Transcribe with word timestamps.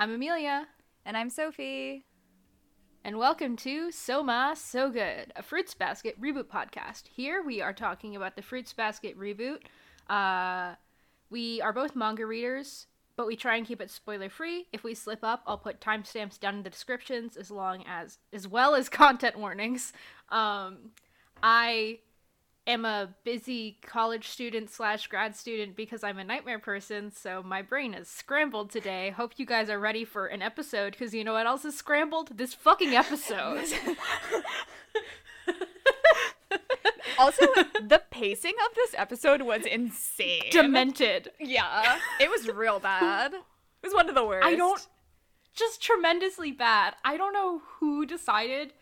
I'm 0.00 0.12
Amelia. 0.12 0.68
And 1.04 1.16
I'm 1.16 1.28
Sophie. 1.28 2.04
And 3.02 3.18
welcome 3.18 3.56
to 3.56 3.88
Sohma 3.88 4.56
So 4.56 4.90
Good, 4.90 5.32
a 5.34 5.42
Fruits 5.42 5.74
Basket 5.74 6.14
reboot 6.20 6.44
podcast. 6.44 7.08
Here 7.08 7.42
we 7.42 7.60
are 7.60 7.72
talking 7.72 8.14
about 8.14 8.36
the 8.36 8.42
Fruits 8.42 8.72
Basket 8.72 9.18
reboot. 9.18 9.58
Uh, 10.08 10.76
we 11.30 11.60
are 11.62 11.72
both 11.72 11.96
manga 11.96 12.24
readers, 12.24 12.86
but 13.16 13.26
we 13.26 13.34
try 13.34 13.56
and 13.56 13.66
keep 13.66 13.80
it 13.80 13.90
spoiler 13.90 14.30
free. 14.30 14.68
If 14.72 14.84
we 14.84 14.94
slip 14.94 15.24
up, 15.24 15.42
I'll 15.48 15.58
put 15.58 15.80
timestamps 15.80 16.38
down 16.38 16.54
in 16.54 16.62
the 16.62 16.70
descriptions 16.70 17.36
as 17.36 17.50
long 17.50 17.82
as 17.84 18.18
as 18.32 18.46
well 18.46 18.76
as 18.76 18.88
content 18.88 19.36
warnings. 19.36 19.92
Um, 20.28 20.92
I 21.42 21.98
am 22.68 22.84
a 22.84 23.08
busy 23.24 23.78
college 23.82 24.28
student 24.28 24.70
slash 24.70 25.06
grad 25.06 25.34
student 25.34 25.74
because 25.74 26.04
I'm 26.04 26.18
a 26.18 26.24
nightmare 26.24 26.58
person, 26.58 27.10
so 27.10 27.42
my 27.42 27.62
brain 27.62 27.94
is 27.94 28.08
scrambled 28.08 28.70
today. 28.70 29.10
Hope 29.10 29.32
you 29.38 29.46
guys 29.46 29.70
are 29.70 29.78
ready 29.78 30.04
for 30.04 30.26
an 30.26 30.42
episode 30.42 30.92
because 30.92 31.14
you 31.14 31.24
know 31.24 31.32
what 31.32 31.46
else 31.46 31.64
is 31.64 31.76
scrambled? 31.76 32.36
This 32.36 32.54
fucking 32.54 32.94
episode. 32.94 33.66
also, 37.18 37.46
the 37.80 38.02
pacing 38.10 38.54
of 38.68 38.74
this 38.74 38.94
episode 38.96 39.42
was 39.42 39.64
insane. 39.64 40.42
Demented. 40.50 41.32
Yeah, 41.40 41.98
it 42.20 42.30
was 42.30 42.48
real 42.48 42.78
bad. 42.80 43.34
It 43.34 43.42
was 43.82 43.94
one 43.94 44.08
of 44.08 44.14
the 44.14 44.24
worst. 44.24 44.46
I 44.46 44.54
don't. 44.54 44.86
Just 45.54 45.82
tremendously 45.82 46.52
bad. 46.52 46.94
I 47.04 47.16
don't 47.16 47.32
know 47.32 47.62
who 47.80 48.06
decided 48.06 48.74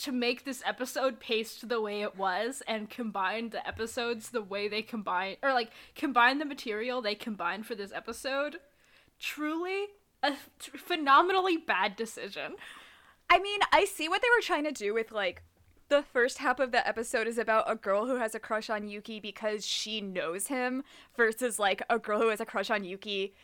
to 0.00 0.12
make 0.12 0.44
this 0.44 0.62
episode 0.66 1.20
paced 1.20 1.68
the 1.68 1.80
way 1.80 2.02
it 2.02 2.16
was 2.16 2.62
and 2.66 2.90
combine 2.90 3.50
the 3.50 3.66
episodes 3.66 4.30
the 4.30 4.42
way 4.42 4.66
they 4.68 4.82
combine 4.82 5.36
or 5.42 5.52
like 5.52 5.70
combine 5.94 6.38
the 6.38 6.44
material 6.44 7.00
they 7.00 7.14
combined 7.14 7.66
for 7.66 7.74
this 7.74 7.92
episode 7.92 8.56
truly 9.18 9.86
a 10.22 10.32
t- 10.58 10.72
phenomenally 10.76 11.56
bad 11.56 11.96
decision. 11.96 12.56
I 13.28 13.38
mean, 13.38 13.60
I 13.72 13.84
see 13.84 14.08
what 14.08 14.22
they 14.22 14.28
were 14.36 14.42
trying 14.42 14.64
to 14.64 14.72
do 14.72 14.92
with 14.92 15.12
like 15.12 15.42
the 15.88 16.02
first 16.02 16.38
half 16.38 16.60
of 16.60 16.72
the 16.72 16.86
episode 16.86 17.26
is 17.26 17.38
about 17.38 17.70
a 17.70 17.74
girl 17.74 18.06
who 18.06 18.16
has 18.16 18.34
a 18.34 18.40
crush 18.40 18.70
on 18.70 18.88
Yuki 18.88 19.20
because 19.20 19.66
she 19.66 20.00
knows 20.00 20.46
him 20.46 20.82
versus 21.16 21.58
like 21.58 21.82
a 21.90 21.98
girl 21.98 22.20
who 22.20 22.28
has 22.28 22.40
a 22.40 22.46
crush 22.46 22.70
on 22.70 22.84
Yuki 22.84 23.34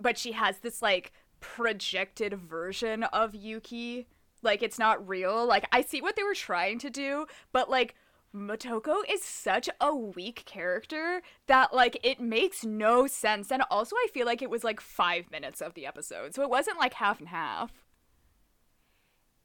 but 0.00 0.18
she 0.18 0.32
has 0.32 0.58
this 0.58 0.82
like 0.82 1.12
projected 1.40 2.34
version 2.34 3.04
of 3.04 3.34
Yuki 3.34 4.06
like 4.44 4.62
it's 4.62 4.78
not 4.78 5.06
real. 5.08 5.46
Like 5.46 5.66
I 5.72 5.82
see 5.82 6.00
what 6.00 6.16
they 6.16 6.22
were 6.22 6.34
trying 6.34 6.78
to 6.80 6.90
do, 6.90 7.26
but 7.52 7.68
like 7.70 7.94
Motoko 8.34 8.96
is 9.08 9.22
such 9.22 9.68
a 9.80 9.94
weak 9.94 10.42
character 10.44 11.22
that 11.46 11.72
like 11.72 11.98
it 12.02 12.20
makes 12.20 12.64
no 12.64 13.06
sense. 13.06 13.50
And 13.52 13.62
also 13.70 13.96
I 13.96 14.08
feel 14.12 14.26
like 14.26 14.42
it 14.42 14.50
was 14.50 14.64
like 14.64 14.80
5 14.80 15.30
minutes 15.30 15.60
of 15.60 15.74
the 15.74 15.86
episode. 15.86 16.34
So 16.34 16.42
it 16.42 16.50
wasn't 16.50 16.78
like 16.78 16.94
half 16.94 17.20
and 17.20 17.28
half. 17.28 17.72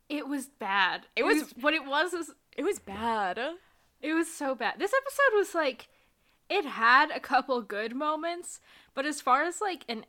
it 0.09 0.27
was 0.27 0.47
bad 0.47 1.05
It 1.15 1.23
was- 1.23 1.51
what 1.61 1.73
it 1.73 1.85
was 1.85 2.13
was 2.13 2.31
It 2.57 2.63
was 2.63 2.79
bad. 2.79 3.39
It 4.01 4.13
was 4.13 4.31
so 4.33 4.55
bad. 4.55 4.79
This 4.79 4.93
episode 4.93 5.37
was 5.37 5.53
like 5.55 5.87
it 6.49 6.65
had 6.65 7.11
a 7.11 7.19
couple 7.19 7.61
good 7.61 7.95
moments, 7.95 8.59
but 8.95 9.05
as 9.05 9.21
far 9.21 9.43
as 9.43 9.61
like 9.61 9.85
an 9.87 10.03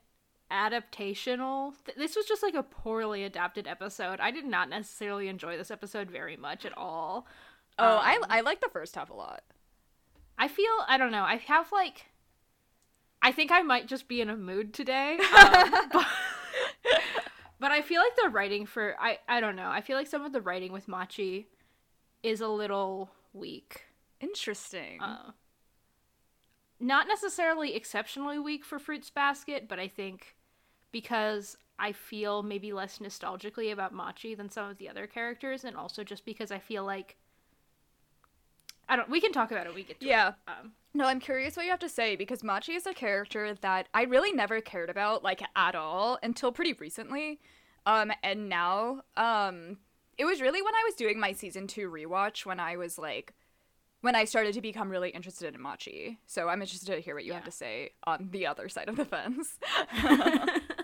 adaptational, 0.51 1.75
th- 1.85 1.97
this 1.99 2.17
was 2.17 2.27
just 2.27 2.43
like 2.43 2.55
a 2.55 2.63
poorly 2.63 3.25
adapted 3.25 3.67
episode. 3.67 4.21
I 4.21 4.31
did 4.31 4.45
not 4.45 4.69
necessarily 4.69 5.29
enjoy 5.29 5.57
this 5.57 5.71
episode 5.71 6.11
very 6.11 6.37
much 6.37 6.65
at 6.65 6.77
all. 6.77 7.27
Oh, 7.79 7.95
Um, 7.97 8.01
I 8.03 8.19
I 8.29 8.41
like 8.43 8.61
the 8.61 8.69
first 8.69 8.95
half 8.95 9.11
a 9.11 9.15
lot. 9.15 9.43
I 10.39 10.49
feel 10.49 10.71
I 10.89 10.99
don't 10.99 11.13
know. 11.13 11.23
I 11.25 11.37
have 11.37 11.71
like 11.73 12.07
I 13.23 13.33
think 13.33 13.51
I 13.53 13.63
might 13.63 13.87
just 13.87 14.09
be 14.09 14.21
in 14.21 14.31
a 14.31 14.37
mood 14.37 14.73
today. 14.75 15.19
Um, 15.37 15.71
but, 15.93 16.07
but 17.59 17.71
I 17.71 17.83
feel 17.83 18.01
like 18.01 18.17
the 18.17 18.31
writing 18.31 18.67
for 18.67 18.97
I 18.99 19.19
I 19.29 19.41
don't 19.41 19.57
know. 19.57 19.69
I 19.71 19.81
feel 19.83 19.97
like 19.97 20.07
some 20.07 20.25
of 20.25 20.33
the 20.33 20.41
writing 20.41 20.73
with 20.73 20.89
Machi 20.89 21.49
is 22.23 22.41
a 22.41 22.49
little 22.49 23.11
weak. 23.33 23.83
Interesting. 24.21 25.01
Uh, 25.01 25.33
not 26.79 27.07
necessarily 27.07 27.75
exceptionally 27.75 28.39
weak 28.39 28.65
for 28.65 28.79
Fruits 28.79 29.11
Basket, 29.11 29.69
but 29.69 29.79
I 29.79 29.89
think 29.89 30.37
because 30.93 31.57
I 31.79 31.93
feel 31.93 32.43
maybe 32.43 32.73
less 32.73 32.99
nostalgically 32.99 33.73
about 33.73 33.95
Machi 33.95 34.35
than 34.35 34.51
some 34.51 34.69
of 34.69 34.79
the 34.79 34.89
other 34.89 35.07
characters, 35.07 35.65
and 35.65 35.77
also 35.77 36.05
just 36.05 36.25
because 36.25 36.51
I 36.51 36.59
feel 36.59 36.85
like 36.85 37.17
I 38.91 38.97
don't. 38.97 39.09
We 39.09 39.21
can 39.21 39.33
talk 39.33 39.53
about 39.53 39.67
it. 39.67 39.75
We 39.75 39.85
get 39.85 40.01
to 40.01 40.07
yeah. 40.07 40.29
It. 40.29 40.35
Um, 40.49 40.73
No, 40.93 41.07
I'm 41.07 41.21
curious 41.21 41.57
what 41.57 41.65
you 41.65 41.71
have 41.71 41.79
to 41.81 41.89
say 41.89 42.17
because 42.17 42.43
Machi 42.43 42.73
is 42.75 42.87
a 42.87 42.93
character 42.93 43.55
that 43.55 43.89
I 43.95 44.03
really 44.03 44.33
never 44.33 44.61
cared 44.61 44.91
about 44.91 45.23
like 45.23 45.43
at 45.55 45.75
all 45.77 46.19
until 46.23 46.51
pretty 46.51 46.73
recently. 46.73 47.41
Um 47.87 48.13
and 48.23 48.49
now 48.49 49.03
um 49.17 49.79
it 50.19 50.25
was 50.25 50.43
really 50.43 50.61
when 50.61 50.75
I 50.75 50.83
was 50.85 50.97
doing 50.97 51.19
my 51.19 51.33
season 51.33 51.67
2 51.67 51.89
rewatch 51.89 52.45
when 52.45 52.61
I 52.61 52.77
was 52.77 52.99
like 52.99 53.33
when 54.03 54.17
I 54.17 54.25
started 54.25 54.55
to 54.55 54.61
become 54.61 54.91
really 54.91 55.11
interested 55.11 55.55
in 55.55 55.63
Machi. 55.63 56.19
So 56.27 56.49
I'm 56.49 56.61
interested 56.61 56.95
to 56.95 57.01
hear 57.01 57.15
what 57.15 57.25
you 57.25 57.33
have 57.33 57.45
to 57.45 57.51
say 57.51 57.91
on 58.05 58.29
the 58.33 58.47
other 58.47 58.69
side 58.69 58.89
of 58.89 58.97
the 58.97 59.05
fence. 59.05 59.59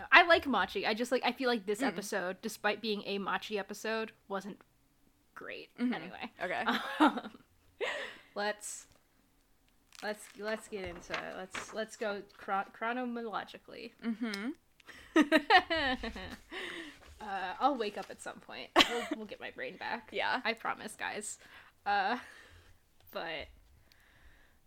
No, 0.00 0.06
I 0.10 0.26
like 0.26 0.46
Machi. 0.46 0.86
I 0.86 0.94
just 0.94 1.12
like. 1.12 1.22
I 1.26 1.32
feel 1.32 1.48
like 1.48 1.66
this 1.66 1.82
episode, 1.82 2.38
despite 2.40 2.80
being 2.80 3.02
a 3.04 3.18
Machi 3.18 3.58
episode, 3.58 4.12
wasn't 4.28 4.56
great. 5.34 5.68
Anyway. 5.78 6.30
okay. 6.42 6.64
Um, 6.98 7.30
let's 8.34 8.86
let's 10.02 10.24
let's 10.38 10.68
get 10.68 10.84
into 10.84 11.12
it. 11.12 11.34
Let's 11.36 11.74
let's 11.74 11.96
go 11.96 12.22
chron- 12.38 12.70
chronologically. 12.72 13.92
Mhm. 14.02 14.52
uh, 17.20 17.52
I'll 17.60 17.76
wake 17.76 17.98
up 17.98 18.06
at 18.08 18.22
some 18.22 18.40
point. 18.40 18.70
We'll, 18.90 19.02
we'll 19.18 19.26
get 19.26 19.40
my 19.40 19.50
brain 19.50 19.76
back. 19.76 20.08
Yeah. 20.12 20.40
I 20.44 20.54
promise, 20.54 20.96
guys. 20.98 21.38
Uh, 21.84 22.16
but 23.12 23.48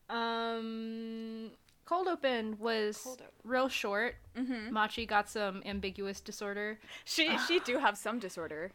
um, 0.09 1.51
cold 1.85 2.07
open 2.07 2.57
was 2.59 2.97
Cold 3.03 3.21
Open. 3.21 3.33
real 3.44 3.69
short. 3.69 4.16
Mhm. 4.35 4.71
Machi 4.71 5.05
got 5.05 5.29
some 5.29 5.61
ambiguous 5.66 6.21
disorder. 6.21 6.79
She 7.05 7.38
she 7.47 7.59
do 7.59 7.77
have 7.79 7.97
some 7.97 8.19
disorder. 8.19 8.71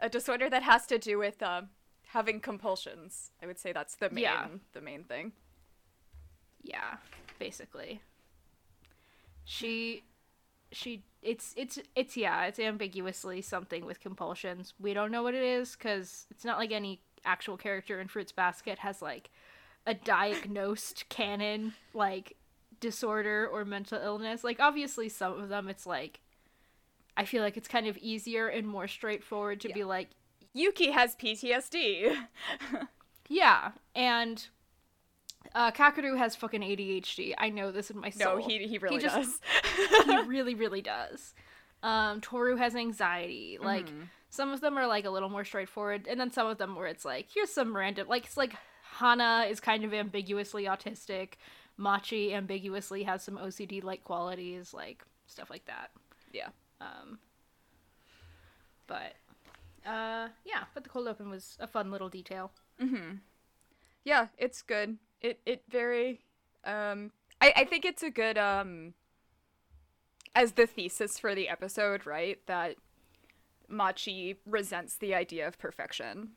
A 0.00 0.08
disorder 0.08 0.50
that 0.50 0.62
has 0.62 0.86
to 0.86 0.98
do 0.98 1.18
with 1.18 1.42
um 1.42 1.70
having 2.08 2.40
compulsions. 2.40 3.30
I 3.42 3.46
would 3.46 3.58
say 3.58 3.72
that's 3.72 3.94
the 3.96 4.10
main 4.10 4.22
Yeah. 4.24 4.48
the 4.72 4.80
main 4.80 5.04
thing. 5.04 5.32
yeah 6.62 6.96
basically 7.38 8.00
she 9.44 10.02
she 10.72 11.04
it's 11.22 11.54
it's 11.56 11.78
it's 11.94 12.16
yeah 12.16 12.44
it's 12.46 12.58
ambiguously 12.58 13.40
something 13.40 13.84
with 13.84 14.00
compulsions 14.00 14.74
we 14.80 14.92
don't 14.92 15.12
know 15.12 15.22
what 15.22 15.34
it 15.34 15.42
is 15.42 15.76
because 15.76 16.26
it's 16.30 16.44
not 16.44 16.58
like 16.58 16.72
any 16.72 17.00
actual 17.24 17.56
character 17.56 18.00
in 18.00 18.08
fruits 18.08 18.32
basket 18.32 18.78
has 18.80 19.00
like 19.00 19.30
a 19.86 19.94
diagnosed 19.94 21.08
canon 21.08 21.72
like 21.94 22.36
disorder 22.80 23.48
or 23.50 23.64
mental 23.64 23.98
illness. 24.00 24.44
Like 24.44 24.60
obviously 24.60 25.08
some 25.08 25.40
of 25.40 25.48
them 25.48 25.68
it's 25.68 25.86
like 25.86 26.20
i 27.16 27.24
feel 27.24 27.42
like 27.42 27.56
it's 27.56 27.68
kind 27.68 27.86
of 27.86 27.96
easier 27.98 28.46
and 28.48 28.66
more 28.66 28.86
straightforward 28.86 29.60
to 29.60 29.68
be 29.70 29.84
like 29.84 30.10
Yuki 30.52 30.90
has 30.90 31.16
PTSD. 31.16 32.14
yeah 33.28 33.70
and 33.94 34.48
uh 35.54 35.70
Kakeru 35.70 36.16
has 36.18 36.36
fucking 36.36 36.60
adhd 36.60 37.34
i 37.38 37.48
know 37.48 37.72
this 37.72 37.90
in 37.90 37.98
my 37.98 38.10
soul. 38.10 38.36
no, 38.36 38.46
he 38.46 38.66
he 38.66 38.78
really 38.78 38.98
just- 38.98 39.16
does. 39.16 39.40
he 40.06 40.16
really 40.26 40.54
really 40.54 40.82
does. 40.82 41.34
Um 41.82 42.20
toru 42.20 42.56
has 42.56 42.74
anxiety. 42.74 43.58
Like 43.60 43.88
some 44.28 44.50
of 44.52 44.60
them 44.60 44.76
are 44.78 44.86
like 44.86 45.04
a 45.06 45.10
little 45.10 45.28
more 45.30 45.44
straightforward 45.44 46.06
and 46.06 46.20
then 46.20 46.30
some 46.30 46.46
of 46.46 46.58
them 46.58 46.74
where 46.76 46.86
it's 46.86 47.04
like 47.04 47.28
here's 47.32 47.50
some 47.50 47.74
random 47.74 48.06
like 48.08 48.24
it's 48.26 48.36
like 48.36 48.54
hana 48.94 49.46
is 49.48 49.60
kind 49.60 49.84
of 49.84 49.92
ambiguously 49.92 50.64
autistic 50.64 51.34
machi 51.76 52.32
ambiguously 52.32 53.02
has 53.02 53.22
some 53.22 53.36
ocd 53.38 53.84
like 53.84 54.02
qualities 54.04 54.72
like 54.72 55.04
stuff 55.26 55.50
like 55.50 55.64
that 55.66 55.90
yeah. 56.32 56.48
um 56.80 57.18
but 58.86 59.14
uh 59.86 60.28
yeah 60.44 60.64
but 60.74 60.82
the 60.82 60.88
cold 60.88 61.06
open 61.08 61.28
was 61.28 61.56
a 61.60 61.66
fun 61.66 61.90
little 61.90 62.08
detail 62.08 62.50
Yeah, 64.04 64.28
it's 64.38 64.62
good. 64.62 64.98
It 65.20 65.40
it 65.46 65.62
very 65.68 66.20
um 66.64 67.10
I, 67.40 67.52
I 67.56 67.64
think 67.64 67.84
it's 67.84 68.02
a 68.02 68.10
good 68.10 68.38
um 68.38 68.94
as 70.34 70.52
the 70.52 70.66
thesis 70.66 71.18
for 71.18 71.34
the 71.34 71.48
episode, 71.48 72.06
right? 72.06 72.38
That 72.46 72.76
Machi 73.68 74.36
resents 74.46 74.96
the 74.96 75.14
idea 75.14 75.46
of 75.48 75.58
perfection. 75.58 76.30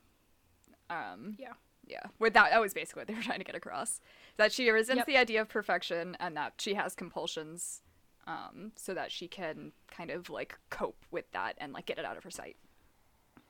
Um 0.88 1.36
yeah 1.38 1.52
yeah. 1.90 2.02
With 2.18 2.32
that 2.34 2.50
that 2.50 2.60
was 2.60 2.72
basically 2.72 3.00
what 3.00 3.08
they 3.08 3.14
were 3.14 3.22
trying 3.30 3.38
to 3.40 3.44
get 3.44 3.54
across. 3.54 4.00
That 4.36 4.52
she 4.52 4.70
resents 4.70 4.98
Yep. 5.00 5.06
the 5.06 5.16
idea 5.16 5.40
of 5.42 5.48
perfection 5.48 6.16
and 6.20 6.36
that 6.36 6.54
she 6.58 6.74
has 6.74 6.94
compulsions 6.94 7.82
um 8.26 8.72
so 8.76 8.92
that 8.94 9.10
she 9.10 9.26
can 9.26 9.72
kind 9.90 10.10
of 10.10 10.28
like 10.30 10.58
cope 10.68 11.04
with 11.10 11.30
that 11.32 11.56
and 11.58 11.72
like 11.72 11.86
get 11.86 11.98
it 11.98 12.04
out 12.04 12.16
of 12.18 12.22
her 12.24 12.30
sight. 12.30 12.56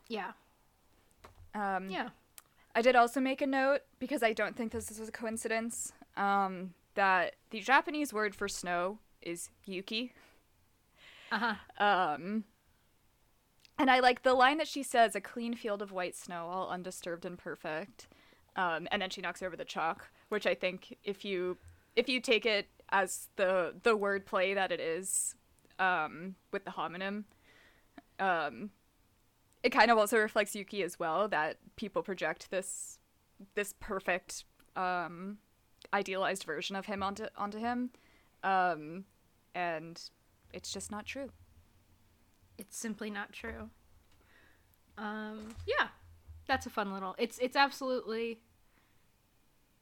yeah 0.09 0.33
Um 1.55 1.91
yeah 1.91 2.11
I 2.75 2.83
did 2.83 2.95
also 2.95 3.21
make 3.21 3.43
a 3.43 3.47
note 3.49 3.81
because 3.99 4.23
I 4.23 4.33
don't 4.33 4.57
think 4.57 4.71
this 4.71 4.97
was 4.97 5.09
a 5.09 5.13
coincidence. 5.13 5.93
Um, 6.17 6.75
that 6.95 7.35
the 7.51 7.59
Japanese 7.61 8.13
word 8.13 8.33
for 8.33 8.47
snow 8.47 9.01
is 9.21 9.51
yuki. 9.67 10.13
Uh-huh. 11.33 11.55
Um, 11.85 12.45
and 13.77 13.91
I 13.91 13.99
like 13.99 14.23
the 14.23 14.35
line 14.35 14.59
that 14.59 14.69
she 14.69 14.85
says, 14.85 15.17
"A 15.17 15.21
clean 15.21 15.55
field 15.55 15.83
of 15.83 15.91
white 15.91 16.15
snow, 16.15 16.47
all 16.47 16.69
undisturbed 16.71 17.25
and 17.25 17.37
perfect." 17.37 18.07
Um, 18.57 18.89
and 18.91 19.01
then 19.01 19.11
she 19.11 19.21
knocks 19.21 19.43
over 19.43 19.57
the 19.57 19.65
chalk, 19.65 20.11
which 20.29 20.47
I 20.47 20.55
think 20.55 20.97
if 21.05 21.25
you 21.25 21.57
if 21.97 22.09
you 22.09 22.21
take 22.21 22.47
it 22.47 22.69
as 22.91 23.29
the 23.37 23.75
the 23.83 23.97
word 23.97 24.27
play 24.27 24.55
that 24.55 24.73
it 24.73 24.81
is 24.81 25.35
um, 25.79 26.35
with 26.53 26.65
the 26.65 26.73
homonym, 26.73 27.25
um, 28.19 28.71
it 29.63 29.71
kind 29.71 29.91
of 29.91 29.99
also 29.99 30.19
reflects 30.19 30.55
Yuki 30.55 30.83
as 30.83 30.99
well 30.99 31.29
that 31.29 31.59
people 31.77 32.03
project 32.03 32.51
this 32.51 32.99
this 33.55 33.75
perfect 33.81 34.45
um, 34.77 35.39
idealized 35.93 36.45
version 36.45 36.77
of 36.77 36.87
him 36.87 37.03
onto 37.03 37.27
onto 37.37 37.59
him, 37.59 37.91
um, 38.43 39.05
and 39.55 40.03
it's 40.53 40.73
just 40.73 40.91
not 40.91 41.07
true. 41.07 41.31
It's 42.59 42.77
simply 42.77 43.11
not 43.11 43.33
true. 43.33 43.71
Um, 44.99 45.55
yeah, 45.67 45.89
that's 46.51 46.67
a 46.67 46.71
fun 46.71 46.93
little. 46.93 47.15
It's 47.17 47.39
it's 47.39 47.55
absolutely 47.57 48.41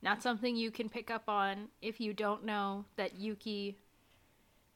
not 0.02 0.22
something 0.22 0.54
you 0.54 0.70
can 0.70 0.90
pick 0.90 1.10
up 1.10 1.26
on 1.26 1.68
if 1.80 1.98
you 1.98 2.12
don't 2.12 2.44
know 2.44 2.84
that 2.96 3.18
Yuki 3.18 3.78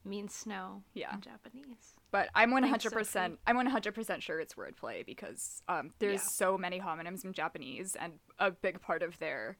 means 0.03 0.33
snow 0.33 0.81
Yeah. 0.95 1.13
in 1.13 1.21
Japanese. 1.21 1.93
But 2.09 2.29
I'm 2.33 2.51
hundred 2.51 2.91
percent. 2.91 3.33
Sophie. 3.33 3.41
I'm 3.45 3.55
one 3.55 3.67
hundred 3.67 3.93
percent 3.93 4.23
sure 4.23 4.39
it's 4.39 4.55
wordplay 4.55 5.05
because 5.05 5.61
um, 5.69 5.91
there's 5.99 6.15
Yeah. 6.23 6.29
so 6.29 6.57
many 6.57 6.79
homonyms 6.79 7.23
in 7.23 7.31
Japanese, 7.31 7.95
and 7.95 8.13
a 8.39 8.49
big 8.49 8.81
part 8.81 9.03
of 9.03 9.17
their, 9.19 9.57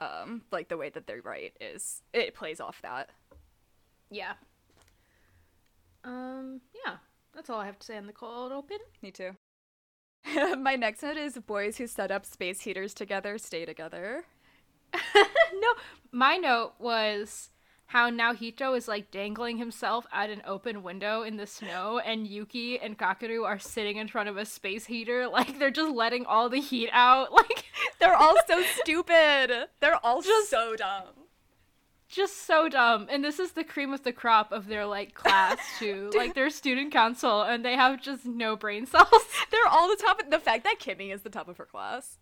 um, 0.00 0.42
like 0.50 0.68
the 0.68 0.76
way 0.76 0.90
that 0.90 1.06
they 1.06 1.20
write 1.20 1.56
is 1.60 2.02
it 2.12 2.34
plays 2.34 2.60
off 2.60 2.82
that. 2.82 3.10
Yeah. 4.10 4.32
Um, 6.04 6.60
yeah. 6.84 6.96
That's 7.34 7.48
all 7.50 7.60
I 7.60 7.66
have 7.66 7.78
to 7.78 7.86
say 7.86 7.96
on 7.96 8.06
the 8.08 8.12
cold 8.12 8.50
open. 8.52 8.78
Me 9.00 9.10
too. 9.12 9.36
My 10.58 10.76
next 10.76 11.02
note 11.02 11.16
is 11.16 11.38
boys 11.38 11.78
who 11.78 11.86
set 11.86 12.10
up 12.10 12.24
space 12.24 12.60
heaters 12.60 12.94
together 12.94 13.38
stay 13.38 13.64
together. 13.64 14.24
no, 15.14 15.74
my 16.12 16.36
note 16.36 16.72
was 16.78 17.50
how 17.86 18.10
Naohito 18.10 18.76
is 18.76 18.88
like 18.88 19.10
dangling 19.10 19.58
himself 19.58 20.06
at 20.12 20.30
an 20.30 20.42
open 20.46 20.82
window 20.82 21.22
in 21.22 21.36
the 21.36 21.46
snow, 21.46 22.00
and 22.04 22.26
Yuki 22.26 22.78
and 22.78 22.98
Kakeru 22.98 23.44
are 23.44 23.58
sitting 23.58 23.96
in 23.98 24.08
front 24.08 24.28
of 24.28 24.36
a 24.36 24.46
space 24.46 24.86
heater, 24.86 25.28
like 25.28 25.58
they're 25.58 25.70
just 25.70 25.94
letting 25.94 26.24
all 26.24 26.48
the 26.48 26.60
heat 26.60 26.88
out, 26.92 27.32
like 27.32 27.64
They're 27.98 28.16
all 28.16 28.36
so 28.46 28.62
stupid. 28.62 29.68
They're 29.80 30.04
all 30.04 30.22
just 30.22 30.50
so 30.50 30.76
dumb. 30.76 31.17
Just 32.08 32.46
so 32.46 32.70
dumb. 32.70 33.06
And 33.10 33.22
this 33.22 33.38
is 33.38 33.52
the 33.52 33.64
cream 33.64 33.92
of 33.92 34.02
the 34.02 34.12
crop 34.12 34.50
of 34.50 34.66
their 34.66 34.86
like 34.86 35.12
class 35.12 35.58
too, 35.78 36.10
like 36.16 36.34
their 36.34 36.48
student 36.48 36.90
council, 36.90 37.42
and 37.42 37.64
they 37.64 37.74
have 37.74 38.00
just 38.00 38.24
no 38.24 38.56
brain 38.56 38.86
cells. 38.86 39.08
They're 39.50 39.66
all 39.68 39.88
the 39.88 40.02
top. 40.02 40.22
The 40.30 40.38
fact 40.38 40.64
that 40.64 40.78
Kimi 40.78 41.10
is 41.10 41.22
the 41.22 41.30
top 41.30 41.48
of 41.48 41.58
her 41.58 41.66
class. 41.66 42.18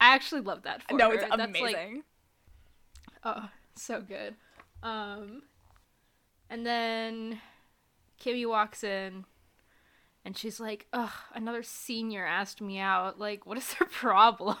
I 0.00 0.14
actually 0.14 0.42
love 0.42 0.62
that. 0.62 0.82
For 0.82 0.94
no, 0.96 1.08
her. 1.08 1.14
it's 1.14 1.22
That's, 1.22 1.38
like, 1.38 1.48
amazing. 1.48 2.02
Oh, 3.24 3.48
so 3.74 4.00
good. 4.00 4.34
Um, 4.82 5.42
and 6.50 6.64
then 6.64 7.40
Kimi 8.18 8.46
walks 8.46 8.84
in, 8.84 9.24
and 10.24 10.36
she's 10.36 10.60
like, 10.60 10.86
"Ugh, 10.92 11.10
another 11.34 11.64
senior 11.64 12.24
asked 12.24 12.60
me 12.60 12.78
out. 12.78 13.18
Like, 13.18 13.44
what 13.44 13.58
is 13.58 13.74
their 13.74 13.88
problem?" 13.90 14.56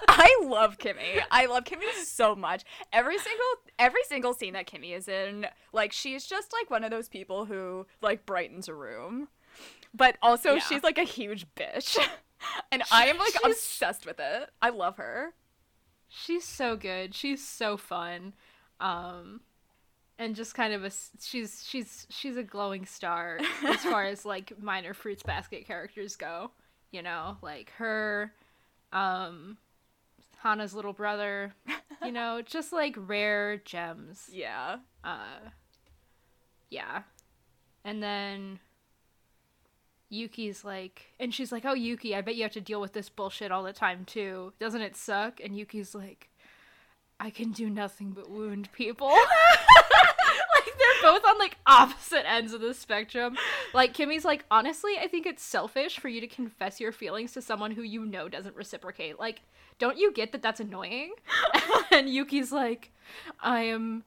I 0.08 0.40
love 0.44 0.78
Kimi. 0.78 1.20
I 1.30 1.46
love 1.46 1.64
Kimi 1.64 1.86
so 2.04 2.34
much. 2.34 2.64
Every 2.92 3.18
single 3.18 3.44
every 3.78 4.02
single 4.04 4.34
scene 4.34 4.52
that 4.54 4.66
Kimi 4.66 4.92
is 4.92 5.08
in, 5.08 5.46
like 5.72 5.92
she's 5.92 6.26
just 6.26 6.52
like 6.52 6.70
one 6.70 6.84
of 6.84 6.90
those 6.90 7.08
people 7.08 7.44
who 7.44 7.86
like 8.02 8.26
brightens 8.26 8.68
a 8.68 8.74
room. 8.74 9.28
But 9.94 10.16
also 10.22 10.54
Yeah. 10.54 10.60
she's 10.60 10.82
like 10.82 10.98
a 10.98 11.02
huge 11.04 11.46
bitch. 11.56 11.98
and 12.72 12.82
I 12.92 13.06
am 13.06 13.18
like 13.18 13.32
She's- 13.32 13.44
obsessed 13.44 14.06
with 14.06 14.20
it. 14.20 14.50
I 14.62 14.70
love 14.70 14.96
her. 14.96 15.34
She's 16.08 16.44
so 16.44 16.76
good. 16.76 17.14
She's 17.14 17.46
so 17.46 17.76
fun. 17.76 18.32
Um, 18.80 19.40
and 20.18 20.34
just 20.36 20.54
kind 20.54 20.72
of 20.74 20.84
a 20.84 20.90
she's 21.20 21.64
she's 21.66 22.06
she's 22.10 22.36
a 22.36 22.42
glowing 22.42 22.84
star 22.86 23.38
as 23.66 23.76
far 23.84 24.04
as 24.04 24.24
like 24.24 24.52
minor 24.60 24.92
fruits 24.94 25.22
basket 25.22 25.66
characters 25.66 26.16
go. 26.16 26.50
You 26.92 27.02
know, 27.02 27.36
like 27.42 27.70
her, 27.78 28.32
um, 28.92 29.56
Hana's 30.42 30.74
little 30.74 30.92
brother. 30.92 31.54
You 32.02 32.12
know, 32.12 32.40
just 32.40 32.72
like 32.72 32.96
rare 32.96 33.58
gems. 33.58 34.30
Yeah. 34.32 34.78
uh 35.04 35.50
yeah 36.70 37.02
and 37.84 38.02
then 38.02 38.58
yuki's 40.08 40.64
like 40.64 41.12
and 41.20 41.34
she's 41.34 41.52
like 41.52 41.64
oh 41.66 41.74
yuki 41.74 42.14
i 42.16 42.20
bet 42.20 42.36
you 42.36 42.42
have 42.42 42.52
to 42.52 42.60
deal 42.60 42.80
with 42.80 42.92
this 42.94 43.08
bullshit 43.10 43.52
all 43.52 43.62
the 43.62 43.72
time 43.72 44.04
too 44.06 44.52
doesn't 44.58 44.80
it 44.80 44.96
suck 44.96 45.40
and 45.44 45.56
yuki's 45.58 45.94
like 45.94 46.30
i 47.20 47.28
can 47.28 47.50
do 47.52 47.68
nothing 47.68 48.12
but 48.12 48.30
wound 48.30 48.70
people 48.72 49.08
both 51.02 51.24
on 51.24 51.38
like 51.38 51.56
opposite 51.66 52.28
ends 52.28 52.52
of 52.52 52.60
the 52.60 52.74
spectrum. 52.74 53.36
Like 53.74 53.94
Kimi's 53.94 54.24
like 54.24 54.44
honestly 54.50 54.92
i 55.00 55.06
think 55.06 55.26
it's 55.26 55.42
selfish 55.42 55.98
for 55.98 56.08
you 56.08 56.20
to 56.20 56.26
confess 56.26 56.80
your 56.80 56.92
feelings 56.92 57.32
to 57.32 57.42
someone 57.42 57.70
who 57.72 57.82
you 57.82 58.04
know 58.04 58.28
doesn't 58.28 58.56
reciprocate. 58.56 59.18
Like 59.18 59.40
don't 59.78 59.96
you 59.98 60.12
get 60.12 60.32
that 60.32 60.42
that's 60.42 60.60
annoying? 60.60 61.12
And 61.92 62.08
yuki's 62.08 62.52
like 62.52 62.92
i 63.40 63.60
am 63.62 64.04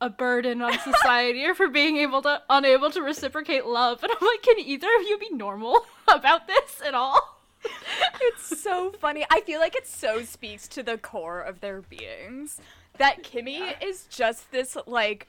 a 0.00 0.10
burden 0.10 0.60
on 0.60 0.78
society 0.80 1.50
for 1.56 1.68
being 1.68 1.96
able 1.96 2.20
to 2.22 2.42
unable 2.50 2.90
to 2.90 3.00
reciprocate 3.00 3.64
love. 3.66 4.02
And 4.02 4.12
i'm 4.12 4.26
like 4.26 4.42
can 4.42 4.58
either 4.58 4.88
of 5.00 5.02
you 5.06 5.18
be 5.18 5.30
normal 5.30 5.86
about 6.08 6.46
this 6.46 6.82
at 6.86 6.94
all? 6.94 7.38
It's 8.20 8.60
so 8.60 8.92
funny. 9.00 9.24
I 9.30 9.40
feel 9.40 9.58
like 9.58 9.74
it 9.74 9.86
so 9.86 10.22
speaks 10.22 10.68
to 10.68 10.82
the 10.82 10.98
core 10.98 11.40
of 11.40 11.60
their 11.60 11.80
beings 11.80 12.60
that 12.98 13.22
Kimi 13.22 13.58
Yeah. 13.58 13.72
is 13.80 14.04
just 14.10 14.50
this 14.52 14.76
like 14.86 15.26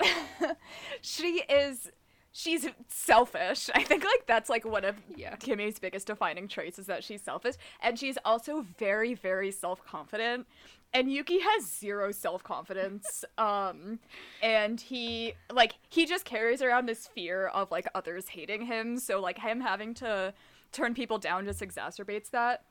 she 1.00 1.42
is 1.48 1.90
she's 2.32 2.66
selfish. 2.88 3.70
I 3.74 3.82
think 3.82 4.04
like 4.04 4.26
that's 4.26 4.50
like 4.50 4.64
one 4.64 4.84
of 4.84 4.96
Yeah. 5.16 5.36
Kimi's 5.36 5.78
biggest 5.78 6.06
defining 6.06 6.48
traits 6.48 6.78
is 6.78 6.86
that 6.86 7.04
she's 7.04 7.22
selfish 7.22 7.54
and 7.80 7.98
she's 7.98 8.18
also 8.24 8.64
very 8.78 9.14
very 9.14 9.50
self-confident. 9.50 10.46
And 10.92 11.10
Yuki 11.12 11.40
has 11.40 11.66
zero 11.66 12.12
self-confidence. 12.12 13.24
um 13.38 13.98
and 14.42 14.80
he 14.80 15.34
like 15.52 15.74
he 15.88 16.06
just 16.06 16.24
carries 16.24 16.60
around 16.62 16.86
this 16.86 17.06
fear 17.06 17.46
of 17.48 17.70
like 17.70 17.86
others 17.94 18.28
hating 18.28 18.66
him, 18.66 18.98
so 18.98 19.20
like 19.20 19.38
him 19.38 19.60
having 19.60 19.94
to 19.94 20.34
turn 20.72 20.92
people 20.94 21.18
down 21.18 21.44
just 21.44 21.60
exacerbates 21.60 22.30
that. 22.30 22.64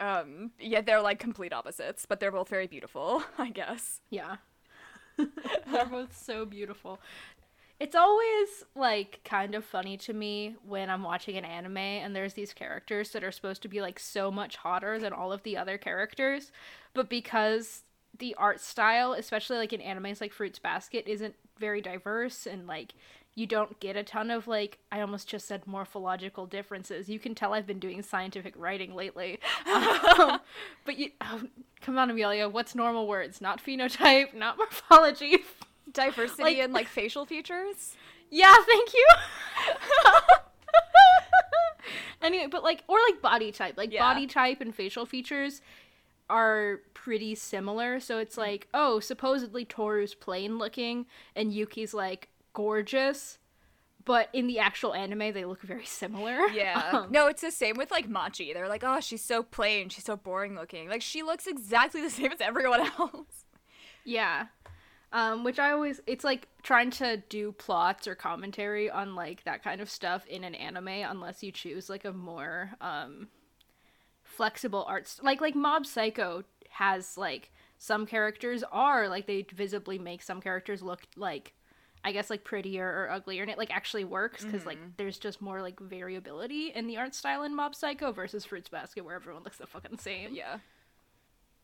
Um 0.00 0.50
yeah, 0.60 0.80
they're 0.82 1.00
like 1.02 1.18
complete 1.18 1.52
opposites, 1.52 2.04
but 2.06 2.20
they're 2.20 2.30
both 2.32 2.48
very 2.48 2.66
beautiful, 2.66 3.22
I 3.38 3.50
guess. 3.50 4.00
yeah 4.10 4.36
they're 5.72 5.86
both 5.86 6.16
so 6.16 6.44
beautiful. 6.44 6.98
It's 7.80 7.94
always 7.94 8.64
like 8.74 9.20
kind 9.24 9.54
of 9.54 9.64
funny 9.64 9.96
to 9.98 10.12
me 10.12 10.56
when 10.66 10.90
i'm 10.90 11.02
watching 11.04 11.36
an 11.36 11.44
anime 11.44 11.76
and 11.76 12.14
there's 12.14 12.34
these 12.34 12.52
characters 12.52 13.10
that 13.10 13.22
are 13.22 13.30
supposed 13.30 13.62
to 13.62 13.68
be 13.68 13.80
like 13.80 14.00
so 14.00 14.30
much 14.32 14.56
hotter 14.56 14.98
than 14.98 15.12
all 15.12 15.32
of 15.32 15.42
the 15.44 15.56
other 15.56 15.78
characters 15.78 16.50
but 16.92 17.08
because 17.08 17.82
the 18.18 18.34
art 18.34 18.60
style 18.60 19.12
especially 19.12 19.56
like 19.56 19.72
in 19.72 19.80
animes 19.80 20.20
like 20.20 20.32
fruits 20.32 20.58
basket 20.58 21.04
isn't 21.06 21.34
very 21.58 21.80
diverse 21.80 22.46
and 22.46 22.66
like 22.66 22.94
you 23.38 23.46
don't 23.46 23.78
get 23.78 23.96
a 23.96 24.02
ton 24.02 24.30
of 24.32 24.48
like 24.48 24.78
i 24.90 25.00
almost 25.00 25.28
just 25.28 25.46
said 25.46 25.64
morphological 25.66 26.44
differences. 26.46 27.08
You 27.08 27.18
can 27.20 27.34
tell 27.34 27.54
i've 27.54 27.66
been 27.66 27.78
doing 27.78 28.02
scientific 28.02 28.54
writing 28.56 28.94
lately. 28.96 29.38
Um, 29.72 30.40
but 30.84 30.98
you 30.98 31.10
oh, 31.20 31.42
come 31.80 31.96
on 31.98 32.10
amelia 32.10 32.48
what's 32.48 32.74
normal 32.74 33.06
words? 33.06 33.40
Not 33.40 33.62
phenotype 33.64 34.34
not 34.34 34.56
morphology 34.56 35.38
Diversity 35.92 36.42
Like- 36.42 36.58
and 36.58 36.72
like 36.72 36.88
facial 36.88 37.24
features. 37.26 37.96
yeah 38.30 38.54
thank 38.66 38.92
you. 38.92 39.06
Anyway 42.20 42.48
but 42.50 42.64
like 42.64 42.82
or 42.88 42.98
like 43.08 43.22
body 43.22 43.52
type. 43.52 43.76
Like 43.76 43.92
Yeah. 43.92 44.00
body 44.00 44.26
type 44.26 44.60
and 44.60 44.74
facial 44.74 45.06
features 45.06 45.60
are 46.28 46.80
pretty 46.92 47.34
similar. 47.36 48.00
So 48.00 48.18
it's 48.18 48.36
like 48.36 48.66
oh 48.74 48.98
supposedly 49.00 49.64
toru's 49.64 50.14
plain 50.14 50.58
looking 50.58 51.06
and 51.36 51.52
yuki's 51.52 51.94
like 51.94 52.28
gorgeous 52.52 53.38
but 54.04 54.30
in 54.32 54.46
the 54.46 54.58
actual 54.58 54.94
anime 54.94 55.32
they 55.34 55.44
look 55.44 55.60
very 55.60 55.84
similar 55.84 56.46
Yeah. 56.52 56.90
Um, 56.98 57.12
no, 57.12 57.26
it's 57.26 57.42
the 57.42 57.50
same 57.50 57.76
with 57.76 57.90
like 57.90 58.08
Machi. 58.08 58.54
They're 58.54 58.68
like, 58.68 58.82
oh, 58.82 59.00
she's 59.00 59.22
so 59.22 59.42
plain, 59.42 59.90
she's 59.90 60.04
so 60.04 60.16
boring 60.16 60.54
looking. 60.54 60.88
Like 60.88 61.02
she 61.02 61.22
looks 61.22 61.46
exactly 61.46 62.00
the 62.00 62.08
same 62.18 62.32
as 62.32 62.40
everyone 62.40 62.80
else. 62.98 63.44
Yeah. 64.04 64.46
Um, 65.12 65.44
which 65.44 65.58
I 65.58 65.70
always 65.72 66.00
it's 66.06 66.24
like 66.24 66.48
trying 66.62 66.90
to 66.92 67.18
do 67.28 67.52
plots 67.52 68.06
or 68.06 68.14
commentary 68.14 68.90
on 68.90 69.14
like 69.14 69.44
that 69.44 69.62
kind 69.62 69.80
of 69.82 69.90
stuff 69.90 70.26
in 70.26 70.42
an 70.44 70.54
anime 70.54 70.88
unless 70.88 71.42
you 71.42 71.52
choose 71.52 71.88
like 71.90 72.04
a 72.04 72.12
more 72.12 72.72
um 72.80 73.28
flexible 74.22 74.84
art 74.88 75.06
st- 75.08 75.24
like 75.24 75.40
like 75.40 75.54
Mob 75.54 75.84
Psycho 75.86 76.44
has 76.70 77.16
like 77.18 77.50
some 77.78 78.06
characters 78.06 78.62
are 78.70 79.08
like 79.08 79.26
they 79.26 79.46
visibly 79.54 79.98
make 79.98 80.22
some 80.22 80.40
characters 80.40 80.82
look 80.82 81.02
like 81.16 81.54
I 82.04 82.12
guess 82.12 82.30
like 82.30 82.44
prettier 82.44 82.86
or 82.86 83.10
uglier, 83.10 83.42
and 83.42 83.50
it 83.50 83.58
like 83.58 83.74
actually 83.74 84.04
works 84.04 84.44
because 84.44 84.64
like 84.64 84.78
there's 84.96 85.18
just 85.18 85.42
more 85.42 85.60
like 85.60 85.78
variability 85.80 86.72
in 86.74 86.86
the 86.86 86.96
art 86.96 87.14
style 87.14 87.42
in 87.42 87.54
Mob 87.54 87.74
Psycho 87.74 88.12
versus 88.12 88.44
Fruits 88.44 88.68
Basket, 88.68 89.04
where 89.04 89.16
everyone 89.16 89.42
looks 89.42 89.58
the 89.58 89.66
fucking 89.66 89.98
same. 89.98 90.34
Yeah. 90.34 90.58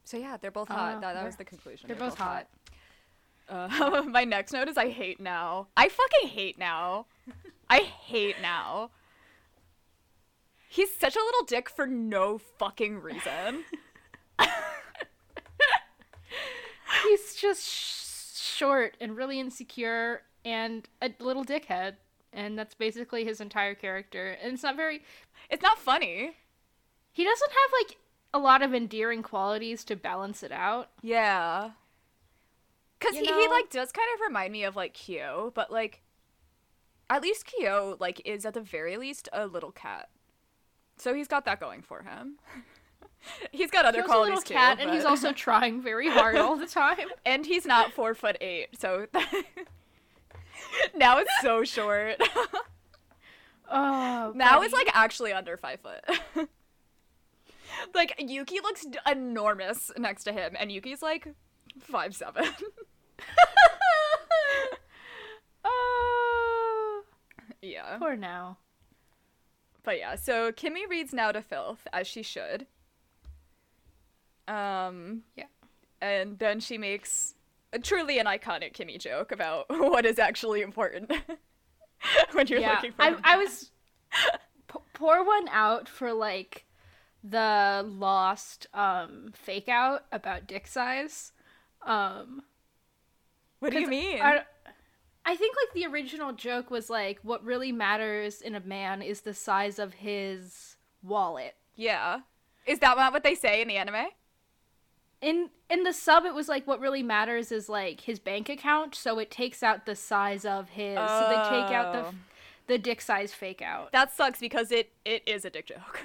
So 0.05 0.17
yeah, 0.17 0.37
they're 0.37 0.51
both 0.51 0.69
hot. 0.69 0.97
Uh, 0.97 1.01
that, 1.01 1.15
that 1.15 1.25
was 1.25 1.37
the 1.37 1.45
conclusion. 1.45 1.87
They're 1.87 1.97
both 1.97 2.19
hot. 2.19 2.47
Uh, 3.49 4.03
my 4.09 4.25
next 4.25 4.53
note 4.53 4.69
is 4.69 4.77
I 4.77 4.91
hate 4.91 5.21
Nao. 5.21 5.69
I 5.77 5.89
fucking 5.89 6.29
hate 6.29 6.59
Nao. 6.59 7.07
I 7.71 7.81
hate 7.81 8.37
Nao. 8.43 8.91
He's 10.69 10.95
such 10.95 11.15
a 11.15 11.21
little 11.21 11.45
dick 11.47 11.71
for 11.71 11.87
no 11.87 12.39
fucking 12.39 13.01
reason. 13.01 13.65
He's 17.05 17.35
just 17.35 17.69
sh- 17.69 18.04
short 18.55 18.97
and 19.01 19.17
really 19.17 19.41
insecure 19.41 20.23
and 20.45 20.89
a 21.03 21.11
little 21.21 21.45
dickhead, 21.45 21.95
and 22.33 22.59
that's 22.59 22.75
basically 22.75 23.25
his 23.25 23.41
entire 23.41 23.75
character. 23.75 24.37
And 24.43 24.55
it's 24.55 24.63
not 24.63 24.77
very. 24.77 25.03
It's 25.51 25.63
not 25.63 25.79
funny. 25.79 26.33
He 27.13 27.25
doesn't 27.25 27.51
have 27.51 27.71
like 27.83 27.97
a 28.33 28.39
lot 28.39 28.63
of 28.63 28.75
endearing 28.75 29.23
qualities 29.23 29.85
to 29.85 29.97
balance 29.97 30.43
it 30.43 30.53
out. 30.53 30.91
Yeah. 31.03 31.71
Cause 33.01 33.15
You 33.15 33.21
he, 33.21 33.43
he 33.43 33.49
like 33.49 33.71
does 33.71 33.93
kind 33.93 34.09
of 34.15 34.21
remind 34.27 34.53
me 34.53 34.65
of 34.65 34.77
like 34.77 34.95
Kyo, 34.95 35.53
but 35.55 35.71
like 35.71 36.03
at 37.09 37.23
least 37.23 37.47
Kyo 37.47 37.97
like 38.01 38.21
is 38.25 38.45
at 38.45 38.55
the 38.55 38.61
very 38.61 38.97
least 38.97 39.29
a 39.33 39.47
little 39.47 39.71
cat. 39.71 40.09
So 40.97 41.15
he's 41.15 41.29
got 41.29 41.45
that 41.45 41.61
going 41.61 41.83
for 41.83 42.03
him. 42.03 42.39
he's 43.53 43.71
got 43.71 43.85
other 43.85 43.99
He's 43.99 44.05
a 44.05 44.09
qualities 44.09 44.35
little 44.37 44.49
too. 44.49 44.55
cat, 44.55 44.79
and 44.81 44.91
he's 44.91 45.05
also 45.05 45.33
trying 45.33 45.83
very 45.83 46.09
hard 46.09 46.37
all 46.37 46.57
the 46.57 46.67
time. 46.83 46.99
and 47.25 47.45
he's 47.47 47.65
not 47.67 47.93
four 47.93 48.15
foot 48.15 48.37
eight, 48.41 48.79
so 48.79 49.07
Nao 50.95 51.19
it's 51.19 51.31
so 51.43 51.65
short. 51.65 52.21
Oh, 53.71 54.33
Nao 54.35 54.55
buddy. 54.57 54.65
it's 54.67 54.75
like 54.75 54.91
actually 54.95 55.33
under 55.33 55.57
five 55.57 55.81
foot. 55.81 56.49
like 57.95 58.15
Yuki 58.19 58.61
looks 58.61 58.85
d- 58.85 58.99
enormous 59.11 59.91
next 59.97 60.25
to 60.25 60.33
him, 60.33 60.55
and 60.59 60.71
Yuki's 60.71 61.03
like 61.03 61.29
five 61.81 62.15
seven. 62.15 62.45
Oh, 65.65 67.03
yeah. 67.63 67.97
poor 67.99 68.17
Nao. 68.17 68.59
But 69.83 69.99
yeah, 69.99 70.15
so 70.17 70.53
Kimi 70.53 70.87
reads 70.87 71.13
Nao 71.13 71.33
to 71.33 71.43
filth 71.43 71.87
as 71.93 72.07
she 72.07 72.23
should. 72.23 72.67
Um 74.49 75.23
Yeah. 75.37 75.45
And 76.01 76.39
then 76.39 76.61
she 76.61 76.77
makes 76.79 77.35
a 77.73 77.79
truly 77.79 78.19
an 78.19 78.27
iconic 78.27 78.73
Kimi 78.75 78.99
joke 78.99 79.33
about 79.33 79.67
what 79.71 80.05
is 80.07 80.19
actually 80.19 80.61
important 80.63 81.11
when 82.33 82.47
you're 82.47 82.61
yeah, 82.61 82.73
looking 82.73 82.93
for 82.93 83.03
I. 83.03 83.17
I 83.25 83.37
was 83.37 83.71
p- 84.69 84.79
pour 84.93 85.25
one 85.25 85.49
out 85.49 85.89
for 85.89 86.13
like 86.13 86.67
the 87.23 87.83
lost 87.89 88.67
um 88.75 89.31
fake 89.35 89.69
out 89.69 90.05
about 90.13 90.47
dick 90.47 90.67
size. 90.67 91.33
Um, 91.87 92.43
What 93.61 93.73
do 93.73 93.81
you 93.81 93.89
mean? 93.89 94.21
I, 94.21 94.43
I 95.25 95.37
think 95.37 95.57
like 95.57 95.75
the 95.75 95.87
original 95.87 96.33
joke 96.33 96.71
was 96.71 96.91
like 96.91 97.19
what 97.23 97.43
really 97.45 97.73
matters 97.73 98.41
in 98.43 98.55
a 98.55 98.61
man 98.61 99.01
is 99.03 99.23
the 99.23 99.33
size 99.35 99.79
of 99.79 99.95
his 99.95 100.77
wallet. 101.03 101.55
yeah. 101.77 102.21
Is 102.67 102.79
that 102.79 102.97
not 102.97 103.13
what 103.13 103.23
they 103.23 103.35
say 103.35 103.61
in 103.61 103.69
the 103.69 103.77
anime? 103.77 104.07
In 105.25 105.49
in 105.71 105.85
the 105.85 105.93
sub 105.95 106.27
it 106.27 106.35
was 106.35 106.49
like 106.49 106.67
what 106.67 106.81
really 106.81 107.03
matters 107.03 107.51
is 107.51 107.69
like 107.71 108.03
his 108.03 108.19
bank 108.19 108.51
account, 108.51 108.95
so 108.95 109.19
it 109.19 109.31
takes 109.31 109.63
out 109.63 109.87
the 109.87 109.97
size 109.97 110.45
of 110.45 110.69
his. 110.71 110.97
So 110.99 111.27
they 111.31 111.37
take 111.49 111.75
out 111.75 111.93
the 111.95 112.01
Oh. 112.01 112.15
the 112.67 112.77
dick 112.79 113.01
size 113.01 113.33
fake 113.33 113.63
out. 113.63 113.91
That 113.93 114.13
sucks 114.13 114.39
because 114.39 114.71
it 114.71 114.93
it 115.05 115.23
is 115.27 115.47
a 115.47 115.51
dick 115.51 115.67
joke. 115.67 116.01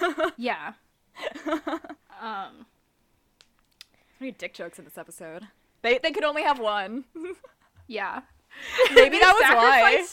Yeah. 0.36 0.74
um 2.20 2.66
Three 4.18 4.32
dick 4.32 4.52
jokes 4.52 4.78
in 4.78 4.84
this 4.84 4.98
episode. 4.98 5.44
They 5.80 5.96
they 5.98 6.10
could 6.12 6.24
only 6.24 6.42
have 6.42 6.58
one. 6.58 7.04
yeah. 7.86 8.20
Maybe 8.94 9.18
that 9.18 9.32
was 9.32 9.56
why. 9.56 10.04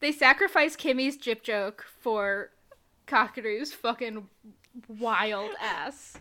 They 0.00 0.10
sacrificed 0.10 0.78
Kimi's 0.80 1.16
jip 1.16 1.44
joke 1.44 1.84
for 2.00 2.50
Kakeru's 3.06 3.72
fucking 3.72 4.26
wild 4.88 5.52
ass 5.60 6.14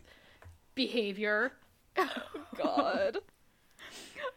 behavior. 0.75 1.53
Oh, 1.97 2.09
God. 2.57 3.17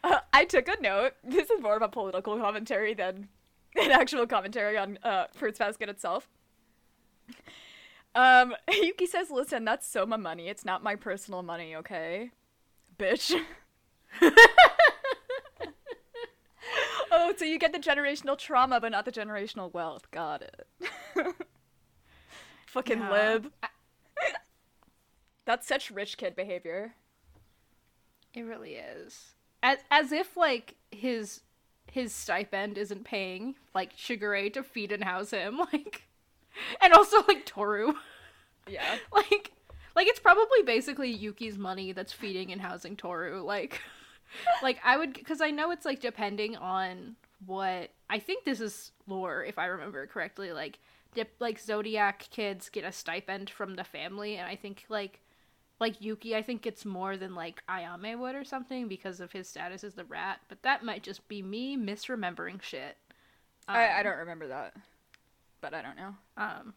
Uh, 0.04 0.18
I 0.32 0.44
took 0.44 0.68
a 0.68 0.80
note. 0.80 1.12
This 1.24 1.50
is 1.50 1.60
more 1.62 1.76
of 1.76 1.82
a 1.82 1.88
political 1.88 2.36
commentary 2.38 2.94
than 2.94 3.28
an 3.76 3.90
actual 3.90 4.26
commentary 4.26 4.76
on 4.76 4.98
uh, 5.02 5.26
Fruits 5.34 5.58
Basket 5.58 5.88
itself. 5.88 6.28
Um, 8.14 8.54
Yuki 8.72 9.06
says, 9.06 9.30
"Listen, 9.30 9.64
that's 9.64 9.86
Sohma 9.92 10.20
money. 10.20 10.48
It's 10.48 10.64
not 10.64 10.82
my 10.82 10.96
personal 10.96 11.42
money, 11.42 11.76
okay, 11.76 12.30
bitch." 12.98 13.34
oh, 17.10 17.34
so 17.36 17.44
you 17.44 17.58
get 17.58 17.72
the 17.72 17.78
generational 17.78 18.38
trauma, 18.38 18.80
but 18.80 18.92
not 18.92 19.04
the 19.04 19.12
generational 19.12 19.72
wealth. 19.72 20.10
Got 20.10 20.42
it. 20.42 20.66
Fucking 22.66 22.98
Yeah. 22.98 23.10
lib. 23.12 23.52
That's 25.46 25.66
such 25.66 25.90
rich 25.90 26.18
kid 26.18 26.36
behavior. 26.36 26.94
It 28.34 28.42
really 28.42 28.74
is. 28.74 29.32
As 29.62 29.78
as 29.90 30.12
if 30.12 30.36
like 30.36 30.74
his 30.90 31.40
his 31.90 32.12
stipend 32.12 32.76
isn't 32.76 33.04
paying 33.04 33.54
like 33.74 33.96
Shigure 33.96 34.52
to 34.52 34.62
feed 34.62 34.92
and 34.92 35.04
house 35.04 35.30
him, 35.30 35.58
like 35.72 36.02
and 36.82 36.92
also 36.92 37.22
like 37.26 37.46
Toru. 37.46 37.94
Yeah. 38.68 38.96
like 39.12 39.52
like 39.94 40.08
it's 40.08 40.20
probably 40.20 40.62
basically 40.64 41.10
Yuki's 41.10 41.56
money 41.56 41.92
that's 41.92 42.12
feeding 42.12 42.52
and 42.52 42.60
housing 42.60 42.96
Toru. 42.96 43.42
Like 43.42 43.80
like 44.62 44.78
I 44.84 44.98
would 44.98 45.14
because 45.14 45.40
I 45.40 45.50
know 45.50 45.70
it's 45.70 45.86
like 45.86 46.00
depending 46.00 46.56
on 46.56 47.16
what 47.44 47.90
I 48.10 48.18
think 48.18 48.44
this 48.44 48.60
is 48.60 48.90
lore 49.06 49.44
if 49.44 49.58
I 49.58 49.66
remember 49.66 50.06
correctly. 50.08 50.52
Like 50.52 50.80
dip, 51.14 51.34
like 51.38 51.60
Zodiac 51.60 52.28
kids 52.30 52.68
get 52.68 52.84
a 52.84 52.92
stipend 52.92 53.48
from 53.48 53.76
the 53.76 53.84
family, 53.84 54.36
and 54.36 54.46
I 54.46 54.56
think 54.56 54.84
like 54.88 55.20
like 55.78 56.00
Yuki 56.00 56.34
I 56.36 56.42
think 56.42 56.66
it's 56.66 56.84
more 56.84 57.16
than 57.16 57.34
like 57.34 57.62
Ayame 57.68 58.18
would 58.18 58.34
or 58.34 58.44
something 58.44 58.88
because 58.88 59.20
of 59.20 59.32
his 59.32 59.48
status 59.48 59.84
as 59.84 59.94
the 59.94 60.04
rat. 60.04 60.40
But 60.48 60.62
that 60.62 60.84
might 60.84 61.02
just 61.02 61.26
be 61.28 61.42
me 61.42 61.76
misremembering 61.76 62.62
shit. 62.62 62.96
I, 63.68 63.88
I 63.88 63.98
Um, 63.98 64.04
don't 64.04 64.18
remember 64.18 64.48
that, 64.48 64.74
but 65.60 65.74
I 65.74 65.82
don't 65.82 65.96
know. 65.96 66.14
um 66.36 66.74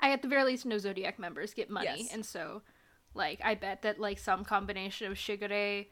I 0.00 0.10
at 0.12 0.22
the 0.22 0.28
very 0.28 0.44
least 0.44 0.66
know 0.66 0.78
Zodiac 0.78 1.18
members 1.18 1.54
get 1.54 1.70
money, 1.70 2.02
Yes. 2.02 2.12
and 2.12 2.24
so 2.24 2.62
like 3.14 3.40
I 3.44 3.54
bet 3.54 3.82
that 3.82 3.98
like 4.00 4.18
some 4.18 4.44
combination 4.44 5.10
of 5.10 5.16
Shigure 5.18 5.86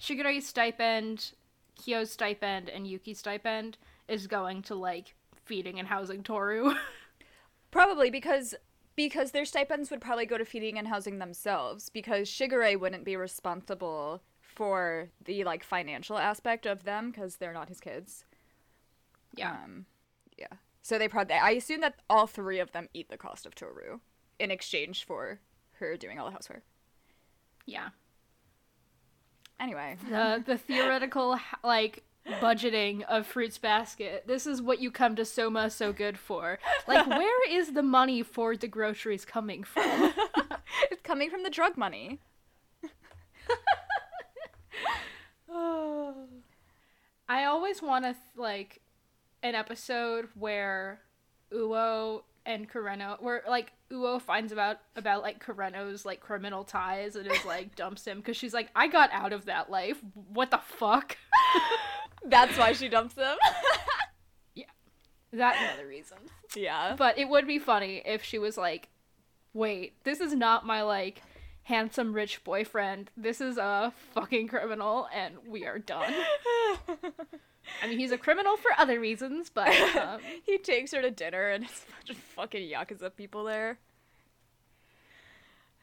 Shigure's 0.00 0.46
stipend, 0.46 1.32
Kyo's 1.76 2.10
stipend, 2.10 2.68
and 2.68 2.86
Yuki's 2.86 3.18
stipend 3.18 3.78
is 4.08 4.26
going 4.26 4.62
to 4.62 4.74
like 4.74 5.14
feeding 5.44 5.78
and 5.78 5.88
housing 5.88 6.22
Toru. 6.22 6.74
Probably 7.70 8.10
because 8.10 8.54
because 8.96 9.30
their 9.30 9.44
stipends 9.44 9.90
would 9.90 10.00
probably 10.00 10.26
go 10.26 10.38
to 10.38 10.44
feeding 10.44 10.78
and 10.78 10.88
housing 10.88 11.18
themselves 11.18 11.88
because 11.90 12.28
Shigure 12.28 12.78
wouldn't 12.80 13.04
be 13.04 13.16
responsible 13.16 14.22
for 14.40 15.10
the 15.24 15.44
like 15.44 15.62
financial 15.62 16.18
aspect 16.18 16.66
of 16.66 16.84
them 16.84 17.10
because 17.10 17.36
they're 17.36 17.52
not 17.52 17.68
his 17.68 17.80
kids. 17.80 18.24
yeah. 19.34 19.52
Um, 19.52 19.84
yeah. 20.38 20.46
So 20.82 20.98
they 20.98 21.08
probably 21.08 21.34
I 21.36 21.50
assume 21.50 21.80
that 21.82 21.96
all 22.08 22.26
three 22.26 22.58
of 22.58 22.72
them 22.72 22.88
eat 22.94 23.08
the 23.10 23.16
cost 23.18 23.44
of 23.46 23.54
Toru 23.54 24.00
in 24.38 24.50
exchange 24.50 25.04
for 25.04 25.40
her 25.78 25.96
doing 25.96 26.18
all 26.18 26.26
the 26.26 26.32
housework. 26.32 26.62
Yeah. 27.66 27.88
Anyway, 29.58 29.96
The 30.08 30.42
the 30.44 30.58
theoretical 30.58 31.38
like 31.64 32.04
budgeting 32.26 33.02
of 33.04 33.26
Fruits 33.26 33.58
Basket. 33.58 34.24
This 34.26 34.46
is 34.46 34.62
what 34.62 34.80
you 34.80 34.90
come 34.90 35.16
to 35.16 35.22
Sohma 35.22 35.70
so 35.70 35.92
good 35.92 36.18
for. 36.18 36.58
Like 36.86 37.06
where 37.10 37.50
is 37.50 37.72
the 37.72 37.82
money 37.82 38.22
for 38.22 38.56
the 38.56 38.68
groceries 38.68 39.24
coming 39.24 39.64
from? 39.64 40.12
it's 40.90 41.02
coming 41.02 41.30
from 41.30 41.42
the 41.42 41.50
drug 41.50 41.76
money. 41.76 42.20
I 47.28 47.44
always 47.44 47.82
want 47.82 48.04
to 48.04 48.14
like 48.36 48.80
an 49.42 49.54
episode 49.54 50.28
where 50.34 51.00
Uo 51.52 52.22
and 52.44 52.70
Kureno, 52.70 53.20
where 53.20 53.42
like 53.48 53.72
Uo 53.90 54.20
finds 54.20 54.52
about 54.52 54.78
about 54.94 55.22
like 55.22 55.44
Kureno's 55.44 56.04
like 56.06 56.20
criminal 56.20 56.62
ties 56.64 57.16
and 57.16 57.26
is 57.26 57.44
like 57.44 57.74
dumps 57.74 58.04
him 58.06 58.18
because 58.18 58.36
she's 58.36 58.54
like, 58.54 58.68
I 58.74 58.86
got 58.86 59.10
out 59.12 59.32
of 59.32 59.46
that 59.46 59.70
life. 59.70 60.00
What 60.32 60.50
the 60.50 60.58
fuck? 60.58 61.16
That's 62.26 62.56
why 62.58 62.72
she 62.72 62.88
dumps 62.88 63.14
them. 63.14 63.36
yeah. 64.54 64.64
That's 65.32 65.58
another 65.58 65.86
reason. 65.86 66.18
yeah. 66.54 66.94
But 66.96 67.18
it 67.18 67.28
would 67.28 67.46
be 67.46 67.58
funny 67.58 68.02
if 68.04 68.22
she 68.22 68.38
was 68.38 68.56
like, 68.56 68.88
wait, 69.52 69.94
this 70.04 70.20
is 70.20 70.34
not 70.34 70.66
my 70.66 70.82
like 70.82 71.22
handsome 71.64 72.12
rich 72.12 72.42
boyfriend. 72.44 73.10
This 73.16 73.40
is 73.40 73.58
a 73.58 73.92
fucking 74.14 74.48
criminal, 74.48 75.08
and 75.12 75.34
we 75.48 75.66
are 75.66 75.78
done. 75.78 76.12
I 77.82 77.88
mean, 77.88 77.98
he's 77.98 78.12
a 78.12 78.18
criminal 78.18 78.56
for 78.56 78.70
other 78.78 79.00
reasons, 79.00 79.50
but 79.50 79.68
um, 79.96 80.20
he 80.44 80.58
takes 80.58 80.92
her 80.92 81.02
to 81.02 81.10
dinner 81.10 81.48
and 81.48 81.64
it's 81.64 81.84
a 81.88 81.92
bunch 81.92 82.10
of 82.10 82.16
fucking 82.16 82.70
yakuza 82.70 83.14
people 83.14 83.44
there. 83.44 83.78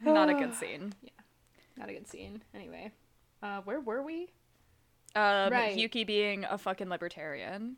Not 0.02 0.30
a 0.30 0.34
good 0.34 0.54
scene. 0.60 0.94
Yeah. 1.02 1.10
Not 1.78 1.90
a 1.90 1.94
good 1.94 2.08
scene. 2.08 2.42
Anyway, 2.54 2.92
uh, 3.42 3.62
where 3.62 3.80
were 3.80 4.02
we? 4.02 4.30
Um, 5.16 5.52
Right. 5.52 5.78
Yuki 5.78 6.04
being 6.04 6.46
a 6.46 6.58
fucking 6.58 6.90
libertarian. 6.90 7.78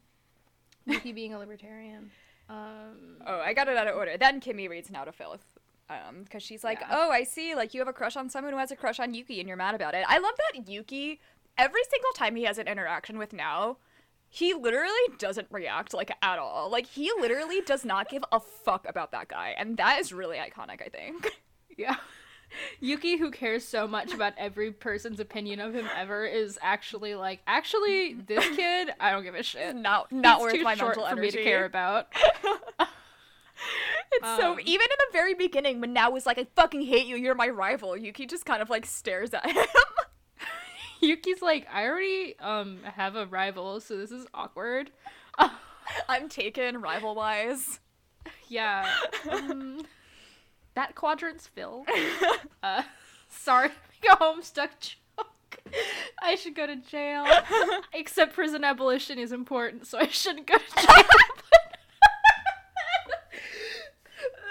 Yuki 0.86 1.12
being 1.12 1.34
a 1.34 1.40
libertarian. 1.40 2.12
Um, 2.50 3.18
Oh, 3.26 3.40
I 3.40 3.54
got 3.54 3.68
it 3.68 3.76
out 3.78 3.88
of 3.88 3.96
order. 3.96 4.18
Then 4.18 4.40
Kimi 4.40 4.68
reads 4.68 4.90
Nao 4.92 5.04
to 5.06 5.12
Filth. 5.12 5.44
Um, 5.90 6.24
because 6.24 6.42
she's 6.44 6.64
like, 6.64 6.80
Yeah. 6.82 6.88
oh, 6.92 7.12
I 7.12 7.24
see, 7.24 7.54
like 7.56 7.74
you 7.74 7.82
have 7.82 7.88
a 7.88 7.94
crush 7.94 8.16
on 8.16 8.30
someone 8.30 8.54
who 8.54 8.60
has 8.60 8.72
a 8.72 8.76
crush 8.76 9.00
on 9.00 9.14
Yuki 9.14 9.40
and 9.40 9.48
you're 9.48 9.58
mad 9.58 9.76
about 9.76 9.94
it. 9.94 10.06
I 10.08 10.18
love 10.18 10.34
that 10.54 10.68
Yuki, 10.68 11.20
every 11.58 11.82
single 11.90 12.12
time 12.16 12.36
he 12.36 12.44
has 12.44 12.58
an 12.58 12.68
interaction 12.68 13.18
with 13.18 13.34
Nao, 13.34 13.78
he 14.30 14.54
literally 14.54 14.92
doesn't 15.18 15.48
react, 15.52 15.94
like, 15.94 16.12
at 16.22 16.40
all. 16.40 16.70
Like, 16.70 16.88
he 16.88 17.12
literally 17.20 17.62
does 17.62 17.86
not 17.86 18.10
give 18.10 18.24
a 18.32 18.40
fuck 18.40 18.86
about 18.90 19.12
that 19.12 19.28
guy. 19.28 19.54
And 19.58 19.78
that 19.78 20.00
is 20.02 20.12
really 20.12 20.38
iconic, 20.38 20.82
I 20.82 20.90
think. 20.90 21.32
yeah. 21.78 21.96
Yuki, 22.80 23.18
who 23.18 23.32
cares 23.32 23.66
so 23.66 23.88
much 23.88 24.14
about 24.14 24.34
every 24.38 24.72
person's 24.72 25.20
opinion 25.20 25.60
of 25.60 25.74
him 25.74 25.88
ever, 25.96 26.26
is 26.26 26.58
actually 26.62 27.16
like, 27.16 27.42
actually, 27.48 28.14
this 28.14 28.46
kid, 28.56 28.92
I 29.00 29.12
don't 29.12 29.24
give 29.24 29.36
a 29.36 29.44
shit. 29.44 29.76
not 29.76 30.12
not 30.12 30.40
He's 30.40 30.54
worth 30.54 30.64
my 30.64 30.76
short 30.76 30.96
mental 30.96 31.04
for 31.04 31.12
energy. 31.12 31.38
me 31.38 31.44
to 31.44 31.44
care 31.44 31.66
about. 31.66 32.08
It's 34.12 34.28
so 34.38 34.54
Um, 34.54 34.60
even 34.60 34.84
in 34.86 34.98
the 35.08 35.14
very 35.14 35.34
beginning 35.34 35.82
when 35.82 35.92
Nao 35.94 36.10
was 36.10 36.26
like, 36.26 36.38
I 36.38 36.46
fucking 36.56 36.82
hate 36.84 37.08
you, 37.08 37.16
you're 37.16 37.36
my 37.36 37.50
rival, 37.50 37.98
Yuki 37.98 38.26
just 38.26 38.46
kind 38.46 38.62
of 38.62 38.70
like 38.70 38.86
stares 38.86 39.34
at 39.34 39.50
him. 39.50 39.66
Yuki's 41.02 41.42
like, 41.42 41.68
I 41.72 41.86
already 41.86 42.38
um 42.40 42.80
have 42.84 43.16
a 43.16 43.26
rival, 43.26 43.80
so 43.80 43.98
this 43.98 44.12
is 44.12 44.26
awkward. 44.34 44.92
I'm 46.10 46.30
taken 46.30 46.82
rival 46.82 47.16
wise. 47.16 47.80
yeah. 48.48 48.90
Um, 49.30 49.86
that 50.76 50.96
quadrant's 50.96 51.48
filled. 51.48 51.88
Uh, 52.64 52.82
sorry, 53.30 53.70
go 54.02 54.16
Homestuck 54.16 54.70
joke. 54.80 55.28
I 56.20 56.34
should 56.34 56.56
go 56.56 56.66
to 56.66 56.76
jail. 56.78 57.24
Except 57.94 58.34
prison 58.34 58.64
abolition 58.64 59.20
is 59.20 59.32
important, 59.32 59.86
so 59.86 60.00
I 60.00 60.08
shouldn't 60.08 60.48
go 60.48 60.58
to 60.58 60.76
jail. 60.76 61.04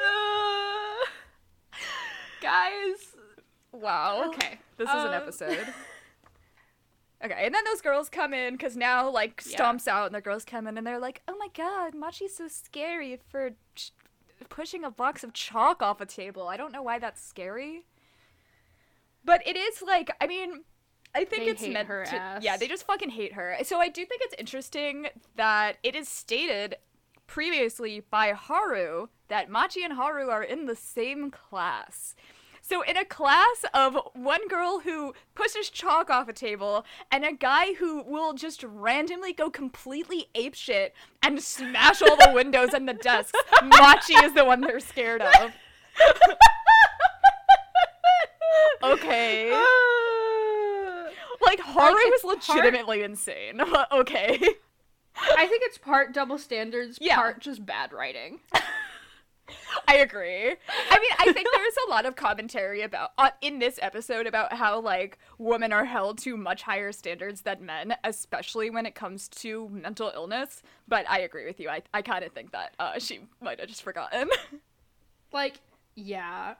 Uh, 0.06 1.06
guys. 2.40 3.16
Wow. 3.72 4.28
Okay. 4.28 4.58
This 4.76 4.88
is 4.88 4.94
an 4.94 5.08
um, 5.08 5.14
episode. 5.14 5.66
Okay, 7.24 7.46
and 7.46 7.54
then 7.54 7.64
those 7.64 7.80
girls 7.80 8.08
come 8.08 8.34
in 8.34 8.54
because 8.54 8.76
Nao 8.76 9.10
like 9.10 9.42
Yeah. 9.46 9.58
stomps 9.58 9.88
out, 9.88 10.06
and 10.06 10.14
the 10.14 10.20
girls 10.20 10.44
come 10.44 10.66
in 10.66 10.76
and 10.78 10.86
they're 10.86 10.98
like, 10.98 11.22
"Oh 11.26 11.36
my 11.38 11.48
god, 11.54 11.94
Machi's 11.94 12.36
so 12.36 12.48
scary 12.48 13.18
for 13.28 13.52
pushing 14.48 14.84
a 14.84 14.90
box 14.90 15.24
of 15.24 15.32
chalk 15.32 15.82
off 15.82 16.00
a 16.00 16.06
table." 16.06 16.48
I 16.48 16.56
don't 16.56 16.72
know 16.72 16.82
why 16.82 16.98
that's 16.98 17.22
scary, 17.22 17.86
but 19.24 19.46
it 19.46 19.56
is 19.56 19.82
like 19.82 20.10
I 20.20 20.26
mean, 20.26 20.64
I 21.14 21.24
think 21.24 21.44
They 21.44 21.50
it's 21.50 21.66
meant 21.66 21.88
her 21.88 22.04
to. 22.04 22.14
ass. 22.14 22.42
Yeah, 22.44 22.56
they 22.56 22.68
just 22.68 22.86
fucking 22.86 23.10
hate 23.10 23.34
her. 23.34 23.56
So 23.62 23.78
I 23.78 23.88
do 23.88 24.04
think 24.04 24.22
it's 24.24 24.34
interesting 24.38 25.06
that 25.36 25.76
it 25.82 25.94
is 25.94 26.08
stated 26.08 26.76
previously 27.26 28.00
by 28.10 28.32
Haru 28.32 29.08
that 29.28 29.48
Machi 29.48 29.82
and 29.82 29.94
Haru 29.94 30.28
are 30.28 30.42
in 30.42 30.66
the 30.66 30.76
same 30.76 31.30
class. 31.30 32.14
So 32.66 32.80
in 32.80 32.96
a 32.96 33.04
class 33.04 33.66
of 33.74 33.94
one 34.14 34.48
girl 34.48 34.80
who 34.80 35.12
pushes 35.34 35.68
chalk 35.68 36.08
off 36.08 36.28
a 36.28 36.32
table 36.32 36.86
and 37.12 37.22
a 37.22 37.32
guy 37.32 37.74
who 37.74 38.02
will 38.02 38.32
just 38.32 38.62
randomly 38.64 39.34
go 39.34 39.50
completely 39.50 40.28
apeshit 40.34 40.92
and 41.22 41.42
smash 41.42 42.00
all 42.00 42.16
the 42.16 42.32
windows 42.32 42.72
and 42.72 42.88
the 42.88 42.94
desks, 42.94 43.38
Machi 43.62 44.14
is 44.14 44.32
the 44.32 44.46
one 44.46 44.62
they're 44.62 44.80
scared 44.80 45.20
of. 45.20 45.52
okay. 48.82 49.50
Like 51.44 51.60
Haru 51.60 51.92
Like, 51.94 52.06
is 52.06 52.12
it's 52.24 52.46
part- 52.46 52.56
legitimately 52.56 53.02
insane. 53.02 53.60
okay. 53.92 54.38
I 55.16 55.46
think 55.46 55.62
it's 55.66 55.76
part 55.76 56.14
double 56.14 56.38
standards, 56.38 56.96
Yeah. 56.98 57.16
part 57.16 57.40
just 57.40 57.64
bad 57.66 57.92
writing. 57.92 58.40
I 59.88 59.96
agree. 59.96 60.46
I 60.48 60.98
mean, 60.98 61.10
I 61.18 61.32
think 61.32 61.48
there's 61.54 61.74
a 61.86 61.90
lot 61.90 62.06
of 62.06 62.16
commentary 62.16 62.82
about 62.82 63.10
uh, 63.18 63.30
in 63.40 63.58
this 63.58 63.78
episode 63.82 64.26
about 64.26 64.52
how 64.54 64.80
like 64.80 65.18
women 65.38 65.72
are 65.72 65.84
held 65.84 66.18
to 66.18 66.36
much 66.36 66.62
higher 66.62 66.92
standards 66.92 67.42
than 67.42 67.64
men, 67.66 67.94
especially 68.04 68.70
when 68.70 68.86
it 68.86 68.94
comes 68.94 69.28
to 69.28 69.68
mental 69.70 70.10
illness. 70.14 70.62
But 70.88 71.08
I 71.08 71.20
agree 71.20 71.44
with 71.44 71.60
you. 71.60 71.68
I 71.68 71.82
I 71.92 72.02
kind 72.02 72.24
of 72.24 72.32
think 72.32 72.52
that 72.52 72.74
uh, 72.78 72.98
she 72.98 73.20
might 73.40 73.60
have 73.60 73.68
just 73.68 73.82
forgotten. 73.82 74.28
Like, 75.32 75.60
yeah. 75.96 76.54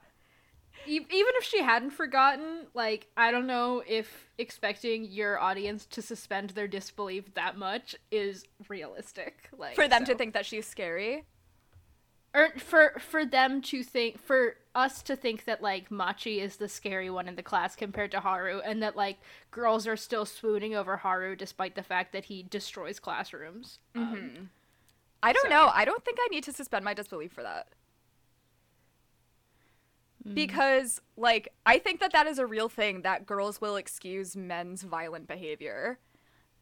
E- 0.87 0.97
even 0.97 1.33
if 1.37 1.45
she 1.45 1.63
hadn't 1.63 1.91
forgotten, 1.93 2.67
like, 2.75 3.07
I 3.17 3.31
don't 3.31 3.47
know 3.47 3.83
if 3.87 4.29
expecting 4.37 5.05
your 5.05 5.39
audience 5.39 5.87
to 5.87 6.03
suspend 6.03 6.51
their 6.51 6.67
disbelief 6.67 7.33
that 7.35 7.57
much 7.57 7.95
is 8.11 8.45
realistic. 8.69 9.49
Like, 9.57 9.77
For 9.77 9.87
them 9.87 10.05
to 10.07 10.17
think 10.17 10.35
that 10.35 10.45
she's 10.45 10.67
scary. 10.67 11.25
Or 12.35 12.51
for 12.59 12.95
for 12.99 13.25
them 13.25 13.63
to 13.63 13.83
think, 13.85 14.19
for 14.19 14.57
us 14.75 15.03
to 15.05 15.15
think 15.15 15.45
that 15.45 15.63
like 15.63 15.91
Machi 15.91 16.41
is 16.41 16.57
the 16.57 16.69
scary 16.69 17.09
one 17.09 17.29
in 17.29 17.37
the 17.37 17.43
class 17.43 17.77
compared 17.77 18.11
to 18.11 18.21
Haru, 18.21 18.61
and 18.61 18.83
that 18.83 18.97
like 18.97 19.19
girls 19.51 19.87
are 19.87 19.97
still 19.97 20.27
swooning 20.27 20.75
over 20.75 20.97
Haru 20.99 21.37
despite 21.37 21.75
the 21.77 21.83
fact 21.83 22.13
that 22.13 22.25
he 22.27 22.43
destroys 22.43 22.99
classrooms. 22.99 23.79
Um, 23.95 24.51
I 25.23 25.33
don't 25.33 25.45
So- 25.45 25.49
know. 25.51 25.71
I 25.73 25.85
don't 25.85 26.05
think 26.05 26.19
I 26.21 26.29
need 26.31 26.45
to 26.45 26.53
suspend 26.53 26.85
my 26.85 26.93
disbelief 26.95 27.33
for 27.33 27.43
that. 27.43 27.69
Because, 30.33 31.03
like, 31.19 31.53
I 31.67 31.79
think 31.79 32.01
that 32.01 32.13
that 32.13 32.27
is 32.27 32.39
a 32.39 32.47
real 32.47 32.71
thing 32.71 33.03
that 33.03 33.27
girls 33.27 33.61
will 33.61 33.77
excuse 33.77 34.35
men's 34.35 34.83
violent 34.83 35.29
behavior 35.29 35.99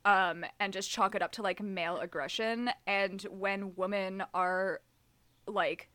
um, 0.04 0.44
and 0.58 0.72
just 0.72 0.90
chalk 0.90 1.14
it 1.14 1.22
up 1.22 1.30
to, 1.32 1.42
like, 1.42 1.62
male 1.62 1.98
aggression. 1.98 2.70
And 2.88 3.22
when 3.30 3.76
women 3.76 4.24
are, 4.34 4.80
like, 5.46 5.88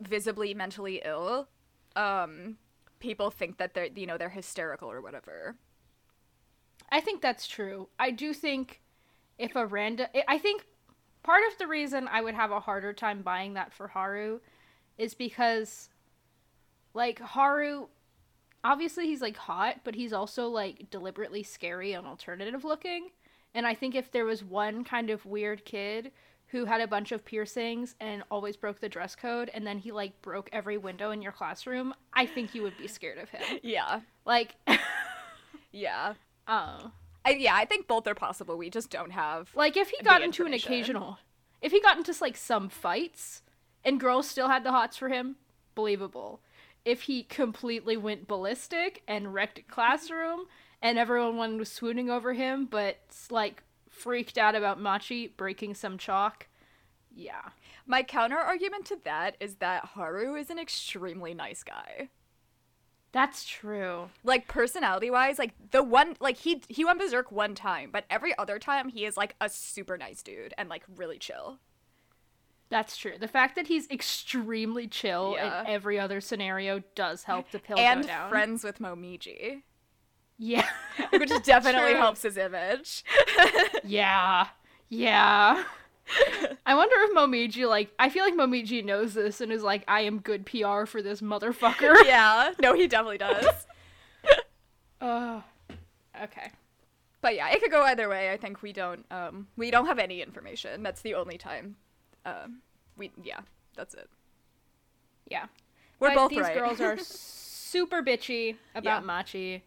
visibly 0.00 0.54
mentally 0.54 1.02
ill, 1.04 1.48
um, 1.96 2.56
people 2.98 3.30
think 3.30 3.58
that 3.58 3.74
they're, 3.74 3.88
you 3.94 4.06
know, 4.06 4.18
they're 4.18 4.28
hysterical 4.28 4.90
or 4.90 5.00
whatever. 5.00 5.56
I 6.90 7.00
think 7.00 7.22
that's 7.22 7.46
true. 7.46 7.88
I 7.98 8.10
do 8.10 8.32
think 8.32 8.82
if 9.38 9.56
a 9.56 9.66
random, 9.66 10.08
I 10.28 10.38
think 10.38 10.66
part 11.22 11.42
of 11.50 11.58
the 11.58 11.66
reason 11.66 12.08
I 12.08 12.20
would 12.20 12.34
have 12.34 12.50
a 12.50 12.60
harder 12.60 12.92
time 12.92 13.22
buying 13.22 13.54
that 13.54 13.72
for 13.72 13.88
Haru 13.88 14.40
is 14.98 15.14
because, 15.14 15.88
like, 16.94 17.18
Haru, 17.18 17.86
obviously 18.64 19.06
he's 19.06 19.22
like 19.22 19.36
hot, 19.36 19.80
but 19.84 19.94
he's 19.94 20.12
also 20.12 20.48
like 20.48 20.90
deliberately 20.90 21.42
scary 21.42 21.92
and 21.92 22.06
alternative 22.06 22.64
looking. 22.64 23.10
And 23.54 23.66
I 23.66 23.74
think 23.74 23.94
if 23.94 24.10
there 24.10 24.24
was 24.24 24.44
one 24.44 24.84
kind 24.84 25.10
of 25.10 25.26
weird 25.26 25.64
kid 25.64 26.12
who 26.52 26.66
had 26.66 26.80
a 26.80 26.86
bunch 26.86 27.12
of 27.12 27.24
piercings 27.24 27.94
and 27.98 28.22
always 28.30 28.56
broke 28.56 28.78
the 28.78 28.88
dress 28.88 29.16
code, 29.16 29.50
and 29.52 29.66
then 29.66 29.78
he 29.78 29.90
like 29.90 30.20
broke 30.22 30.48
every 30.52 30.76
window 30.78 31.10
in 31.10 31.22
your 31.22 31.32
classroom, 31.32 31.94
I 32.12 32.26
think 32.26 32.54
you 32.54 32.62
would 32.62 32.76
be 32.78 32.86
scared 32.86 33.18
of 33.18 33.30
him. 33.30 33.58
Yeah. 33.62 34.00
Like, 34.24 34.54
Yeah. 35.72 36.14
oh. 36.46 36.92
I, 37.24 37.30
yeah, 37.30 37.54
I 37.54 37.64
think 37.64 37.86
both 37.88 38.06
are 38.06 38.14
possible. 38.14 38.58
We 38.58 38.68
just 38.68 38.90
don't 38.90 39.12
have. 39.12 39.50
Like 39.54 39.76
if 39.76 39.90
he 39.90 40.02
got 40.04 40.22
into 40.22 40.44
an 40.44 40.52
occasional, 40.52 41.18
if 41.60 41.72
he 41.72 41.80
got 41.80 41.96
into 41.96 42.14
like 42.20 42.36
some 42.36 42.68
fights, 42.68 43.42
and 43.84 43.98
girls 43.98 44.28
still 44.28 44.48
had 44.48 44.64
the 44.64 44.72
hots 44.72 44.96
for 44.96 45.08
him, 45.08 45.36
believable. 45.74 46.40
If 46.84 47.02
he 47.02 47.22
completely 47.22 47.96
went 47.96 48.26
ballistic 48.26 49.02
and 49.06 49.32
wrecked 49.32 49.58
a 49.58 49.62
classroom, 49.62 50.46
and 50.82 50.98
everyone 50.98 51.58
was 51.58 51.70
swooning 51.70 52.10
over 52.10 52.32
him, 52.34 52.66
but 52.66 52.98
like 53.30 53.62
freaked 53.92 54.36
out 54.38 54.54
about 54.56 54.80
Machi 54.80 55.28
breaking 55.28 55.74
some 55.74 55.98
chalk, 55.98 56.48
yeah, 57.14 57.50
My 57.86 58.02
counter 58.02 58.38
argument 58.38 58.86
to 58.86 58.98
that 59.04 59.36
is 59.38 59.56
that 59.56 59.84
Haru 59.94 60.34
is 60.34 60.48
an 60.50 60.58
extremely 60.58 61.34
nice 61.34 61.62
guy. 61.62 62.08
that's 63.12 63.44
true. 63.44 64.08
Like 64.24 64.48
personality 64.48 65.10
wise, 65.10 65.38
like 65.38 65.52
the 65.72 65.82
one 65.82 66.16
like 66.20 66.38
he 66.38 66.62
he 66.68 66.84
went 66.84 66.98
berserk 66.98 67.30
one 67.30 67.54
time, 67.54 67.90
but 67.92 68.04
every 68.08 68.36
other 68.38 68.58
time 68.58 68.88
he 68.88 69.04
is 69.04 69.16
like 69.18 69.34
a 69.40 69.50
super 69.50 69.98
nice 69.98 70.22
dude 70.22 70.54
and 70.56 70.70
like 70.70 70.84
really 70.96 71.18
chill. 71.18 71.58
That's 72.70 72.96
true. 72.96 73.18
The 73.20 73.28
fact 73.28 73.54
that 73.56 73.66
he's 73.66 73.86
extremely 73.90 74.88
chill 74.88 75.34
Yeah. 75.36 75.60
in 75.60 75.66
every 75.66 75.98
other 76.00 76.22
scenario 76.22 76.80
does 76.94 77.24
help 77.24 77.50
the 77.50 77.58
pill 77.58 77.78
and 77.78 78.00
go 78.00 78.08
down. 78.08 78.30
friends 78.30 78.64
with 78.64 78.78
Momiji, 78.78 79.60
yeah, 80.42 80.68
which 81.10 81.30
definitely 81.44 81.92
True. 81.92 82.00
helps 82.00 82.22
his 82.22 82.36
image. 82.36 83.04
Yeah. 83.84 84.46
Yeah. 84.90 85.64
I 86.66 86.74
wonder 86.74 86.94
if 87.00 87.16
Momiji 87.16 87.68
like 87.68 87.90
I 87.98 88.08
feel 88.10 88.24
like 88.24 88.34
Momiji 88.34 88.84
knows 88.84 89.14
this 89.14 89.40
and 89.40 89.50
is 89.50 89.62
like, 89.62 89.82
I 89.88 90.02
am 90.02 90.20
good 90.20 90.46
PR 90.46 90.84
for 90.84 91.02
this 91.02 91.20
motherfucker. 91.20 91.96
yeah, 92.04 92.52
no, 92.60 92.74
he 92.74 92.86
definitely 92.86 93.18
does. 93.18 93.46
Oh, 95.00 95.42
okay. 96.22 96.50
But 97.22 97.34
yeah, 97.34 97.50
it 97.50 97.60
could 97.60 97.72
go 97.72 97.82
either 97.82 98.08
way. 98.08 98.30
I 98.30 98.36
think 98.36 98.62
we 98.62 98.72
don't 98.72 99.04
um 99.10 99.48
we 99.56 99.70
don't 99.70 99.86
have 99.86 99.98
any 99.98 100.22
information. 100.22 100.82
That's 100.82 101.02
the 101.02 101.14
only 101.14 101.38
time. 101.38 101.76
Um 102.24 102.62
we 102.96 103.10
yeah, 103.22 103.40
that's 103.76 103.94
it. 103.94 104.08
Yeah. 105.28 105.46
We're 105.98 106.10
but 106.10 106.16
both 106.16 106.30
these 106.30 106.40
right. 106.40 106.54
girls 106.54 106.80
are 106.80 106.98
super 106.98 108.02
bitchy 108.02 108.56
about 108.74 109.00
Yeah. 109.02 109.06
Machi, 109.06 109.64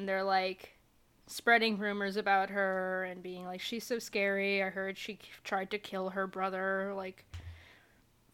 and 0.00 0.08
they're 0.08 0.24
like 0.24 0.78
spreading 1.26 1.78
rumors 1.78 2.16
about 2.16 2.48
her 2.50 3.04
and 3.04 3.22
being 3.22 3.44
like, 3.44 3.60
"She's 3.60 3.84
so 3.84 3.98
scary." 3.98 4.62
I 4.62 4.70
heard 4.70 4.96
she 4.96 5.18
tried 5.44 5.70
to 5.70 5.78
kill 5.78 6.10
her 6.10 6.26
brother, 6.26 6.92
like 6.96 7.26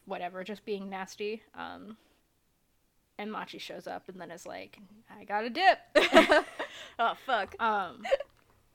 whatever, 0.04 0.44
just 0.44 0.64
being 0.64 0.88
nasty. 0.88 1.42
Um, 1.54 1.96
and 3.18 3.32
Machi 3.32 3.58
shows 3.58 3.88
up 3.88 4.08
and 4.08 4.20
then 4.20 4.30
is 4.30 4.46
like, 4.46 4.78
"I 5.10 5.24
got 5.24 5.44
a 5.44 5.50
dip." 5.50 5.78
oh 7.00 7.14
fuck. 7.26 7.60
Um, 7.60 8.04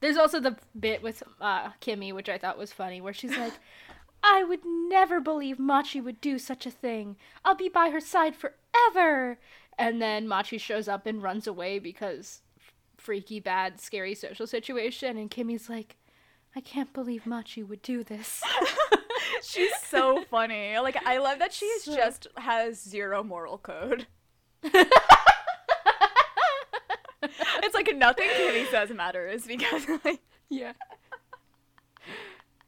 there's 0.01 0.17
also 0.17 0.41
the 0.41 0.57
bit 0.77 1.01
with 1.01 1.23
uh, 1.39 1.69
Kimi, 1.79 2.11
which 2.11 2.27
I 2.27 2.37
thought 2.37 2.57
was 2.57 2.73
funny, 2.73 2.99
where 2.99 3.13
she's 3.13 3.37
like, 3.37 3.53
I 4.23 4.43
would 4.43 4.65
never 4.65 5.19
believe 5.21 5.59
Machi 5.59 6.01
would 6.01 6.19
do 6.19 6.37
such 6.37 6.65
a 6.65 6.71
thing. 6.71 7.15
I'll 7.45 7.55
be 7.55 7.69
by 7.69 7.89
her 7.89 8.01
side 8.01 8.35
forever. 8.35 9.39
And 9.79 10.01
then 10.01 10.27
Machi 10.27 10.57
shows 10.57 10.87
up 10.87 11.05
and 11.05 11.23
runs 11.23 11.47
away 11.47 11.79
because 11.79 12.41
freaky, 13.01 13.39
bad, 13.39 13.79
scary 13.79 14.15
social 14.15 14.47
situation. 14.47 15.17
And 15.17 15.29
Kimi's 15.29 15.69
like, 15.69 15.97
I 16.55 16.61
can't 16.61 16.93
believe 16.93 17.25
Machi 17.25 17.63
would 17.63 17.81
do 17.81 18.03
this. 18.03 18.41
She's 19.43 19.71
so 19.87 20.23
funny. 20.29 20.77
Like 20.79 20.97
I 21.05 21.17
love 21.17 21.39
that 21.39 21.53
she 21.53 21.69
So- 21.79 21.95
just 21.95 22.27
has 22.37 22.81
zero 22.81 23.23
moral 23.23 23.57
code. 23.57 24.07
It's 27.63 27.75
like 27.75 27.95
nothing 27.95 28.27
Kimi 28.35 28.65
says 28.65 28.89
matters 28.89 29.45
because 29.45 29.83
like 30.03 30.19
yeah. 30.49 30.73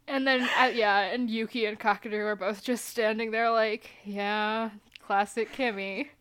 And 0.07 0.27
then, 0.27 0.47
uh, 0.59 0.65
yeah, 0.65 0.99
and 0.99 1.29
Yuki 1.29 1.65
and 1.65 1.79
Kakeru 1.79 2.19
are 2.25 2.35
both 2.35 2.61
just 2.63 2.85
standing 2.85 3.31
there 3.31 3.49
like, 3.49 3.89
yeah, 4.05 4.69
classic 5.05 5.51
Kimi. 5.53 6.11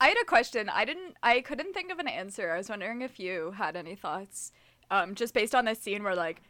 I 0.00 0.08
had 0.08 0.16
a 0.20 0.26
question. 0.26 0.68
I 0.68 0.84
didn't 0.84 1.16
I 1.22 1.40
couldn't 1.40 1.72
think 1.72 1.90
of 1.90 1.98
an 1.98 2.08
answer. 2.08 2.52
I 2.52 2.58
was 2.58 2.68
wondering 2.68 3.02
if 3.02 3.18
you 3.18 3.52
had 3.52 3.76
any 3.76 3.94
thoughts. 3.94 4.52
Um, 4.90 5.14
just 5.14 5.34
based 5.34 5.54
on 5.54 5.64
this 5.64 5.80
scene 5.80 6.02
where 6.04 6.14
like 6.14 6.42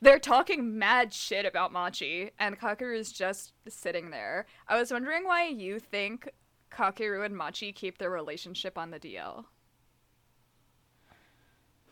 they're 0.00 0.18
talking 0.18 0.78
mad 0.78 1.12
shit 1.12 1.46
about 1.46 1.72
Machi 1.72 2.30
and 2.38 2.58
Kakeru 2.58 2.96
is 2.96 3.12
just 3.12 3.52
sitting 3.68 4.10
there. 4.10 4.46
I 4.68 4.78
was 4.78 4.92
wondering 4.92 5.24
why 5.24 5.46
you 5.48 5.78
think 5.78 6.28
Kakeru 6.70 7.24
and 7.24 7.36
Machi 7.36 7.72
keep 7.72 7.98
their 7.98 8.10
relationship 8.10 8.78
on 8.78 8.90
the 8.90 9.00
DL. 9.00 9.44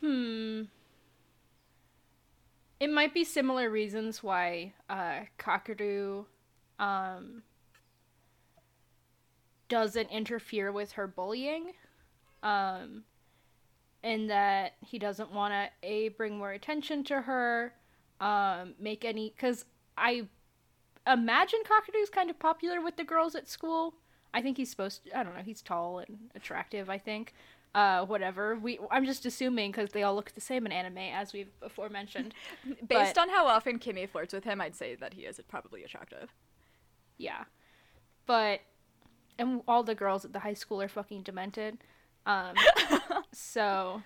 Hmm. 0.01 0.62
It 2.79 2.90
might 2.90 3.14
be 3.14 3.25
similar 3.25 3.71
reasons 3.71 4.23
why 4.23 4.75
uh, 4.90 5.21
Kakeru 5.38 6.27
um, 6.79 7.42
doesn't 9.69 10.11
interfere 10.11 10.73
with 10.73 10.93
her 10.93 11.07
bullying. 11.07 11.73
Um, 12.43 13.05
and 14.03 14.31
that 14.31 14.75
he 14.81 14.99
doesn't 14.99 15.33
want 15.33 15.53
to 15.53 15.69
a 15.83 16.11
bring 16.11 16.39
more 16.39 16.53
attention 16.53 17.03
to 17.05 17.23
her, 17.23 17.75
um, 18.21 18.75
make 18.79 19.05
any 19.05 19.33
because 19.37 19.65
I 19.99 20.29
imagine 21.07 21.61
Kakeru's 21.65 22.11
kind 22.11 22.31
of 22.31 22.39
popular 22.39 22.81
with 22.81 22.97
the 22.97 23.05
girls 23.05 23.35
at 23.35 23.49
school. 23.49 23.95
I 24.33 24.43
think 24.43 24.59
he's 24.59 24.71
supposed 24.71 25.05
to. 25.05 25.19
I 25.19 25.25
don't 25.25 25.35
know. 25.35 25.43
He's 25.43 25.61
tall 25.63 25.99
and 25.99 26.31
attractive. 26.35 26.89
I 26.89 26.99
think. 26.99 27.35
Uh, 27.75 28.07
whatever. 28.07 28.55
We. 28.57 28.79
I'm 28.91 29.05
just 29.05 29.27
assuming 29.27 29.73
because 29.73 29.91
they 29.91 30.03
all 30.03 30.15
look 30.15 30.33
the 30.33 30.41
same 30.41 30.67
in 30.67 30.73
anime, 30.73 30.99
as 30.99 31.33
we've 31.33 31.59
before 31.59 31.89
mentioned. 31.89 32.33
Based 32.89 33.15
But- 33.15 33.19
on 33.19 33.29
how 33.29 33.47
often 33.47 33.79
Kimi 33.79 34.07
flirts 34.07 34.33
with 34.33 34.45
him, 34.45 34.61
I'd 34.61 34.77
say 34.77 34.95
that 34.95 35.15
he 35.15 35.23
is 35.23 35.41
probably 35.49 35.83
attractive. 35.83 36.33
Yeah. 37.19 37.45
But 38.25 38.61
and 39.38 39.62
all 39.68 39.83
the 39.83 39.94
girls 39.94 40.25
at 40.25 40.33
the 40.33 40.40
high 40.40 40.55
school 40.55 40.81
are 40.83 40.88
fucking 40.88 41.22
demented. 41.22 41.79
Um 42.25 42.55
so 43.33 44.03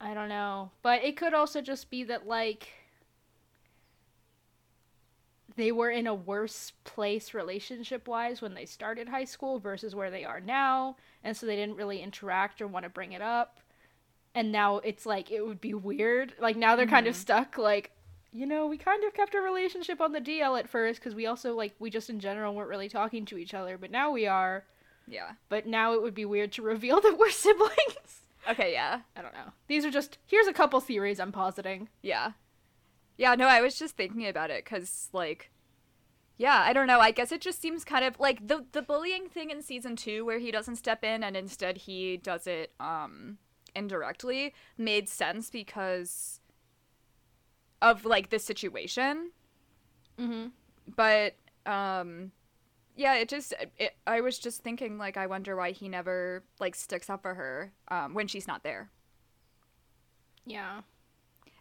I 0.00 0.14
don't 0.14 0.28
know. 0.28 0.70
But 0.82 1.04
it 1.04 1.16
could 1.16 1.34
also 1.34 1.60
just 1.60 1.90
be 1.90 2.04
that 2.04 2.26
like 2.26 2.68
they 5.56 5.72
were 5.72 5.90
in 5.90 6.06
a 6.06 6.14
worse 6.14 6.72
place 6.84 7.34
relationship 7.34 8.06
wise 8.06 8.40
when 8.40 8.54
they 8.54 8.64
started 8.64 9.08
high 9.08 9.24
school 9.24 9.58
versus 9.58 9.92
where 9.92 10.10
they 10.10 10.24
are 10.24 10.40
now, 10.40 10.96
and 11.24 11.36
so 11.36 11.46
they 11.46 11.56
didn't 11.56 11.76
really 11.76 12.00
interact 12.00 12.62
or 12.62 12.68
want 12.68 12.84
to 12.84 12.88
bring 12.88 13.12
it 13.12 13.20
up. 13.20 13.58
And 14.36 14.52
now 14.52 14.76
it's 14.78 15.04
like 15.04 15.32
it 15.32 15.44
would 15.44 15.60
be 15.60 15.74
weird. 15.74 16.32
Like 16.40 16.56
now 16.56 16.76
they're 16.76 16.86
kind 16.86 17.08
of 17.08 17.16
stuck 17.16 17.58
like 17.58 17.90
you 18.32 18.46
know, 18.46 18.66
we 18.66 18.76
kind 18.76 19.04
of 19.04 19.14
kept 19.14 19.34
our 19.34 19.42
relationship 19.42 20.00
on 20.00 20.12
the 20.12 20.20
DL 20.20 20.58
at 20.58 20.68
first 20.68 21.00
because 21.00 21.14
we 21.14 21.26
also 21.26 21.54
like 21.54 21.74
we 21.78 21.90
just 21.90 22.10
in 22.10 22.20
general 22.20 22.54
weren't 22.54 22.68
really 22.68 22.88
talking 22.88 23.24
to 23.26 23.38
each 23.38 23.54
other, 23.54 23.78
but 23.78 23.90
now 23.90 24.10
we 24.10 24.26
are. 24.26 24.64
Yeah. 25.06 25.32
But 25.48 25.66
now 25.66 25.94
it 25.94 26.02
would 26.02 26.14
be 26.14 26.24
weird 26.24 26.52
to 26.52 26.62
reveal 26.74 27.00
that 27.00 27.16
we're 27.18 27.30
siblings. 27.30 28.22
Okay, 28.48 28.72
yeah. 28.72 29.00
I 29.16 29.22
don't 29.22 29.34
know. 29.34 29.52
These 29.66 29.84
are 29.84 29.90
just 29.90 30.18
here's 30.26 30.46
a 30.46 30.52
couple 30.52 30.80
theories 30.80 31.20
I'm 31.20 31.32
positing. 31.32 31.88
Yeah. 32.02 32.32
Yeah, 33.16 33.34
no, 33.34 33.46
I 33.46 33.60
was 33.60 33.78
just 33.78 33.96
thinking 33.96 34.26
about 34.26 34.50
it 34.50 34.64
cuz 34.64 35.08
like 35.12 35.50
yeah, 36.36 36.62
I 36.64 36.72
don't 36.72 36.86
know. 36.86 37.00
I 37.00 37.10
guess 37.10 37.32
it 37.32 37.40
just 37.40 37.60
seems 37.60 37.84
kind 37.84 38.04
of 38.04 38.20
like 38.20 38.46
the 38.46 38.64
the 38.72 38.82
bullying 38.82 39.28
thing 39.28 39.50
in 39.50 39.62
season 39.62 39.96
2 39.96 40.24
where 40.24 40.38
he 40.38 40.50
doesn't 40.50 40.76
step 40.76 41.02
in 41.02 41.24
and 41.24 41.36
instead 41.36 41.78
he 41.78 42.16
does 42.16 42.46
it 42.46 42.72
um 42.78 43.38
indirectly 43.74 44.54
made 44.76 45.08
sense 45.08 45.50
because 45.50 46.37
of 47.82 48.04
like 48.04 48.30
the 48.30 48.38
situation. 48.38 49.30
Mm-hmm. 50.18 50.48
But 50.96 51.34
um 51.66 52.32
yeah, 52.96 53.14
it 53.14 53.28
just 53.28 53.54
it, 53.78 53.96
I 54.06 54.20
was 54.20 54.38
just 54.38 54.62
thinking 54.62 54.98
like 54.98 55.16
I 55.16 55.26
wonder 55.26 55.56
why 55.56 55.70
he 55.72 55.88
never 55.88 56.42
like 56.58 56.74
sticks 56.74 57.08
up 57.08 57.22
for 57.22 57.34
her 57.34 57.72
um 57.88 58.14
when 58.14 58.26
she's 58.26 58.46
not 58.46 58.62
there. 58.62 58.90
Yeah. 60.46 60.80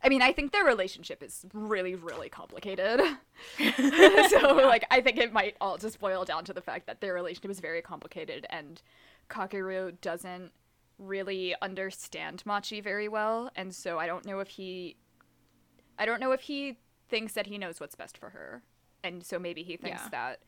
I 0.03 0.09
mean, 0.09 0.21
I 0.21 0.31
think 0.31 0.51
their 0.51 0.63
relationship 0.63 1.23
is 1.23 1.45
really, 1.53 1.95
really 1.95 2.29
complicated. 2.29 2.99
so, 4.29 4.55
like, 4.55 4.85
I 4.91 5.01
think 5.01 5.17
it 5.17 5.33
might 5.33 5.55
all 5.59 5.77
just 5.77 5.99
boil 5.99 6.23
down 6.23 6.45
to 6.45 6.53
the 6.53 6.61
fact 6.61 6.87
that 6.87 7.01
their 7.01 7.13
relationship 7.13 7.51
is 7.51 7.59
very 7.59 7.81
complicated, 7.81 8.45
and 8.49 8.81
Kakeru 9.29 9.99
doesn't 10.01 10.51
really 10.99 11.55
understand 11.61 12.43
Machi 12.45 12.79
very 12.79 13.07
well, 13.07 13.49
and 13.55 13.73
so 13.73 13.99
I 13.99 14.07
don't 14.07 14.25
know 14.25 14.39
if 14.39 14.49
he, 14.49 14.95
I 15.97 16.05
don't 16.05 16.19
know 16.19 16.31
if 16.31 16.41
he 16.41 16.77
thinks 17.09 17.33
that 17.33 17.47
he 17.47 17.57
knows 17.57 17.79
what's 17.79 17.95
best 17.95 18.17
for 18.17 18.29
her, 18.29 18.61
and 19.03 19.23
so 19.23 19.39
maybe 19.39 19.63
he 19.63 19.77
thinks 19.77 20.01
Yeah. 20.03 20.09
that 20.09 20.39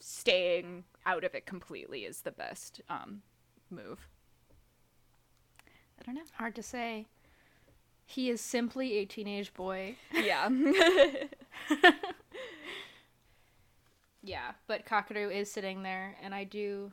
staying 0.00 0.84
out 1.06 1.24
of 1.24 1.34
it 1.34 1.46
completely 1.46 2.04
is 2.04 2.22
the 2.22 2.30
best 2.32 2.80
um, 2.88 3.22
move. 3.70 4.08
I 6.00 6.04
don't 6.04 6.14
know. 6.14 6.22
Hard 6.34 6.54
to 6.56 6.62
say. 6.62 7.06
He 8.06 8.30
is 8.30 8.40
simply 8.40 8.94
a 8.98 9.04
teenage 9.04 9.52
boy. 9.54 9.96
Yeah. 10.12 10.48
Yeah, 14.22 14.52
but 14.66 14.84
Kakeru 14.84 15.32
is 15.34 15.50
sitting 15.50 15.82
there, 15.82 16.16
and 16.22 16.34
I 16.34 16.44
do 16.44 16.90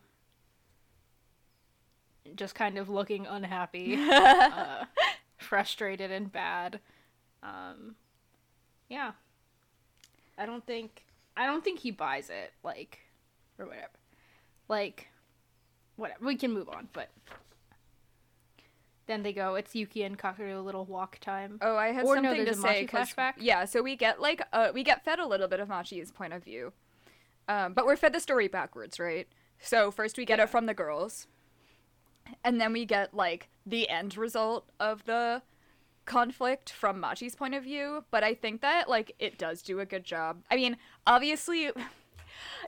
just 2.36 2.56
kind 2.56 2.78
of 2.78 2.88
looking 2.88 3.26
unhappy, 3.26 3.96
uh, 4.10 4.86
frustrated, 5.38 6.12
and 6.12 6.32
bad. 6.32 6.80
Um, 7.46 7.96
yeah, 8.90 9.12
I 10.38 10.46
don't 10.46 10.66
think 10.66 11.06
I 11.38 11.46
don't 11.46 11.64
think 11.64 11.80
he 11.80 11.92
buys 11.92 12.30
it, 12.30 12.54
like 12.64 13.00
or 13.60 13.68
whatever. 13.68 13.90
Like, 14.68 15.10
whatever. 15.96 16.26
We 16.26 16.36
can 16.36 16.52
move 16.52 16.68
on, 16.70 16.90
but 16.92 17.10
then 19.06 19.22
they 19.22 19.32
go. 19.34 19.54
It's 19.56 19.76
Yuki 19.76 20.02
and 20.04 20.18
Kakeru 20.18 20.58
a 20.58 20.62
little 20.62 20.86
walk 20.86 21.20
time. 21.20 21.60
Oh, 21.62 21.76
I 21.76 21.92
had 21.92 22.04
Or 22.06 22.16
no, 22.16 22.24
something 22.30 22.46
there's 22.46 22.60
to 22.62 22.68
a 22.68 22.72
say. 22.74 22.88
Flashback? 22.88 23.34
Yeah, 23.38 23.66
so 23.66 23.82
we 23.84 23.96
get 23.96 24.20
like 24.20 24.42
uh, 24.52 24.70
we 24.74 24.84
get 24.84 25.06
fed 25.06 25.20
a 25.20 25.28
little 25.28 25.48
bit 25.48 25.60
of 25.60 25.70
Machi's 25.70 26.12
point 26.12 26.34
of 26.34 26.44
view, 26.44 26.74
um, 27.48 27.74
but 27.74 27.86
we're 27.86 27.96
fed 27.96 28.14
the 28.14 28.20
story 28.20 28.48
backwards, 28.48 29.00
right? 29.00 29.28
So 29.60 29.92
first 29.92 30.18
we 30.18 30.26
get 30.26 30.40
it 30.40 30.50
from 30.50 30.66
the 30.66 30.74
girls, 30.74 31.28
and 32.44 32.60
then 32.60 32.74
we 32.74 32.86
get 32.86 33.14
like 33.14 33.50
the 33.66 33.88
end 33.90 34.18
result 34.18 34.68
of 34.80 35.06
the 35.06 35.44
conflict 36.06 36.70
from 36.72 37.00
Machi's 37.00 37.36
point 37.36 37.54
of 37.56 37.64
view. 37.64 38.06
But 38.12 38.24
I 38.24 38.34
think 38.34 38.62
that 38.62 38.90
like 38.90 39.14
it 39.20 39.38
does 39.38 39.62
do 39.62 39.80
a 39.80 39.86
good 39.86 40.04
job. 40.04 40.44
I 40.50 40.56
mean, 40.56 40.78
obviously. 41.08 41.72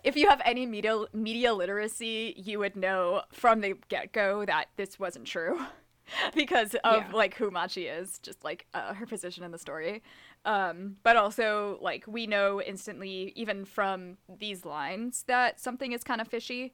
If 0.04 0.16
you 0.16 0.30
have 0.30 0.42
any 0.46 0.66
media 0.66 1.06
media 1.12 1.54
literacy, 1.54 2.34
you 2.38 2.60
would 2.60 2.76
know 2.76 3.24
from 3.34 3.60
the 3.62 3.74
get 3.90 4.14
go 4.14 4.46
that 4.46 4.68
this 4.78 4.98
wasn't 4.98 5.26
true. 5.28 5.60
because 6.34 6.74
of 6.86 7.04
Yeah. 7.04 7.12
like 7.14 7.36
who 7.36 7.52
Machi 7.52 7.88
is, 7.88 8.18
just 8.20 8.44
like 8.46 8.66
uh, 8.74 8.94
her 8.94 9.06
position 9.06 9.44
in 9.44 9.52
the 9.52 9.58
story. 9.58 10.04
Um, 10.46 10.96
but 11.04 11.18
also 11.18 11.80
like 11.82 12.06
we 12.08 12.28
know 12.28 12.62
instantly, 12.62 13.34
even 13.36 13.66
from 13.66 14.18
these 14.40 14.64
lines, 14.64 15.24
that 15.28 15.60
something 15.60 15.92
is 15.92 16.04
kind 16.04 16.22
of 16.22 16.28
fishy. 16.30 16.74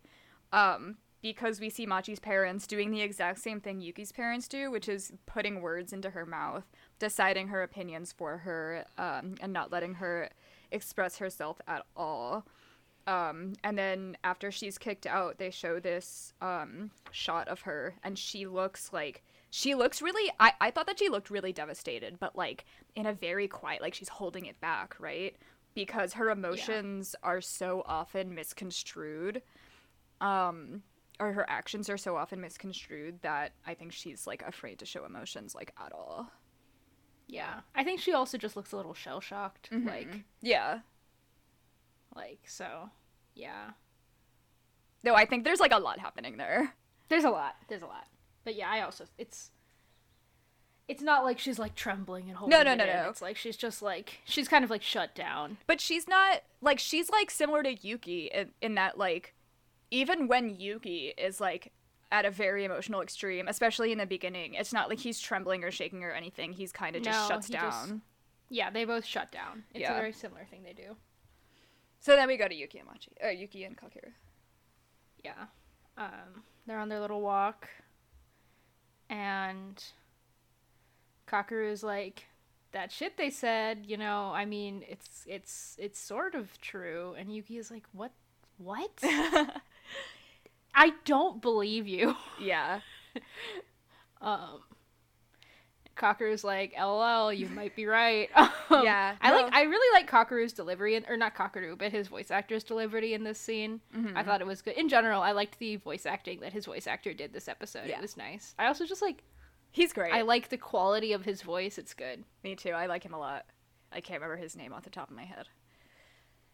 Um, 0.52 0.98
because 1.24 1.62
we 1.62 1.70
see 1.70 1.86
Machi's 1.86 2.20
parents 2.20 2.68
doing 2.68 2.92
the 2.92 3.02
exact 3.02 3.40
same 3.40 3.62
thing 3.62 3.80
Yuki's 3.80 4.12
parents 4.12 4.48
do, 4.48 4.70
which 4.70 4.90
is 4.90 5.14
putting 5.26 5.62
words 5.62 5.94
into 5.94 6.10
her 6.10 6.26
mouth, 6.26 6.66
deciding 7.00 7.48
her 7.48 7.64
opinions 7.64 8.12
for 8.12 8.40
her, 8.40 8.84
um, 8.98 9.36
and 9.42 9.54
not 9.54 9.72
letting 9.72 9.96
her 9.96 10.30
express 10.70 11.18
herself 11.18 11.62
at 11.66 11.86
all. 11.96 12.46
Um, 13.08 13.54
and 13.64 13.78
then 13.78 14.18
after 14.26 14.52
she's 14.52 14.78
kicked 14.78 15.08
out, 15.08 15.38
they 15.38 15.50
show 15.50 15.80
this 15.80 16.34
um, 16.42 16.92
shot 17.12 17.48
of 17.48 17.62
her, 17.62 17.96
and 18.04 18.20
she 18.20 18.46
looks 18.46 18.92
like 18.92 19.24
she 19.50 19.76
looks 19.76 20.02
really. 20.02 20.30
I, 20.42 20.52
I 20.60 20.72
thought 20.72 20.88
that 20.88 21.00
she 21.00 21.08
looked 21.08 21.30
really 21.30 21.54
devastated, 21.54 22.20
but 22.20 22.36
like 22.36 22.66
in 22.96 23.06
a 23.06 23.14
very 23.14 23.48
quiet, 23.48 23.82
like 23.82 23.94
she's 23.94 24.10
holding 24.10 24.46
it 24.46 24.60
back, 24.60 24.96
right? 25.00 25.38
Because 25.74 26.14
her 26.14 26.30
emotions 26.30 27.16
yeah. 27.24 27.30
are 27.30 27.42
so 27.42 27.82
often 27.86 28.36
misconstrued. 28.36 29.42
Um, 30.20 30.84
or 31.24 31.34
her 31.34 31.50
actions 31.50 31.90
are 31.90 31.98
so 31.98 32.16
often 32.16 32.42
misconstrued 32.42 33.22
that 33.22 33.54
I 33.66 33.74
think 33.74 33.92
she's 33.92 34.28
like 34.28 34.44
afraid 34.46 34.80
to 34.80 34.86
show 34.86 35.06
emotions 35.06 35.56
like 35.56 35.74
at 35.84 35.92
all. 35.94 36.32
Yeah. 37.28 37.62
I 37.76 37.84
think 37.84 38.00
she 38.00 38.14
also 38.14 38.38
just 38.38 38.56
looks 38.56 38.72
a 38.72 38.78
little 38.78 38.94
shell 38.94 39.22
shocked. 39.22 39.70
Mm-hmm. 39.72 39.88
Like 39.88 40.24
Yeah. 40.42 40.80
Like, 42.16 42.42
so 42.46 42.90
yeah. 43.36 43.72
No, 45.04 45.16
I 45.16 45.26
think 45.26 45.44
there's 45.44 45.60
like 45.60 45.74
a 45.74 45.80
lot 45.80 46.00
happening 46.00 46.38
there. 46.38 46.74
There's 47.10 47.24
a 47.24 47.30
lot. 47.30 47.56
There's 47.68 47.82
a 47.82 47.88
lot. 47.88 48.08
But 48.44 48.56
yeah, 48.56 48.70
I 48.70 48.82
also 48.82 49.06
it's 49.18 49.52
it's 50.88 51.02
not 51.02 51.24
like 51.24 51.40
she's 51.40 51.60
like 51.60 51.76
trembling 51.76 52.28
and 52.28 52.38
holding. 52.38 52.58
No, 52.58 52.64
no, 52.64 52.76
no, 52.76 52.86
no. 52.86 53.10
It's 53.10 53.22
like 53.22 53.38
she's 53.38 53.56
just 53.58 53.82
like 53.82 54.20
she's 54.26 54.48
kind 54.48 54.64
of 54.64 54.70
like 54.70 54.84
shut 54.84 55.16
down. 55.16 55.58
But 55.66 55.80
she's 55.80 56.08
not 56.08 56.44
like 56.62 56.80
she's 56.80 57.10
like 57.10 57.32
similar 57.32 57.64
to 57.64 57.74
Yuki 57.74 58.30
in, 58.34 58.50
in 58.62 58.76
that 58.76 58.98
like 58.98 59.34
even 59.94 60.28
when 60.28 60.60
Yuki 60.60 61.14
is 61.18 61.40
like 61.40 61.72
at 62.12 62.26
a 62.26 62.32
very 62.32 62.66
emotional 62.66 63.02
extreme, 63.02 63.48
especially 63.48 63.92
in 63.92 64.00
the 64.00 64.08
beginning, 64.08 64.56
it's 64.56 64.74
not 64.74 64.90
like 64.90 65.00
he's 65.00 65.20
trembling 65.20 65.64
or 65.64 65.70
shaking 65.70 66.04
or 66.04 66.12
anything. 66.12 66.52
He's 66.52 66.72
kind 66.72 66.96
of 66.96 67.04
just 67.04 67.30
no, 67.30 67.36
shuts 67.36 67.48
down. 67.48 67.72
Just, 67.72 67.94
yeah, 68.50 68.70
they 68.72 68.86
both 68.86 69.06
shut 69.06 69.32
down. 69.32 69.64
It's 69.74 69.82
yeah. 69.82 69.94
a 69.94 69.96
very 69.96 70.12
similar 70.12 70.46
thing 70.50 70.64
they 70.64 70.74
do. 70.74 70.96
So 72.00 72.16
then 72.16 72.28
we 72.28 72.38
go 72.38 72.48
to 72.48 72.56
Yuki 72.56 72.80
and 72.80 72.88
Machi, 72.88 73.12
or 73.22 73.30
Yuki 73.30 73.64
and 73.64 73.78
Kakeru. 73.78 74.12
Yeah, 75.24 75.46
um, 75.98 76.44
they're 76.66 76.80
on 76.80 76.90
their 76.90 77.00
little 77.00 77.22
walk, 77.22 77.70
and 79.10 79.82
Kakeru 81.28 81.72
is 81.72 81.84
like, 81.84 82.26
"That 82.74 82.92
shit 82.92 83.16
they 83.16 83.30
said, 83.30 83.86
you 83.88 83.96
know. 83.96 84.32
I 84.34 84.46
mean, 84.46 84.84
it's 84.90 85.24
it's 85.28 85.78
it's 85.80 86.00
sort 86.00 86.36
of 86.36 86.60
true." 86.60 87.16
And 87.18 87.34
Yuki 87.34 87.58
is 87.58 87.72
like, 87.72 87.86
"What? 87.94 88.12
What?" 88.58 88.92
I 90.76 90.94
don't 91.06 91.42
believe 91.42 91.88
you. 91.88 92.16
Yeah. 92.40 92.82
um 94.22 94.62
Kakeru's 95.96 96.44
like, 96.44 96.74
LOL, 96.76 97.32
you 97.32 97.48
might 97.50 97.76
be 97.76 97.86
right. 97.86 98.30
Um, 98.70 98.86
yeah. 98.86 99.16
I 99.22 99.32
like 99.34 99.54
I 99.54 99.64
really 99.64 100.00
like 100.00 100.10
Kakeru's 100.10 100.54
delivery 100.54 100.96
in, 100.96 101.06
or 101.08 101.16
not 101.16 101.36
Kakeru, 101.36 101.78
but 101.78 101.92
his 101.92 102.08
voice 102.08 102.32
actor's 102.32 102.64
delivery 102.64 103.14
in 103.14 103.24
this 103.24 103.38
scene. 103.38 103.82
Mm-hmm. 103.96 104.18
I 104.18 104.24
thought 104.24 104.42
it 104.42 104.48
was 104.48 104.64
good. 104.64 104.76
In 104.76 104.90
general, 104.90 105.22
I 105.22 105.34
liked 105.34 105.60
the 105.60 105.76
voice 105.76 106.08
acting 106.08 106.40
that 106.40 106.54
his 106.54 106.66
voice 106.66 106.88
actor 106.88 107.14
did 107.14 107.34
this 107.34 107.48
episode. 107.48 107.88
Yeah. 107.88 107.98
It 107.98 108.02
was 108.02 108.18
nice. 108.18 108.56
I 108.58 108.66
also 108.68 108.86
just 108.86 109.02
like 109.02 109.22
He's 109.74 109.92
great. 109.92 110.14
I 110.14 110.22
like 110.22 110.50
the 110.50 110.58
quality 110.58 111.14
of 111.14 111.26
his 111.26 111.42
voice. 111.42 111.78
It's 111.78 111.94
good. 111.94 112.24
Me 112.44 112.56
too. 112.56 112.70
I 112.72 112.86
like 112.86 113.04
him 113.04 113.14
a 113.14 113.20
lot. 113.20 113.46
I 113.92 114.02
can't 114.02 114.22
remember 114.22 114.42
his 114.42 114.56
name 114.56 114.72
off 114.72 114.84
the 114.84 114.92
top 114.92 115.10
of 115.10 115.16
my 115.16 115.26
head. 115.26 115.48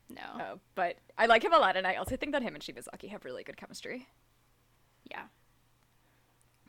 No. 0.09 0.21
Oh, 0.39 0.59
but 0.75 0.97
I 1.17 1.27
like 1.27 1.43
him 1.43 1.53
a 1.53 1.57
lot, 1.57 1.77
and 1.77 1.85
I 1.85 1.95
also 1.95 2.17
think 2.17 2.31
that 2.31 2.41
him 2.41 2.55
and 2.55 2.63
Shimazaki 2.63 3.09
have 3.09 3.25
really 3.25 3.43
good 3.43 3.57
chemistry. 3.57 4.07
Yeah. 5.09 5.23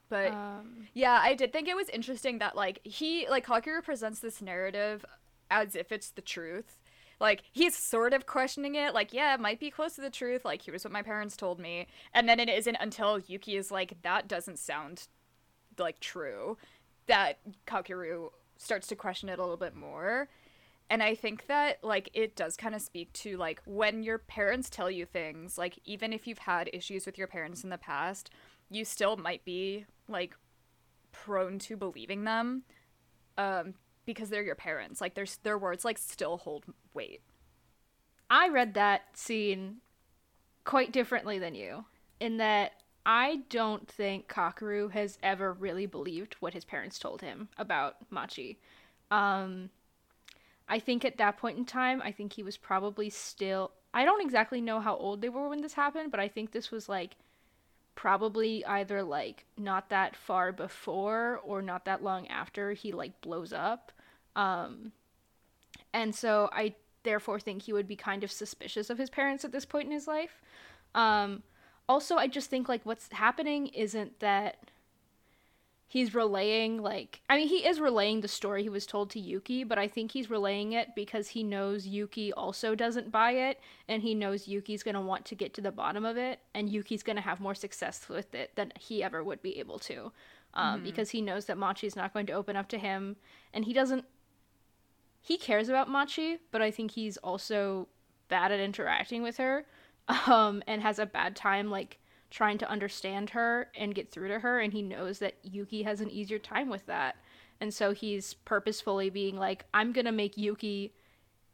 But 0.09 0.33
um, 0.33 0.89
yeah, 0.93 1.21
I 1.23 1.35
did 1.35 1.53
think 1.53 1.69
it 1.69 1.77
was 1.77 1.89
interesting 1.89 2.39
that 2.39 2.57
like 2.57 2.81
he 2.85 3.29
like 3.29 3.47
Kakeru 3.47 3.83
presents 3.83 4.19
this 4.19 4.43
narrative 4.43 5.05
as 5.51 5.75
if 5.75 5.93
it's 5.93 6.11
the 6.11 6.21
truth. 6.21 6.79
Like 7.21 7.43
he's 7.53 7.77
sort 7.77 8.13
of 8.15 8.27
questioning 8.27 8.75
it, 8.75 8.95
like, 8.95 9.13
yeah, 9.13 9.35
it 9.35 9.41
might 9.41 9.61
be 9.61 9.71
close 9.71 9.95
to 9.97 10.01
the 10.01 10.11
truth, 10.11 10.45
like 10.45 10.63
here's 10.63 10.85
what 10.85 10.93
my 10.93 11.03
parents 11.03 11.37
told 11.37 11.61
me. 11.61 11.87
And 12.15 12.29
then 12.29 12.41
it 12.41 12.49
isn't 12.49 12.77
until 12.81 13.19
Yuki 13.19 13.57
is 13.57 13.71
like, 13.71 14.01
that 14.03 14.27
doesn't 14.27 14.59
sound 14.59 15.07
like 15.79 16.01
true, 16.01 16.57
that 17.07 17.39
Kakeru 17.67 18.31
starts 18.57 18.87
to 18.89 18.97
question 18.97 19.29
it 19.29 19.39
a 19.39 19.43
little 19.43 19.57
bit 19.59 19.77
more. 19.77 20.29
And 20.91 21.05
I 21.05 21.15
think 21.15 21.47
that 21.47 21.85
like 21.85 22.11
it 22.15 22.35
does 22.35 22.57
kind 22.57 22.75
of 22.75 22.83
speak 22.83 23.13
to 23.15 23.37
like 23.37 23.63
when 23.65 24.03
your 24.03 24.19
parents 24.19 24.69
tell 24.69 24.91
you 24.91 25.07
things, 25.07 25.57
like 25.57 25.79
even 25.85 26.13
if 26.13 26.27
you've 26.27 26.39
had 26.39 26.69
issues 26.73 27.07
with 27.07 27.17
your 27.17 27.29
parents 27.29 27.63
in 27.63 27.71
the 27.71 27.79
past, 27.79 28.31
you 28.69 28.85
still 28.85 29.17
might 29.17 29.45
be 29.45 29.87
like 30.09 30.35
prone 31.13 31.59
to 31.59 31.77
believing 31.77 32.25
them 32.25 32.63
um 33.39 33.75
because 34.05 34.31
they're 34.31 34.43
your 34.43 34.57
parents. 34.57 35.01
Like 35.01 35.15
there's 35.15 35.37
their 35.39 35.57
words 35.57 35.85
like 35.85 35.97
still 35.97 36.39
hold 36.39 36.65
weight. 36.93 37.23
I 38.29 38.49
read 38.49 38.75
that 38.75 39.17
scene 39.17 39.77
quite 40.65 40.93
differently 40.93 41.39
than 41.39 41.55
you 41.55 41.85
in 42.19 42.39
that 42.39 42.73
I 43.07 43.43
don't 43.49 43.89
think 43.89 44.29
Kakeru 44.29 44.91
has 44.91 45.19
ever 45.23 45.53
really 45.53 45.87
believed 45.87 46.35
what 46.41 46.55
his 46.55 46.65
parents 46.65 46.99
told 46.99 47.21
him 47.23 47.49
about 47.57 47.97
Machi. 48.11 48.59
Um 49.13 49.71
I 50.71 50.79
think 50.79 51.05
at 51.05 51.19
that 51.19 51.37
point 51.37 51.59
in 51.59 51.65
time, 51.65 52.01
I 52.03 52.13
think 52.13 52.33
he 52.33 52.45
was 52.45 52.57
probably 52.57 53.11
still. 53.11 53.73
I 53.93 54.05
don't 54.05 54.23
exactly 54.23 54.61
know 54.61 54.79
how 54.79 54.97
old 54.97 55.21
they 55.21 55.29
were 55.29 55.49
when 55.49 55.63
this 55.63 55.73
happened, 55.75 56.13
but 56.13 56.21
I 56.21 56.29
think 56.29 56.53
this 56.53 56.71
was 56.71 56.89
like 56.89 57.17
probably 57.97 58.65
either 58.65 59.03
like 59.03 59.45
not 59.59 59.91
that 59.91 60.15
far 60.15 60.53
before 60.53 61.41
or 61.43 61.61
not 61.61 61.85
that 61.87 62.05
long 62.05 62.29
after 62.29 62.73
he 62.73 62.93
like 62.93 63.21
blows 63.21 63.53
up. 63.53 63.91
Um, 64.37 64.93
and 65.93 66.15
so 66.15 66.49
I 66.53 66.77
therefore 67.03 67.41
think 67.41 67.63
he 67.63 67.73
would 67.73 67.89
be 67.89 67.97
kind 67.97 68.23
of 68.23 68.31
suspicious 68.31 68.91
of 68.91 68.99
his 68.99 69.11
parents 69.11 69.45
at 69.45 69.51
this 69.51 69.65
point 69.65 69.87
in 69.87 69.93
his 69.93 70.07
life. 70.07 70.41
Um, 70.95 71.43
also, 71.89 72.15
I 72.15 72.29
just 72.29 72.49
think 72.49 72.69
like 72.69 72.87
what's 72.87 73.09
happening 73.11 73.67
isn't 73.69 74.21
that 74.21 74.71
he's 75.91 76.15
relaying 76.15 76.81
like 76.81 77.21
I 77.29 77.37
mean 77.37 77.49
he 77.49 77.67
is 77.67 77.81
relaying 77.81 78.21
the 78.21 78.29
story 78.29 78.63
he 78.63 78.69
was 78.69 78.87
told 78.87 79.11
to 79.11 79.19
Yuki, 79.19 79.65
but 79.65 79.77
I 79.77 79.89
think 79.89 80.13
he's 80.13 80.31
relaying 80.31 80.73
it 80.73 80.95
because 80.95 81.31
he 81.31 81.43
knows 81.43 81.85
Yuki 81.85 82.33
also 82.33 82.77
doesn't 82.77 83.11
buy 83.11 83.33
it 83.33 83.59
and 83.89 84.01
he 84.01 84.15
knows 84.15 84.47
Yuki's 84.47 84.85
going 84.85 84.95
to 84.95 85.01
want 85.01 85.25
to 85.25 85.35
get 85.35 85.53
to 85.55 85.61
the 85.61 85.73
bottom 85.73 86.05
of 86.05 86.17
it 86.17 86.39
and 86.55 86.71
Yuki's 86.71 87.03
going 87.03 87.17
to 87.17 87.23
have 87.23 87.41
more 87.41 87.57
success 87.57 88.09
with 88.09 88.33
it 88.37 88.55
than 88.55 88.73
he 88.79 89.03
ever 89.03 89.25
would 89.25 89.43
be 89.43 89.59
able 89.59 89.81
to. 89.81 90.13
Um, 90.55 90.77
mm-hmm. 90.77 90.85
because 90.85 91.11
he 91.11 91.23
knows 91.23 91.47
that 91.47 91.59
Machi's 91.59 91.97
not 91.97 92.13
going 92.13 92.27
to 92.27 92.33
open 92.33 92.57
up 92.57 92.69
to 92.69 92.79
him 92.79 93.17
and 93.53 93.65
he 93.65 93.73
doesn't 93.73 94.05
he 95.21 95.37
cares 95.37 95.69
about 95.69 95.91
Machi, 95.91 96.39
but 96.51 96.63
I 96.63 96.71
think 96.71 96.93
he's 96.93 97.17
also 97.19 97.89
bad 98.29 98.53
at 98.53 98.61
interacting 98.61 99.23
with 99.23 99.39
her 99.39 99.67
um, 100.29 100.63
and 100.69 100.83
has 100.83 101.01
a 101.01 101.07
bad 101.07 101.35
time 101.35 101.69
like 101.69 101.99
trying 102.31 102.59
to 102.59 102.71
understand 102.71 103.31
her 103.31 103.69
and 103.75 103.95
get 103.95 104.11
through 104.11 104.29
to 104.29 104.39
her 104.39 104.61
and 104.61 104.73
he 104.73 104.83
knows 104.83 105.19
that 105.19 105.35
Yuki 105.43 105.83
has 105.83 106.01
an 106.01 106.11
easier 106.11 106.39
time 106.39 106.69
with 106.69 106.87
that. 106.87 107.17
And 107.61 107.75
so 107.75 107.93
he's 107.93 108.35
purposefully 108.35 109.11
being 109.11 109.37
like 109.37 109.65
I'm 109.75 109.93
going 109.93 110.07
to 110.07 110.13
make 110.13 110.37
Yuki 110.37 110.93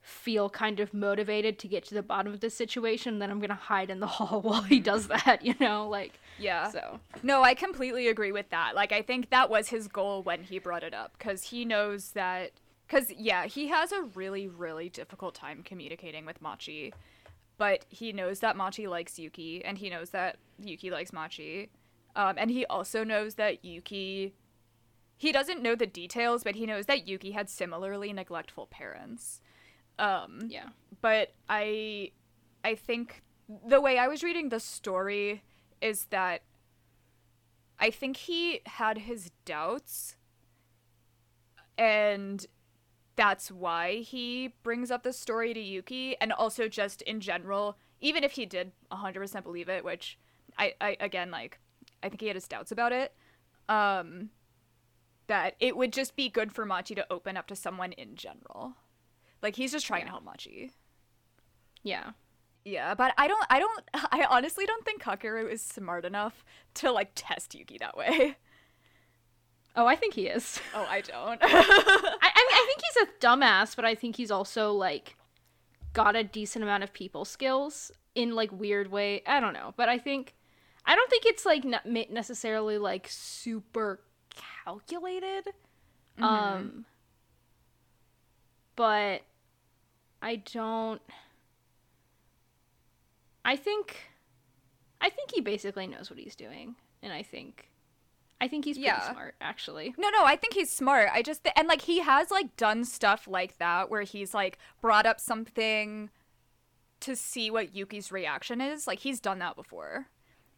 feel 0.06 0.48
kind 0.48 0.78
of 0.78 0.94
motivated 0.94 1.58
to 1.58 1.66
get 1.66 1.84
to 1.84 1.92
the 1.92 2.02
bottom 2.02 2.32
of 2.32 2.38
this 2.38 2.54
situation 2.54 3.18
then 3.18 3.28
i'm 3.28 3.40
gonna 3.40 3.54
hide 3.54 3.90
in 3.90 3.98
the 3.98 4.06
hall 4.06 4.40
while 4.40 4.62
he 4.62 4.78
does 4.78 5.08
mm-hmm. 5.08 5.18
that 5.28 5.44
you 5.44 5.52
know 5.58 5.88
like 5.88 6.20
yeah. 6.38 6.70
so. 6.70 7.00
No 7.24 7.42
i 7.42 7.54
completely 7.54 8.06
agree 8.08 8.30
with 8.30 8.50
that. 8.50 8.76
Like 8.76 8.92
i 8.92 9.02
think 9.02 9.30
that 9.30 9.50
was 9.50 9.68
his 9.68 9.88
goal 9.88 10.22
when 10.22 10.44
he 10.44 10.60
brought 10.60 10.84
it 10.84 10.94
up 10.94 11.14
because 11.18 11.42
he 11.42 11.64
knows 11.64 12.10
that 12.10 12.52
because 12.86 13.10
yeah 13.10 13.46
he 13.46 13.66
has 13.66 13.90
a 13.90 14.02
really 14.14 14.46
really 14.46 14.88
difficult 14.88 15.34
time 15.34 15.62
communicating 15.64 16.24
with 16.24 16.40
machi 16.40 16.92
but 17.58 17.84
he 17.88 18.12
knows 18.12 18.40
that 18.40 18.56
Machi 18.56 18.86
likes 18.86 19.18
Yuki, 19.18 19.64
and 19.64 19.78
he 19.78 19.90
knows 19.90 20.10
that 20.10 20.36
Yuki 20.62 20.90
likes 20.90 21.12
Machi. 21.12 21.70
Um, 22.14 22.36
and 22.38 22.50
he 22.50 22.64
also 22.66 23.04
knows 23.04 23.34
that 23.34 23.64
Yuki. 23.64 24.34
He 25.18 25.32
doesn't 25.32 25.62
know 25.62 25.74
the 25.74 25.86
details, 25.86 26.44
but 26.44 26.54
he 26.56 26.66
knows 26.66 26.86
that 26.86 27.08
Yuki 27.08 27.30
had 27.32 27.48
similarly 27.48 28.12
neglectful 28.12 28.66
parents. 28.66 29.40
Um, 29.98 30.48
yeah. 30.48 30.68
But 31.00 31.32
I, 31.48 32.10
I 32.64 32.74
think 32.74 33.22
the 33.66 33.80
way 33.80 33.98
I 33.98 34.08
was 34.08 34.22
reading 34.22 34.50
the 34.50 34.60
story 34.60 35.42
is 35.80 36.06
that 36.06 36.42
I 37.78 37.90
think 37.90 38.16
he 38.16 38.60
had 38.66 38.98
his 38.98 39.30
doubts, 39.44 40.16
and 41.78 42.46
that's 43.16 43.50
why 43.50 43.96
he 43.96 44.54
brings 44.62 44.90
up 44.90 45.02
the 45.02 45.12
story 45.12 45.52
to 45.54 45.60
Yuki 45.60 46.16
and 46.20 46.32
also 46.32 46.68
just 46.68 47.02
in 47.02 47.20
general 47.20 47.78
even 48.00 48.22
if 48.22 48.32
he 48.32 48.46
did 48.46 48.72
100% 48.92 49.42
believe 49.42 49.68
it 49.68 49.84
which 49.84 50.18
I, 50.58 50.74
I 50.80 50.96
again 51.00 51.30
like 51.30 51.58
I 52.02 52.08
think 52.08 52.20
he 52.20 52.26
had 52.28 52.36
his 52.36 52.48
doubts 52.48 52.72
about 52.72 52.92
it 52.92 53.14
um 53.68 54.30
that 55.26 55.56
it 55.58 55.76
would 55.76 55.92
just 55.92 56.14
be 56.14 56.28
good 56.28 56.52
for 56.52 56.64
Machi 56.64 56.94
to 56.94 57.12
open 57.12 57.36
up 57.36 57.46
to 57.48 57.56
someone 57.56 57.92
in 57.92 58.14
general 58.14 58.76
like 59.42 59.56
he's 59.56 59.72
just 59.72 59.86
trying 59.86 60.02
yeah. 60.02 60.06
to 60.06 60.10
help 60.10 60.24
Machi 60.24 60.72
yeah 61.82 62.10
Yeah, 62.64 62.94
but 62.96 63.14
I 63.16 63.28
don't 63.28 63.46
I 63.48 63.60
don't 63.60 63.84
I 63.94 64.26
honestly 64.28 64.66
don't 64.66 64.84
think 64.84 65.00
Kakeru 65.00 65.50
is 65.50 65.62
smart 65.62 66.04
enough 66.04 66.44
to 66.74 66.90
like 66.90 67.12
test 67.14 67.54
Yuki 67.54 67.78
that 67.78 67.96
way. 67.96 68.36
Oh, 69.76 69.86
I 69.86 69.94
think 69.94 70.14
he 70.14 70.26
is. 70.26 70.60
Oh, 70.74 70.86
I 70.88 71.00
don't. 71.00 71.38
I, 71.42 71.46
I 71.48 71.50
mean, 71.50 71.60
I 72.22 72.66
think 72.66 72.80
he's 72.82 73.02
a 73.04 73.26
dumbass, 73.26 73.76
but 73.76 73.84
I 73.84 73.94
think 73.94 74.16
he's 74.16 74.30
also 74.30 74.72
like 74.72 75.16
got 75.92 76.16
a 76.16 76.24
decent 76.24 76.62
amount 76.62 76.82
of 76.82 76.92
people 76.92 77.24
skills 77.24 77.90
in 78.14 78.34
like 78.34 78.50
weird 78.52 78.90
way. 78.90 79.22
I 79.26 79.40
don't 79.40 79.52
know, 79.52 79.74
but 79.76 79.88
I 79.88 79.98
think 79.98 80.34
I 80.84 80.94
don't 80.94 81.10
think 81.10 81.24
it's 81.26 81.44
like 81.46 81.64
not 81.64 81.86
necessarily 81.86 82.78
like 82.78 83.06
super 83.08 84.00
calculated. 84.64 85.46
Mm-hmm. 86.18 86.24
Um 86.24 86.84
but 88.74 89.22
I 90.22 90.36
don't 90.36 91.00
I 93.44 93.56
think 93.56 93.96
I 95.00 95.10
think 95.10 95.32
he 95.32 95.40
basically 95.40 95.86
knows 95.86 96.10
what 96.10 96.18
he's 96.18 96.36
doing 96.36 96.76
and 97.02 97.12
I 97.12 97.22
think 97.22 97.70
I 98.40 98.48
think 98.48 98.64
he's 98.66 98.76
pretty 98.76 98.88
Yeah. 98.88 99.10
smart 99.12 99.34
actually. 99.40 99.94
No, 99.96 100.10
no, 100.10 100.24
I 100.24 100.36
think 100.36 100.54
he's 100.54 100.70
smart. 100.70 101.08
I 101.12 101.22
just 101.22 101.46
and 101.56 101.66
like 101.68 101.82
he 101.82 102.00
has 102.00 102.30
like 102.30 102.56
done 102.56 102.84
stuff 102.84 103.26
like 103.26 103.58
that 103.58 103.90
where 103.90 104.02
he's 104.02 104.34
like 104.34 104.58
brought 104.80 105.06
up 105.06 105.18
something 105.20 106.10
to 107.00 107.16
see 107.16 107.50
what 107.50 107.74
Yuki's 107.74 108.12
reaction 108.12 108.60
is. 108.60 108.86
Like 108.86 109.00
he's 109.00 109.20
done 109.20 109.38
that 109.40 109.56
before. 109.56 110.08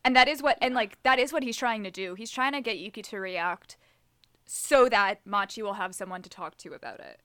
And 0.04 0.14
that 0.16 0.28
is 0.28 0.42
what 0.42 0.58
and 0.60 0.74
like 0.74 1.00
that 1.02 1.18
is 1.18 1.32
what 1.32 1.42
he's 1.42 1.56
trying 1.56 1.84
to 1.84 1.90
do. 1.90 2.14
He's 2.14 2.30
trying 2.30 2.52
to 2.52 2.60
get 2.60 2.78
Yuki 2.78 3.02
to 3.02 3.18
react 3.18 3.76
so 4.46 4.88
that 4.88 5.20
Machi 5.26 5.62
will 5.62 5.74
have 5.74 5.94
someone 5.94 6.22
to 6.22 6.30
talk 6.30 6.56
to 6.58 6.72
about 6.72 7.00
it. 7.00 7.20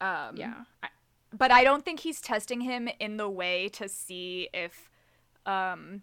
Um 0.00 0.36
Yeah. 0.36 0.64
I, 0.82 0.88
but 1.32 1.50
I 1.50 1.62
don't 1.64 1.84
think 1.84 2.00
he's 2.00 2.20
testing 2.20 2.62
him 2.62 2.88
in 2.98 3.16
the 3.18 3.28
way 3.28 3.68
to 3.70 3.88
see 3.88 4.48
if 4.52 4.90
um 5.46 6.02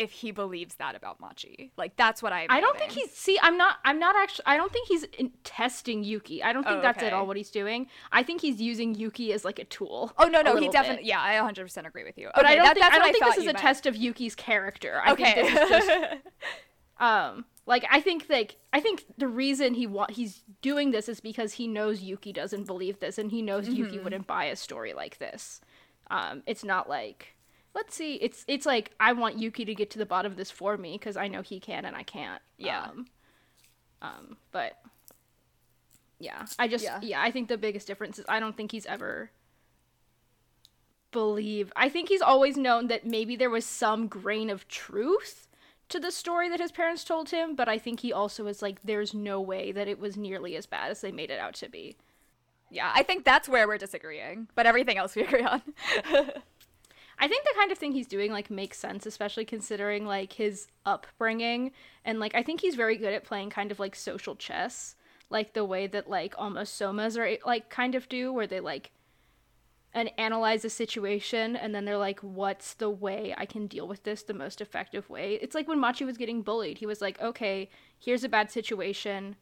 if 0.00 0.10
he 0.10 0.30
believes 0.30 0.74
that 0.76 0.94
about 0.96 1.20
Machi. 1.20 1.72
Like 1.76 1.94
that's 1.96 2.22
what 2.22 2.32
I 2.32 2.46
I 2.48 2.60
don't 2.60 2.76
think 2.78 2.92
he's 2.92 3.12
see. 3.12 3.38
I'm 3.42 3.56
not. 3.56 3.76
I'm 3.84 3.98
not 3.98 4.16
actually. 4.16 4.46
I 4.46 4.56
don't 4.56 4.72
think 4.72 4.88
he's 4.88 5.04
in, 5.18 5.30
testing 5.44 6.02
Yuki. 6.02 6.42
I 6.42 6.52
don't 6.52 6.64
think 6.64 6.78
Oh, 6.78 6.82
that's 6.82 7.02
at 7.02 7.12
all 7.12 7.26
what 7.26 7.36
he's 7.36 7.50
doing. 7.50 7.86
I 8.10 8.22
think 8.22 8.40
he's 8.40 8.60
using 8.60 8.94
Yuki 8.94 9.32
as 9.32 9.44
like 9.44 9.58
a 9.58 9.64
tool. 9.64 10.12
Oh 10.18 10.26
no, 10.26 10.42
no, 10.42 10.56
he 10.56 10.68
definitely. 10.68 11.06
Yeah, 11.06 11.20
I 11.20 11.34
100% 11.34 11.86
agree 11.86 12.04
with 12.04 12.16
you. 12.18 12.30
But 12.34 12.44
Okay, 12.44 12.54
I 12.54 12.56
don't 12.56 12.64
that- 12.64 12.74
think. 12.74 12.86
I 12.86 12.98
don't 12.98 13.12
think 13.12 13.24
this 13.24 13.36
is 13.36 13.42
a 13.44 13.46
meant. 13.46 13.58
test 13.58 13.86
of 13.86 13.94
Yuki's 13.96 14.34
character. 14.34 15.00
I 15.04 15.14
think 15.14 15.28
Okay. 15.28 15.42
this 15.42 15.60
is 15.62 15.68
just 15.68 15.90
um 16.98 17.44
like 17.66 17.84
I 17.90 18.00
think 18.00 18.26
like 18.28 18.56
I 18.72 18.80
think 18.80 19.04
the 19.16 19.28
reason 19.28 19.74
he 19.74 19.86
wa- 19.86 20.06
he's 20.10 20.42
doing 20.60 20.90
this 20.90 21.08
is 21.08 21.20
because 21.20 21.54
he 21.54 21.66
knows 21.66 22.02
Yuki 22.02 22.32
doesn't 22.32 22.64
believe 22.64 23.00
this 23.00 23.18
and 23.18 23.30
he 23.30 23.42
knows 23.42 23.68
Yuki 23.68 23.94
Mm-hmm. 23.96 24.04
wouldn't 24.04 24.26
buy 24.26 24.44
a 24.46 24.56
story 24.56 24.92
like 24.92 25.18
this. 25.18 25.60
Um 26.10 26.42
it's 26.46 26.64
not 26.64 26.88
like 26.88 27.36
let's 27.74 27.94
see 27.94 28.14
it's 28.16 28.44
it's 28.48 28.66
like 28.66 28.92
I 28.98 29.12
want 29.12 29.38
Yuki 29.38 29.64
to 29.64 29.74
get 29.74 29.90
to 29.90 29.98
the 29.98 30.06
bottom 30.06 30.32
of 30.32 30.36
this 30.36 30.50
for 30.50 30.76
me 30.76 30.92
because 30.98 31.16
I 31.16 31.28
know 31.28 31.42
he 31.42 31.60
can 31.60 31.84
and 31.84 31.96
I 31.96 32.02
can't. 32.02 32.42
Yeah. 32.58 32.82
Um, 32.90 33.06
um 34.02 34.36
but 34.52 34.78
yeah, 36.18 36.46
I 36.58 36.68
just 36.68 36.84
Yeah. 36.84 37.00
yeah, 37.02 37.22
I 37.22 37.30
think 37.30 37.48
the 37.48 37.58
biggest 37.58 37.86
difference 37.86 38.18
is 38.18 38.24
I 38.28 38.40
don't 38.40 38.56
think 38.56 38.72
he's 38.72 38.86
ever 38.86 39.30
believe. 41.12 41.72
I 41.76 41.88
think 41.88 42.08
he's 42.08 42.22
always 42.22 42.56
known 42.56 42.88
that 42.88 43.06
maybe 43.06 43.36
there 43.36 43.50
was 43.50 43.64
some 43.64 44.06
grain 44.06 44.50
of 44.50 44.68
truth 44.68 45.48
to 45.88 45.98
the 45.98 46.12
story 46.12 46.48
that 46.48 46.60
his 46.60 46.70
parents 46.70 47.02
told 47.04 47.30
him, 47.30 47.56
but 47.56 47.68
I 47.68 47.78
think 47.78 48.00
he 48.00 48.12
also 48.12 48.46
is 48.46 48.62
like, 48.62 48.80
there's 48.82 49.12
no 49.12 49.40
way 49.40 49.72
that 49.72 49.88
it 49.88 49.98
was 49.98 50.16
nearly 50.16 50.54
as 50.56 50.66
bad 50.66 50.90
as 50.90 51.00
they 51.00 51.10
made 51.10 51.30
it 51.30 51.40
out 51.40 51.54
to 51.54 51.68
be. 51.68 51.96
yeah, 52.70 52.92
I 52.94 53.02
think 53.02 53.24
that's 53.24 53.48
where 53.48 53.66
we're 53.66 53.78
disagreeing, 53.78 54.46
but 54.54 54.66
everything 54.66 54.96
else 54.98 55.16
we 55.16 55.22
agree 55.22 55.42
on. 55.42 55.62
I 57.22 57.28
think 57.28 57.44
the 57.44 57.54
kind 57.54 57.70
of 57.70 57.76
thing 57.76 57.92
he's 57.92 58.06
doing 58.06 58.32
like 58.32 58.50
makes 58.50 58.78
sense, 58.78 59.04
especially 59.04 59.44
considering 59.44 60.06
like 60.06 60.32
his 60.32 60.68
upbringing 60.86 61.72
and 62.04 62.18
like 62.18 62.34
I 62.34 62.42
think 62.42 62.62
he's 62.62 62.74
very 62.74 62.96
good 62.96 63.12
at 63.12 63.24
playing 63.24 63.50
kind 63.50 63.70
of 63.70 63.78
like 63.78 63.94
social 63.94 64.34
chess, 64.34 64.96
like 65.28 65.52
the 65.52 65.64
way 65.64 65.86
that 65.86 66.08
like 66.08 66.34
almost 66.38 66.80
Sohmas 66.80 67.18
are 67.18 67.38
like 67.46 67.68
kind 67.68 67.94
of 67.94 68.08
do, 68.08 68.32
where 68.32 68.46
they 68.46 68.60
like 68.60 68.90
and 69.92 70.10
analyze 70.16 70.64
a 70.64 70.70
situation 70.70 71.56
and 71.56 71.74
then 71.74 71.84
they're 71.84 71.98
like, 71.98 72.20
what's 72.20 72.74
the 72.74 72.88
way 72.88 73.34
I 73.36 73.44
can 73.44 73.66
deal 73.66 73.86
with 73.86 74.04
this 74.04 74.22
the 74.22 74.32
most 74.32 74.62
effective 74.62 75.10
way? 75.10 75.34
It's 75.42 75.54
like 75.54 75.68
when 75.68 75.80
Machi 75.80 76.06
was 76.06 76.16
getting 76.16 76.40
bullied, 76.40 76.78
he 76.78 76.86
was 76.86 77.02
like, 77.02 77.20
okay, 77.20 77.68
here's 77.98 78.24
a 78.24 78.28
bad 78.28 78.50
situation. 78.50 79.36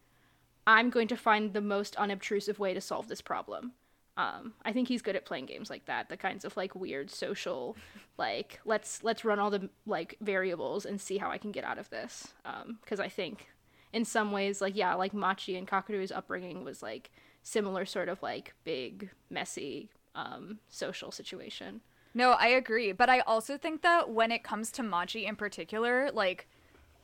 I'm 0.67 0.91
going 0.91 1.09
to 1.09 1.17
find 1.17 1.53
the 1.53 1.61
most 1.61 1.95
unobtrusive 1.97 2.59
way 2.59 2.75
to 2.75 2.81
solve 2.81 3.09
this 3.09 3.21
problem. 3.21 3.73
Um, 4.19 4.55
I 4.65 4.73
think 4.73 4.89
he's 4.89 5.01
good 5.01 5.15
at 5.15 5.25
playing 5.25 5.47
games 5.47 5.71
like 5.71 5.87
that, 5.87 6.09
the 6.09 6.17
kinds 6.17 6.45
of 6.45 6.57
like 6.57 6.75
weird 6.75 7.09
social, 7.09 7.77
like 8.19 8.61
let's 8.65 9.05
let's 9.05 9.25
run 9.25 9.39
all 9.39 9.49
the 9.49 9.71
like 9.87 10.17
variables 10.21 10.85
and 10.85 11.01
see 11.01 11.19
how 11.19 11.31
I 11.31 11.39
can 11.39 11.53
get 11.53 11.63
out 11.63 11.79
of 11.79 11.89
this. 11.91 12.35
Because 12.83 12.99
I 12.99 13.09
think 13.09 13.47
in 13.93 14.05
some 14.05 14.33
ways, 14.33 14.61
like 14.61 14.75
yeah, 14.75 14.95
like 14.95 15.15
Machi 15.15 15.57
and 15.57 15.69
Kakeru's 15.69 16.11
upbringing 16.11 16.65
was 16.65 16.83
like 16.83 17.11
similar 17.45 17.87
sort 17.87 18.09
of 18.09 18.21
like 18.21 18.55
big 18.65 19.09
messy 19.31 19.89
um, 20.17 20.59
social 20.69 21.13
situation. 21.13 21.81
no, 22.13 22.33
I 22.33 22.49
agree, 22.49 22.91
but 22.91 23.09
I 23.09 23.21
also 23.21 23.57
think 23.57 23.83
that 23.83 24.11
when 24.11 24.33
it 24.33 24.43
comes 24.43 24.73
to 24.73 24.83
Machi 24.83 25.27
in 25.27 25.37
particular, 25.37 26.11
like 26.13 26.49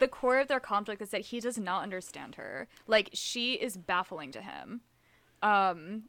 the 0.01 0.09
core 0.09 0.41
of 0.41 0.49
their 0.49 0.59
conflict 0.59 1.01
is 1.01 1.11
that 1.11 1.21
he 1.21 1.39
does 1.39 1.59
not 1.59 1.85
understand 1.85 2.35
her. 2.35 2.67
Like 2.89 3.11
she 3.13 3.53
is 3.53 3.77
baffling 3.77 4.33
to 4.33 4.43
him. 4.43 4.81
Um 5.45 6.05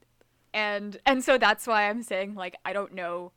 and 0.56 0.98
and 1.06 1.24
so 1.24 1.38
that's 1.38 1.68
why 1.68 1.90
I'm 1.90 2.02
saying 2.02 2.34
like 2.34 2.56
I 2.66 2.74
don't 2.74 2.94
know 2.94 3.32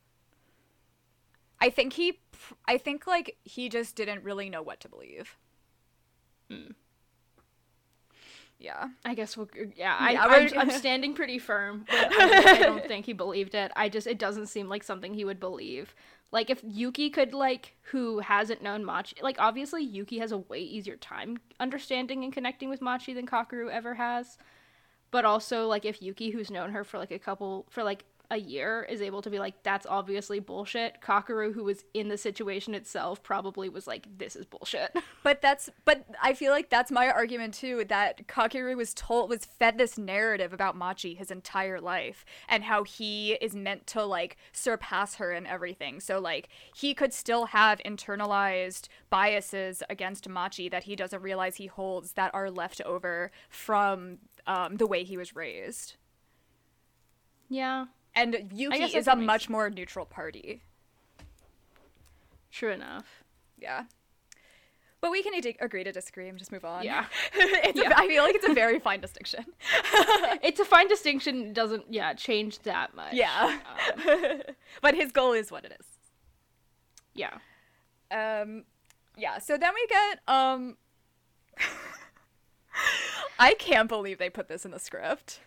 I 1.61 1.69
think 1.71 1.93
he 1.95 2.21
I 2.67 2.79
think 2.79 3.07
like 3.07 3.37
he 3.43 3.69
just 3.69 3.97
didn't 3.97 4.25
really 4.25 4.49
know 4.49 4.63
what 4.63 4.81
to 4.81 4.89
believe. 4.89 5.37
Hmm. 6.51 6.71
Yeah. 8.59 8.89
I 9.05 9.15
guess 9.15 9.37
we'll 9.37 9.49
yeah. 9.55 9.67
Yeah, 10.11 10.23
I, 10.25 10.29
we're- 10.29 10.53
I'm, 10.57 10.71
I'm 10.71 10.79
standing 10.79 11.15
pretty 11.15 11.39
firm. 11.39 11.85
But 11.91 12.13
I, 12.13 12.53
I 12.57 12.59
don't 12.61 12.85
think 12.87 13.07
he 13.07 13.13
believed 13.13 13.55
it. 13.55 13.73
I 13.77 13.89
just 13.89 14.07
it 14.07 14.19
doesn't 14.19 14.47
seem 14.47 14.69
like 14.69 14.83
something 14.85 15.15
he 15.15 15.25
would 15.25 15.41
believe. 15.41 15.95
Like 16.31 16.51
if 16.51 16.61
Yuki 16.63 17.11
could 17.11 17.33
like 17.35 17.77
who 17.91 18.21
hasn't 18.21 18.63
known 18.63 18.85
Machi 18.85 19.17
like 19.23 19.37
obviously 19.41 19.83
Yuki 19.83 20.19
has 20.19 20.31
a 20.33 20.39
way 20.39 20.61
easier 20.61 20.97
time 20.97 21.39
understanding 21.59 22.23
and 22.23 22.33
connecting 22.33 22.69
with 22.69 22.83
Machi 22.83 23.15
than 23.15 23.27
Kakeru 23.27 23.71
ever 23.71 23.95
has. 23.95 24.39
But 25.11 25.25
also 25.25 25.67
like 25.67 25.85
if 25.85 26.03
Yuki 26.03 26.31
who's 26.31 26.51
known 26.51 26.71
her 26.71 26.85
for 26.85 26.99
like 26.99 27.11
a 27.11 27.19
couple 27.19 27.67
for 27.71 27.83
like 27.83 28.05
a 28.31 28.37
year 28.39 28.87
is 28.89 29.01
able 29.01 29.23
to 29.23 29.31
be 29.31 29.39
like 29.39 29.63
that's 29.63 29.87
obviously 29.87 30.39
bullshit. 30.39 31.01
Kakeru 31.01 31.55
who 31.55 31.65
was 31.65 31.85
in 31.95 32.09
the 32.09 32.19
situation 32.19 32.75
itself 32.75 33.23
probably 33.23 33.69
was 33.69 33.87
like 33.87 34.07
this 34.19 34.37
is 34.37 34.45
bullshit. 34.45 34.95
But 35.25 35.43
that's 35.43 35.69
but 35.85 36.07
I 36.23 36.33
feel 36.33 36.53
like 36.53 36.71
that's 36.71 36.91
my 36.91 37.09
argument 37.11 37.53
too 37.53 37.85
that 37.89 38.27
Kakeru 38.29 38.77
was 38.77 38.95
told 38.95 39.29
was 39.29 39.45
fed 39.45 39.77
this 39.77 39.99
narrative 39.99 40.53
about 40.53 40.77
Machi 40.77 41.15
his 41.15 41.31
entire 41.31 41.81
life 41.81 42.25
and 42.49 42.65
how 42.65 42.85
he 42.85 43.33
is 43.35 43.55
meant 43.55 43.87
to 43.89 44.05
like 44.05 44.37
surpass 44.53 45.17
her 45.17 45.33
and 45.33 45.47
everything. 45.47 46.01
So 46.01 46.19
like 46.19 46.49
he 46.75 46.95
could 46.95 47.13
still 47.13 47.47
have 47.47 47.81
internalized 47.85 48.89
biases 49.11 49.83
against 49.91 50.29
Machi 50.29 50.69
that 50.69 50.85
he 50.85 50.97
doesn't 50.97 51.21
realize 51.23 51.57
he 51.57 51.67
holds 51.67 52.13
that 52.13 52.35
are 52.35 52.51
left 52.51 52.81
over 52.83 53.31
from 53.51 54.19
um, 54.47 54.77
the 54.77 54.87
way 54.87 55.05
he 55.05 55.17
was 55.17 55.35
raised. 55.37 55.97
yeah. 57.49 57.87
And 58.19 58.51
Yuki 58.53 58.83
is 58.97 59.07
a 59.07 59.15
much 59.17 59.49
more 59.49 59.71
neutral 59.71 60.05
party. 60.07 60.63
True 62.51 62.73
enough. 62.73 63.23
Yeah. 63.59 63.85
But 65.01 65.13
we 65.13 65.23
can 65.23 65.33
ag- 65.35 65.59
agree 65.61 65.85
to 65.85 65.93
disagree 65.93 66.29
and 66.29 66.37
just 66.37 66.51
move 66.51 66.65
on. 66.65 66.83
Yeah. 66.85 67.05
it's 67.35 67.79
Yeah. 67.81 67.91
A, 67.91 67.95
I 67.97 68.09
feel 68.09 68.25
like 68.25 68.35
it's 68.35 68.49
a 68.49 68.53
very 68.55 68.81
fine 68.81 69.01
distinction. 69.01 69.45
it's 70.43 70.59
a 70.59 70.65
fine 70.65 70.89
distinction 70.89 71.53
doesn't 71.53 71.85
yeah 71.89 72.15
change 72.15 72.59
that 72.61 72.95
much 72.97 73.13
Yeah. 73.15 73.59
Um, 74.09 74.41
but 74.83 74.95
his 74.97 75.13
goal 75.13 75.33
is 75.33 75.53
what 75.53 75.65
it 75.65 75.73
is. 75.79 75.87
yeah 77.15 77.39
Um 78.11 78.65
yeah, 79.17 79.39
so 79.39 79.57
then 79.57 79.73
we 79.75 79.87
get 79.87 80.21
um 80.27 80.77
I 83.39 83.55
can't 83.55 83.89
believe 83.89 84.19
they 84.19 84.31
put 84.31 84.49
this 84.49 84.65
in 84.65 84.71
the 84.73 84.79
script. 84.81 85.41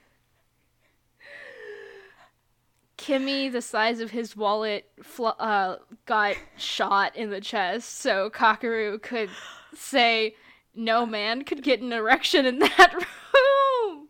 Kimmy 3.01 3.51
the 3.51 3.61
size 3.61 3.99
of 3.99 4.11
his 4.11 4.35
wallet 4.37 4.85
fl- 5.01 5.29
uh, 5.39 5.77
got 6.05 6.35
shot 6.57 7.15
in 7.15 7.29
the 7.31 7.41
chest 7.41 7.97
so 7.99 8.29
Kakeru 8.29 9.01
could 9.01 9.29
say 9.73 10.35
no 10.75 11.05
man 11.05 11.43
could 11.43 11.63
get 11.63 11.81
an 11.81 11.91
erection 11.91 12.45
in 12.45 12.59
that 12.59 12.93
room 12.93 14.07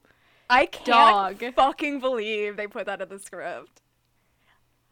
I 0.49 0.65
can't 0.65 0.85
Dog. 1.39 1.55
fucking 1.55 2.01
believe 2.01 2.57
they 2.57 2.67
put 2.67 2.85
that 2.87 3.01
in 3.01 3.07
the 3.07 3.19
script. 3.19 3.81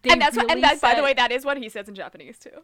they 0.04 0.12
and 0.12 0.22
that's 0.22 0.38
what, 0.38 0.50
and 0.50 0.64
that 0.64 0.80
by 0.80 0.96
the 0.96 1.04
way 1.04 1.14
that 1.14 1.32
is 1.34 1.44
what 1.44 1.58
he 1.58 1.68
says 1.68 1.90
in 1.90 1.96
Japanese 1.96 2.40
too. 2.40 2.64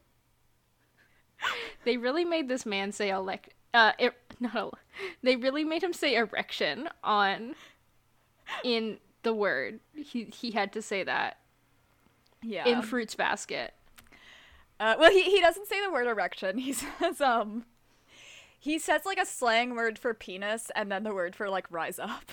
they 1.84 1.98
really 1.98 2.24
made 2.24 2.48
this 2.48 2.66
man 2.66 2.92
say 2.94 3.10
elect 3.10 3.50
uh 3.74 3.92
er- 4.02 4.16
no 4.40 4.72
they 5.22 5.36
really 5.36 5.66
made 5.66 5.84
him 5.84 5.92
say 5.92 6.16
erection 6.16 6.88
on 7.04 7.56
in 8.64 8.98
the 9.26 9.34
word 9.34 9.82
he 9.94 10.24
he 10.26 10.52
had 10.52 10.72
to 10.72 10.82
say 10.82 11.04
that 11.04 11.40
Yeah. 12.42 12.66
in 12.66 12.82
fruits 12.82 13.16
basket 13.16 13.74
Uh, 14.80 14.96
well, 15.00 15.12
he 15.12 15.24
he 15.24 15.42
doesn't 15.42 15.68
say 15.68 15.82
the 15.84 15.92
word 15.92 16.08
erection. 16.08 16.58
He 16.68 16.72
says 16.74 17.20
um, 17.22 17.66
he 18.60 18.78
says 18.80 19.02
like 19.06 19.18
a 19.20 19.26
slang 19.26 19.76
word 19.76 19.98
for 20.00 20.14
penis 20.14 20.72
and 20.76 20.92
then 20.92 21.04
the 21.04 21.14
word 21.14 21.36
for 21.36 21.50
like 21.50 21.66
rise 21.70 21.98
up. 22.00 22.32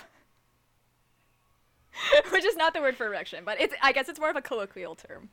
Which 2.33 2.45
is 2.45 2.57
not 2.57 2.73
the 2.75 2.81
word 2.81 2.97
for 2.97 3.07
erection, 3.07 3.45
but 3.45 3.61
it's 3.61 3.75
I 3.83 3.93
guess 3.93 4.09
it's 4.09 4.19
more 4.21 4.31
of 4.31 4.37
a 4.37 4.43
colloquial 4.43 4.95
term. 4.95 5.29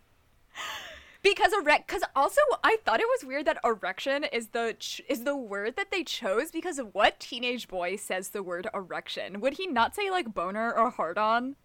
Because 1.21 1.51
erect, 1.51 1.87
because 1.87 2.03
also 2.15 2.39
I 2.63 2.77
thought 2.85 3.01
it 3.01 3.07
was 3.07 3.25
weird 3.25 3.45
that 3.45 3.59
erection 3.63 4.23
is 4.23 4.47
the 4.47 4.75
ch- 4.79 5.01
is 5.09 5.25
the 5.25 5.35
word 5.35 5.75
that 5.75 5.91
they 5.91 6.03
chose 6.03 6.49
because 6.49 6.79
of 6.79 6.95
what 6.95 7.19
teenage 7.19 7.67
boy 7.67 7.97
says 7.97 8.29
the 8.29 8.41
word 8.41 8.67
erection. 8.73 9.41
Would 9.41 9.55
he 9.55 9.67
not 9.67 9.93
say 9.95 10.09
like 10.09 10.33
boner 10.33 10.73
or 10.73 10.89
hard 10.89 11.17
on? 11.17 11.57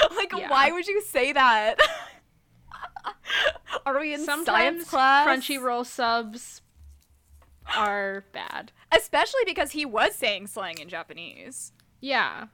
like 0.16 0.32
Yeah. 0.34 0.48
why 0.48 0.72
would 0.72 0.86
you 0.86 1.02
say 1.02 1.32
that? 1.32 1.78
Are 3.86 3.98
we 4.00 4.14
in 4.14 4.24
Sometimes 4.24 4.46
science 4.46 4.90
class? 4.90 5.26
Crunchyroll 5.28 5.84
subs 5.84 6.62
are 7.76 8.24
bad. 8.32 8.72
Especially 8.90 9.42
because 9.44 9.72
he 9.72 9.84
was 9.84 10.14
saying 10.14 10.46
slang 10.46 10.78
in 10.78 10.88
Japanese. 10.88 11.72
Yeah. 12.00 12.46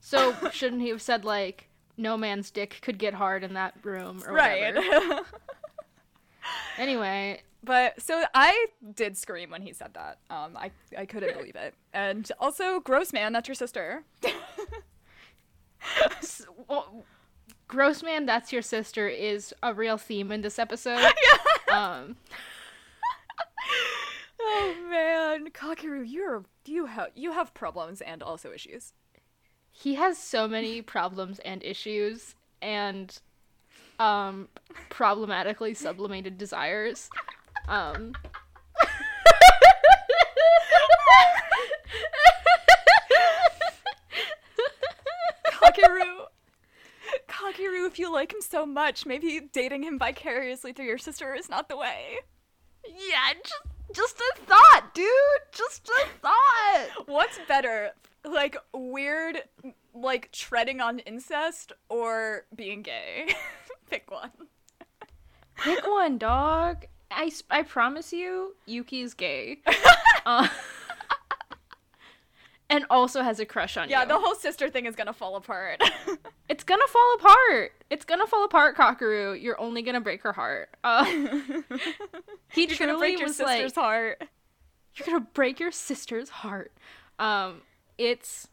So 0.00 0.34
shouldn't 0.50 0.82
he 0.82 0.88
have 0.90 1.02
said 1.02 1.24
like 1.24 1.68
no 1.96 2.16
man's 2.16 2.50
dick 2.50 2.78
could 2.82 2.98
get 2.98 3.14
hard 3.14 3.44
in 3.44 3.54
that 3.54 3.74
room 3.82 4.22
or 4.26 4.32
whatever? 4.34 5.20
Anyway, 6.78 7.42
but 7.62 8.00
so 8.00 8.22
I 8.34 8.66
did 8.94 9.16
scream 9.16 9.50
when 9.50 9.62
he 9.62 9.72
said 9.72 9.94
that. 9.94 10.18
Um, 10.30 10.56
I 10.56 10.70
I 10.98 11.06
couldn't 11.06 11.34
believe 11.38 11.56
it. 11.56 11.74
And 11.92 12.30
also, 12.40 12.80
gross 12.80 13.12
man, 13.12 13.32
that's 13.32 13.48
your 13.48 13.54
sister. 13.54 14.04
s- 16.18 16.46
well, 16.68 17.04
gross 17.68 18.02
man, 18.02 18.26
that's 18.26 18.52
your 18.52 18.62
sister 18.62 19.08
is 19.08 19.54
a 19.62 19.72
real 19.74 19.96
theme 19.98 20.30
in 20.32 20.40
this 20.42 20.58
episode. 20.58 21.12
Um, 21.72 22.16
oh 24.40 24.76
man, 24.88 25.50
Kakeru, 25.50 26.04
you're 26.08 26.44
you 26.66 26.86
have 26.86 27.08
you 27.16 27.32
have 27.32 27.52
problems 27.54 28.00
and 28.00 28.22
also 28.22 28.52
issues. 28.52 28.92
he 29.72 29.94
has 29.94 30.16
so 30.18 30.46
many 30.46 30.82
problems 30.82 31.40
and 31.40 31.62
issues 31.64 32.36
and 32.62 33.18
um 33.98 34.48
problematically 34.90 35.74
sublimated 35.74 36.38
desires. 36.38 37.08
Um 37.68 38.14
Kakeru. 45.46 46.26
Kakeru, 47.28 47.86
if 47.86 47.98
you 47.98 48.12
like 48.12 48.32
him 48.32 48.40
so 48.40 48.66
much, 48.66 49.06
maybe 49.06 49.40
dating 49.52 49.82
him 49.82 49.98
vicariously 49.98 50.72
through 50.72 50.86
your 50.86 50.98
sister 50.98 51.34
is 51.34 51.48
not 51.48 51.68
the 51.68 51.76
way. 51.76 52.18
Yeah, 52.86 53.32
just 53.42 53.62
just 53.94 54.16
a 54.20 54.40
thought, 54.40 54.90
dude. 54.94 55.08
Just 55.52 55.88
a 55.88 56.06
thought. 56.20 57.06
What's 57.06 57.38
better? 57.46 57.90
Like 58.24 58.56
weird 58.72 59.42
like 59.94 60.30
treading 60.32 60.80
on 60.80 60.98
incest 61.00 61.72
or 61.88 62.44
being 62.54 62.82
gay? 62.82 63.28
Pick 63.90 64.10
one. 64.10 64.30
Pick 65.56 65.86
one, 65.86 66.18
dog. 66.18 66.86
I, 67.10 67.30
I 67.50 67.62
promise 67.62 68.12
you, 68.12 68.56
Yuki's 68.66 69.14
gay. 69.14 69.58
uh, 70.26 70.48
and 72.70 72.84
also 72.90 73.22
has 73.22 73.38
a 73.38 73.46
crush 73.46 73.76
on 73.76 73.88
Yeah, 73.88 73.98
you. 73.98 74.02
Yeah, 74.02 74.04
the 74.06 74.18
whole 74.18 74.34
sister 74.34 74.68
thing 74.68 74.86
is 74.86 74.96
gonna 74.96 75.12
fall 75.12 75.36
apart. 75.36 75.80
It's 76.48 76.64
gonna 76.64 76.86
fall 76.88 77.14
apart. 77.20 77.72
It's 77.90 78.04
gonna 78.04 78.26
fall 78.26 78.44
apart, 78.44 78.76
Kakeru. 78.76 79.40
You're 79.40 79.60
only 79.60 79.82
gonna 79.82 80.00
break 80.00 80.22
her 80.22 80.32
heart. 80.32 80.70
Uh, 80.82 81.04
he 81.04 82.66
You're 82.66 82.76
truly 82.76 82.98
break 82.98 83.18
your 83.18 83.28
was 83.28 83.36
sister's 83.36 83.76
like, 83.76 83.84
heart. 83.84 84.24
you're 84.96 85.06
gonna 85.06 85.26
break 85.34 85.60
your 85.60 85.70
sister's 85.72 86.28
heart. 86.30 86.72
Um, 87.18 87.62
it's 87.96 88.48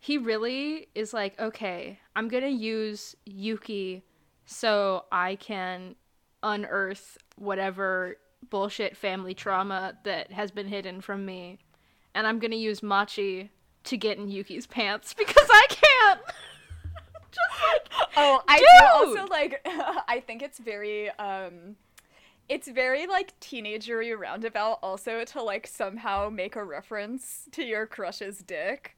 he 0.00 0.16
really 0.16 0.88
is 0.94 1.12
like, 1.12 1.38
okay, 1.38 2.00
I'm 2.16 2.28
gonna 2.28 2.48
use 2.48 3.14
Yuki 3.26 4.02
so 4.46 5.04
I 5.12 5.36
can 5.36 5.94
unearth 6.42 7.18
whatever 7.36 8.16
bullshit 8.48 8.96
family 8.96 9.34
trauma 9.34 9.98
that 10.04 10.32
has 10.32 10.50
been 10.50 10.66
hidden 10.66 11.02
from 11.02 11.26
me, 11.26 11.58
and 12.14 12.26
I'm 12.26 12.38
gonna 12.38 12.56
use 12.56 12.82
Machi 12.82 13.50
to 13.84 13.96
get 13.96 14.18
in 14.18 14.28
Yuki's 14.28 14.66
pants 14.66 15.14
because 15.18 15.48
I 15.50 15.66
can't. 15.68 16.20
Just 17.30 17.62
like 17.62 18.08
Oh, 18.16 18.42
I 18.48 18.58
do 18.58 18.86
also 18.86 19.26
like. 19.28 19.60
I 20.08 20.20
think 20.26 20.42
it's 20.42 20.58
very 20.58 21.10
um, 21.10 21.76
it's 22.48 22.68
very 22.68 23.06
like 23.06 23.38
teenagery 23.40 24.18
roundabout. 24.18 24.78
Also 24.82 25.24
to 25.24 25.42
like 25.42 25.66
somehow 25.66 26.28
make 26.30 26.56
a 26.56 26.64
reference 26.64 27.48
to 27.52 27.62
your 27.62 27.86
crush's 27.86 28.38
dick. 28.38 28.96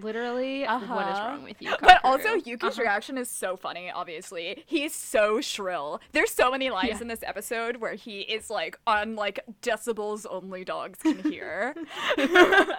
Literally, 0.00 0.62
what 0.62 0.76
is 0.76 0.82
Uh-huh. 0.82 1.24
wrong 1.28 1.42
with 1.44 1.60
you? 1.60 1.74
But 1.80 2.00
also 2.04 2.34
Yuki's 2.34 2.70
Uh-huh. 2.74 2.82
reaction 2.82 3.18
is 3.18 3.28
so 3.28 3.56
funny. 3.56 3.90
Obviously, 3.90 4.62
he's 4.66 4.94
so 4.94 5.40
shrill. 5.40 6.00
There's 6.12 6.30
so 6.32 6.50
many 6.50 6.70
lines 6.70 6.88
Yeah. 6.94 7.02
in 7.02 7.08
this 7.08 7.22
episode 7.22 7.76
where 7.76 7.94
he 7.94 8.20
is 8.20 8.48
like 8.50 8.78
on 8.86 9.16
like 9.16 9.40
decibels 9.60 10.26
only 10.30 10.64
dogs 10.64 10.98
can 11.02 11.18
hear. 11.30 11.74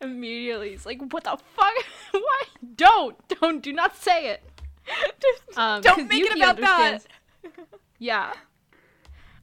Immediately, 0.00 0.70
he's 0.70 0.86
like, 0.86 1.00
"What 1.12 1.24
the 1.24 1.36
fuck? 1.56 1.72
Why? 2.12 2.42
Don't, 2.76 3.16
don't, 3.40 3.62
do 3.62 3.72
not 3.72 3.96
say 3.96 4.28
it." 4.28 4.42
Um, 5.56 5.80
don't 5.82 6.08
make 6.08 6.22
it 6.22 6.28
Yuki 6.30 6.40
about 6.40 6.56
that. 6.60 7.06
Yeah. 7.98 8.32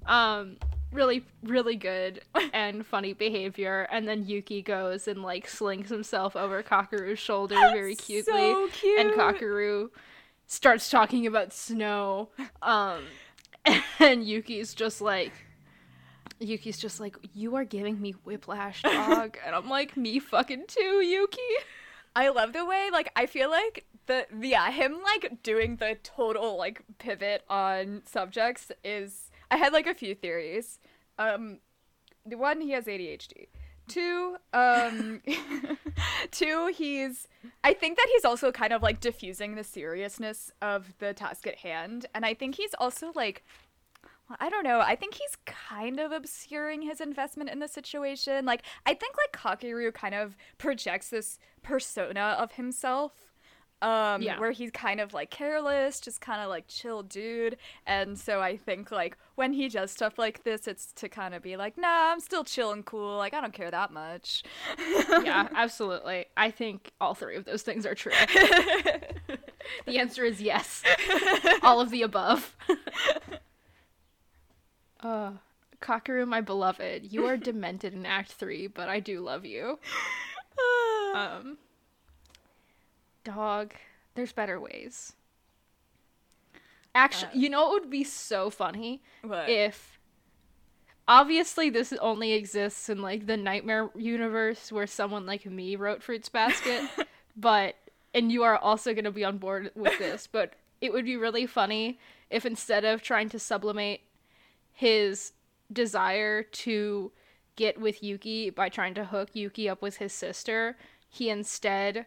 Um, 0.05 0.57
really, 0.95 1.25
really 1.43 1.75
good 1.75 2.21
and 2.53 2.85
funny 2.85 3.13
behavior. 3.13 3.87
And 3.91 4.07
then 4.07 4.25
Yuki 4.25 4.61
goes 4.61 5.07
and 5.07 5.21
like 5.21 5.47
slings 5.47 5.89
himself 5.89 6.35
over 6.35 6.63
Kakeru's 6.63 7.19
shoulder 7.19 7.55
very 7.73 7.95
cutely, 7.95 8.33
So 8.33 8.67
cute. 8.71 8.99
and 8.99 9.11
Kakaru 9.11 9.89
starts 10.47 10.89
talking 10.89 11.27
about 11.27 11.53
snow. 11.53 12.29
Um, 12.61 13.03
and 13.99 14.23
Yuki's 14.25 14.73
just 14.73 15.01
like. 15.01 15.31
Yuki's 16.39 16.77
just 16.77 16.99
like, 16.99 17.15
you 17.33 17.55
are 17.55 17.63
giving 17.63 18.01
me 18.01 18.11
whiplash, 18.25 18.81
dog. 18.83 19.37
and 19.45 19.55
I'm 19.55 19.69
like, 19.69 19.95
me 19.95 20.19
fucking 20.19 20.65
too, 20.67 21.01
Yuki. 21.01 21.39
I 22.13 22.27
love 22.29 22.51
the 22.51 22.65
way 22.65 22.89
like 22.91 23.09
I 23.15 23.25
feel 23.25 23.49
like 23.49 23.85
the 24.07 24.25
yeah 24.41 24.69
him 24.71 24.97
like 25.03 25.41
doing 25.43 25.77
the 25.77 25.97
total 26.03 26.57
like 26.57 26.81
pivot 26.97 27.43
on 27.49 28.03
subjects 28.05 28.71
is 28.83 29.31
I 29.51 29.57
had 29.57 29.73
like 29.73 29.87
a 29.87 29.93
few 29.93 30.13
theories. 30.15 30.79
Um, 31.17 31.59
the 32.25 32.37
one 32.37 32.61
he 32.61 32.71
has 32.71 32.85
ADHD. 32.85 33.47
Two, 33.87 34.37
um, 34.51 35.21
two 36.31 36.71
he's 36.75 37.27
I 37.63 37.73
think 37.73 37.97
that 37.97 38.07
he's 38.13 38.25
also 38.25 38.51
kind 38.51 38.73
of 38.73 38.81
like 38.81 38.99
diffusing 38.99 39.53
the 39.55 39.63
seriousness 39.63 40.51
of 40.61 40.93
the 40.97 41.13
task 41.13 41.45
at 41.45 41.57
hand, 41.59 42.07
and 42.15 42.25
I 42.25 42.33
think 42.33 42.55
he's 42.55 42.73
also 42.79 43.11
like 43.15 43.43
well, 44.27 44.37
I 44.39 44.49
don't 44.49 44.63
know. 44.63 44.79
I 44.79 44.95
think 44.95 45.13
he's 45.13 45.37
kind 45.45 45.99
of 45.99 46.11
obscuring 46.11 46.81
his 46.81 46.99
investment 46.99 47.49
in 47.51 47.59
the 47.59 47.67
situation. 47.67 48.43
Like, 48.43 48.63
I 48.83 48.95
think 48.95 49.15
like 49.17 49.59
Kakeru 49.59 49.93
kind 49.93 50.15
of 50.15 50.35
projects 50.57 51.09
this 51.09 51.37
persona 51.61 52.35
of 52.39 52.53
himself, 52.53 53.13
um, 53.83 54.23
Yeah. 54.23 54.39
where 54.39 54.49
he's 54.49 54.71
kind 54.71 54.99
of 54.99 55.13
like 55.13 55.29
careless, 55.29 55.99
just 55.99 56.21
kind 56.21 56.41
of 56.41 56.49
like 56.49 56.67
chill 56.67 57.03
dude. 57.03 57.57
And 57.85 58.17
so 58.17 58.41
I 58.41 58.57
think 58.57 58.89
like 58.91 59.15
when 59.35 59.53
he 59.53 59.67
does 59.67 59.91
stuff 59.91 60.17
like 60.17 60.43
this, 60.43 60.67
it's 60.67 60.91
to 60.93 61.09
kind 61.09 61.33
of 61.33 61.43
be 61.43 61.57
like, 61.57 61.77
nah, 61.77 62.11
I'm 62.11 62.19
still 62.19 62.43
chill 62.43 62.71
and 62.71 62.85
cool. 62.85 63.17
Like, 63.17 63.33
I 63.33 63.41
don't 63.41 63.53
care 63.53 63.69
that 63.69 63.91
much. 63.91 64.43
yeah, 65.23 65.47
absolutely. 65.55 66.25
I 66.37 66.51
think 66.51 66.91
all 67.01 67.13
three 67.13 67.35
of 67.35 67.45
those 67.45 67.61
things 67.61 67.85
are 67.85 67.95
true. 67.95 68.13
the 69.85 69.99
answer 69.99 70.23
is 70.23 70.41
yes. 70.41 70.83
All 71.63 71.81
of 71.81 71.89
the 71.89 72.01
above. 72.01 72.55
uh, 75.01 75.31
Kakeru, 75.81 76.25
my 76.25 76.41
beloved, 76.41 77.11
you 77.11 77.25
are 77.25 77.37
demented 77.37 77.93
in 77.93 78.05
Act 78.05 78.31
3, 78.31 78.67
but 78.67 78.87
I 78.87 78.99
do 78.99 79.19
love 79.19 79.45
you. 79.45 79.79
Um, 81.13 81.57
dog, 83.23 83.73
there's 84.15 84.31
better 84.31 84.59
ways. 84.59 85.13
Actually, 86.95 87.31
uh. 87.33 87.35
you 87.35 87.49
know 87.49 87.67
what 87.67 87.81
would 87.81 87.91
be 87.91 88.03
so 88.03 88.49
funny? 88.49 89.03
What? 89.21 89.49
if 89.49 89.99
obviously 91.07 91.69
this 91.69 91.93
only 92.01 92.33
exists 92.33 92.89
in 92.89 93.01
like 93.01 93.27
the 93.27 93.37
nightmare 93.37 93.89
universe 93.95 94.71
where 94.71 94.87
someone 94.87 95.25
like 95.25 95.45
me 95.45 95.75
wrote 95.75 96.01
fruits 96.01 96.29
basket 96.29 96.83
but 97.37 97.75
and 98.13 98.31
you 98.31 98.43
are 98.43 98.57
also 98.57 98.93
going 98.93 99.05
to 99.05 99.11
be 99.11 99.23
on 99.23 99.37
board 99.37 99.71
with 99.75 99.97
this 99.99 100.27
but 100.31 100.53
it 100.81 100.91
would 100.91 101.05
be 101.05 101.17
really 101.17 101.45
funny 101.45 101.99
if 102.29 102.45
instead 102.45 102.83
of 102.83 103.01
trying 103.01 103.29
to 103.29 103.39
sublimate 103.39 104.01
his 104.71 105.33
desire 105.71 106.43
to 106.43 107.11
get 107.55 107.79
with 107.79 108.03
Yuki 108.03 108.49
by 108.49 108.67
trying 108.67 108.93
to 108.93 109.05
hook 109.05 109.29
Yuki 109.33 109.69
up 109.69 109.81
with 109.81 109.97
his 109.97 110.11
sister 110.11 110.75
he 111.07 111.29
instead 111.29 112.05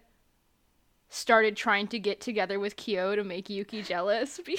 started 1.08 1.56
trying 1.56 1.88
to 1.88 1.98
get 1.98 2.20
together 2.20 2.60
with 2.60 2.76
Kyo 2.76 3.16
to 3.16 3.24
make 3.24 3.48
Yuki 3.50 3.82
jealous. 3.82 4.40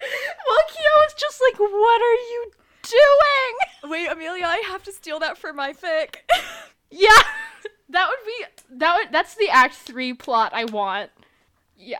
Because... 0.00 0.44
well, 0.48 0.62
Kyo 0.68 1.06
is 1.08 1.14
just 1.14 1.40
like, 1.44 1.58
what 1.58 2.00
are 2.00 2.14
you 2.14 2.52
doing? 2.82 3.90
Wait, 3.90 4.08
Amelia, 4.08 4.44
I 4.46 4.62
have 4.68 4.82
to 4.84 4.92
steal 4.92 5.18
that 5.18 5.36
for 5.36 5.52
my 5.52 5.72
fic. 5.72 6.16
yeah, 6.90 7.22
that 7.88 8.08
would 8.08 8.24
be 8.24 8.76
that 8.76 8.96
would 8.96 9.12
that's 9.12 9.34
the 9.34 9.48
Act 9.48 9.74
Three 9.74 10.12
plot 10.14 10.52
I 10.54 10.64
want. 10.64 11.10
Yeah 11.76 11.98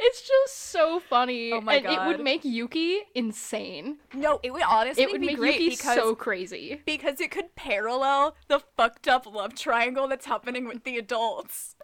it's 0.00 0.20
just 0.26 0.56
so 0.58 1.00
funny. 1.00 1.52
Oh 1.52 1.60
my 1.60 1.74
and 1.76 1.86
it 1.86 2.06
would 2.06 2.20
make 2.20 2.44
Yuki 2.44 3.00
insane. 3.14 3.98
no, 4.12 4.40
it 4.42 4.52
would 4.52 4.62
honestly 4.62 5.02
It 5.04 5.10
would 5.10 5.20
be 5.20 5.28
make 5.28 5.36
great 5.36 5.60
Yuki 5.60 5.70
because 5.76 5.96
so 5.96 6.14
crazy. 6.14 6.80
because 6.86 7.20
it 7.20 7.30
could 7.30 7.54
parallel 7.56 8.36
the 8.48 8.60
fucked 8.76 9.08
up 9.08 9.26
love 9.26 9.54
triangle 9.54 10.08
that's 10.08 10.26
happening 10.26 10.66
with 10.66 10.84
the 10.84 10.98
adults. 10.98 11.76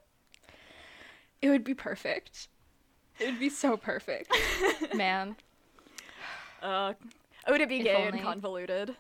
It 1.43 1.49
would 1.49 1.65
be 1.65 1.75
perfect. 1.75 2.49
It 3.19 3.27
would 3.27 3.41
be 3.41 3.49
so 3.51 3.77
perfect, 3.77 4.35
man. 4.95 5.37
Uh, 6.63 6.95
oh, 7.47 7.59
to 7.59 7.67
be 7.67 7.79
If 7.79 7.85
gay 7.85 7.95
only. 7.95 8.09
and 8.09 8.23
convoluted. 8.23 8.97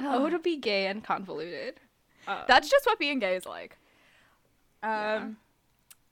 Oh, 0.00 0.28
to 0.28 0.38
be 0.40 0.56
gay 0.56 0.86
and 0.86 1.02
convoluted. 1.02 1.80
Uh, 2.28 2.44
That's 2.46 2.68
just 2.68 2.86
what 2.86 2.98
being 2.98 3.18
gay 3.18 3.36
is 3.36 3.46
like. 3.46 3.76
Um, 4.82 4.90
yeah. 4.90 5.28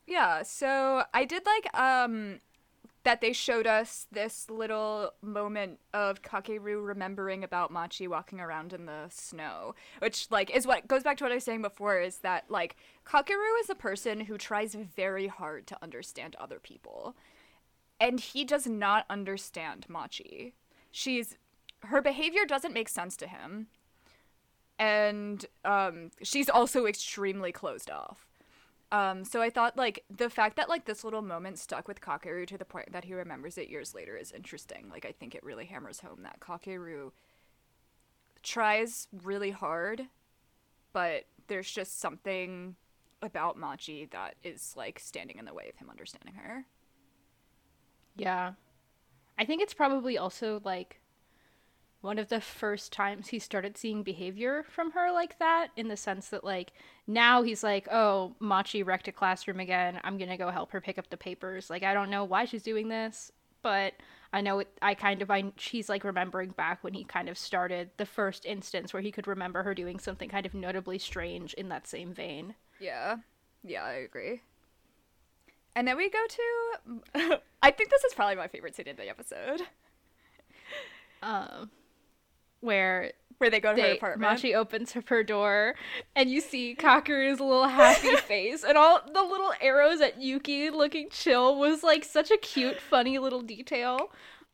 Yeah, 0.09 0.42
so 0.42 1.04
I 1.12 1.26
did 1.26 1.42
like 1.44 1.78
um 1.78 2.40
that 3.04 3.20
they 3.20 3.32
showed 3.32 3.66
us 3.66 4.06
this 4.11 4.50
little 4.50 5.12
moment 5.22 5.78
of 5.94 6.22
Kakeru 6.22 6.84
remembering 6.84 7.44
about 7.44 7.70
Machi 7.70 8.09
walking 8.09 8.40
around 8.40 8.72
in 8.72 8.86
the 8.86 9.06
snow, 9.11 9.74
which 10.00 10.30
like 10.30 10.50
is 10.50 10.66
what 10.66 10.88
goes 10.88 11.02
back 11.02 11.18
to 11.18 11.24
what 11.24 11.32
I 11.32 11.36
was 11.36 11.44
saying 11.44 11.62
before 11.62 12.00
is 12.00 12.18
that 12.18 12.50
like 12.50 12.76
Kakeru 13.06 13.61
is 13.61 13.70
a 13.70 13.74
person 13.74 14.20
who 14.22 14.38
tries 14.38 14.74
very 14.74 15.26
hard 15.26 15.66
to 15.68 15.78
understand 15.82 16.36
other 16.36 16.59
people. 16.59 17.14
And 18.00 18.18
he 18.18 18.44
does 18.44 18.66
not 18.66 19.04
understand 19.11 19.86
Machi. 19.88 20.54
She's 20.90 21.36
her 21.84 22.00
behavior 22.00 22.46
doesn't 22.46 22.74
make 22.74 22.88
sense 22.88 23.16
to 23.18 23.26
him 23.26 23.68
and 24.78 25.44
um, 25.64 26.11
she's 26.22 26.48
also 26.48 26.86
extremely 26.86 27.52
closed 27.52 27.90
off. 27.90 28.28
Um, 28.91 29.24
so 29.24 29.43
I 29.43 29.51
thought 29.51 29.76
like 29.76 30.05
the 30.09 30.30
fact 30.30 30.57
that 30.57 30.68
like 30.68 30.86
this 30.86 31.05
little 31.05 31.22
moment 31.22 31.59
stuck 31.59 31.86
with 31.86 32.01
Kakeru 32.01 32.47
to 32.47 32.57
the 32.57 32.64
point 32.64 32.93
that 32.93 33.05
he 33.05 33.14
remembers 33.14 33.59
it 33.59 33.68
years 33.68 33.95
later 33.95 34.16
is 34.16 34.32
interesting. 34.32 34.89
Like 34.91 35.05
I 35.05 35.12
think 35.12 35.34
it 35.34 35.43
really 35.43 35.66
hammers 35.66 36.01
home 36.01 36.22
that 36.22 36.41
Kakeru 36.41 37.12
tries 38.43 39.09
really 39.22 39.51
hard, 39.51 40.03
but 40.93 41.24
there's 41.49 41.70
just 41.70 42.01
something 42.01 42.76
about 43.20 43.59
Machi 43.59 44.07
that 44.07 44.36
is 44.43 44.74
like 44.76 44.99
standing 44.99 45.39
in 45.39 45.45
the 45.45 45.55
way 45.55 45.68
of 45.68 45.76
him 45.76 45.91
understanding 45.91 46.34
her. 46.34 46.64
Yeah. 48.16 48.53
I 49.39 49.45
think 49.45 49.62
it's 49.62 49.74
probably 49.74 50.16
also 50.16 50.61
like 50.64 51.01
one 52.01 52.18
of 52.18 52.28
the 52.28 52.40
first 52.40 52.92
times 52.92 53.28
he 53.28 53.38
started 53.38 53.76
seeing 53.76 54.03
behavior 54.03 54.64
from 54.68 54.92
her 54.92 55.11
like 55.11 55.38
that 55.40 55.68
in 55.76 55.88
the 55.88 55.96
sense 55.96 56.28
that 56.28 56.44
like 56.44 56.72
now 57.07 57.42
he's 57.42 57.64
like, 57.64 57.88
"Oh, 57.90 58.36
Machi 58.38 58.82
wrecked 58.82 59.09
a 59.09 59.12
classroom 59.12 59.59
again. 59.61 60.01
I'm 60.05 60.16
going 60.16 60.30
to 60.30 60.36
go 60.36 60.51
help 60.51 60.70
her 60.72 60.80
pick 60.80 60.99
up 60.99 61.11
the 61.11 61.16
papers." 61.16 61.68
Like 61.70 61.82
I 61.82 61.94
don't 61.94 62.11
know 62.11 62.24
why 62.24 62.44
she's 62.44 62.62
doing 62.62 62.88
this, 62.88 63.32
but 63.62 63.94
I 64.32 64.40
know 64.40 64.61
it 64.61 64.68
I 64.80 64.94
kind 64.94 65.22
of 65.22 65.30
I 65.30 65.53
she's 65.57 65.88
like 65.88 66.05
remembering 66.05 66.51
back 66.51 66.84
when 66.84 66.94
he 66.94 67.05
kind 67.05 67.28
of 67.28 67.38
started 67.38 67.90
the 67.96 68.07
first 68.07 68.46
instance 68.46 68.92
where 68.92 69.03
he 69.03 69.11
could 69.11 69.26
remember 69.26 69.62
her 69.62 69.74
doing 69.74 69.99
something 69.99 70.28
kind 70.28 70.46
of 70.46 70.55
notably 70.55 70.99
strange 70.99 71.55
in 71.55 71.68
that 71.70 71.86
same 71.86 72.12
vein. 72.12 72.55
Yeah. 72.78 73.16
Yeah, 73.64 73.82
I 73.82 73.92
agree. 73.92 74.42
And 75.74 75.88
then 75.88 75.96
we 75.96 76.11
go 76.11 76.24
to 76.28 77.40
I 77.62 77.70
think 77.70 77.90
this 77.90 78.05
is 78.05 78.14
probably 78.14 78.36
my 78.36 78.49
favorite 78.49 78.76
scene 78.76 78.86
in 78.86 78.96
the 78.96 79.09
episode. 79.09 79.62
Um 81.22 81.70
where 82.61 83.12
Where 83.38 83.50
they 83.50 83.61
go 83.61 83.74
to 83.74 83.80
her 83.80 83.86
they, 83.88 83.96
apartment. 83.96 84.32
Machi 84.32 84.54
opens 84.54 84.92
her, 84.92 85.02
her 85.06 85.22
door, 85.22 85.74
and 86.16 86.28
you 86.30 86.40
see 86.40 86.74
Kakeru's 86.78 87.38
little 87.40 87.68
happy 87.68 88.16
face, 88.32 88.64
and 88.64 88.76
all 88.76 89.00
the 89.06 89.22
little 89.22 89.52
arrows 89.61 90.00
at 90.00 90.20
Yuki 90.20 90.70
looking 90.70 91.09
chill 91.11 91.56
was 91.59 91.82
like 91.84 92.04
such 92.04 92.30
a 92.30 92.36
cute, 92.36 92.80
funny 92.80 93.18
little 93.18 93.42
detail. 93.42 94.11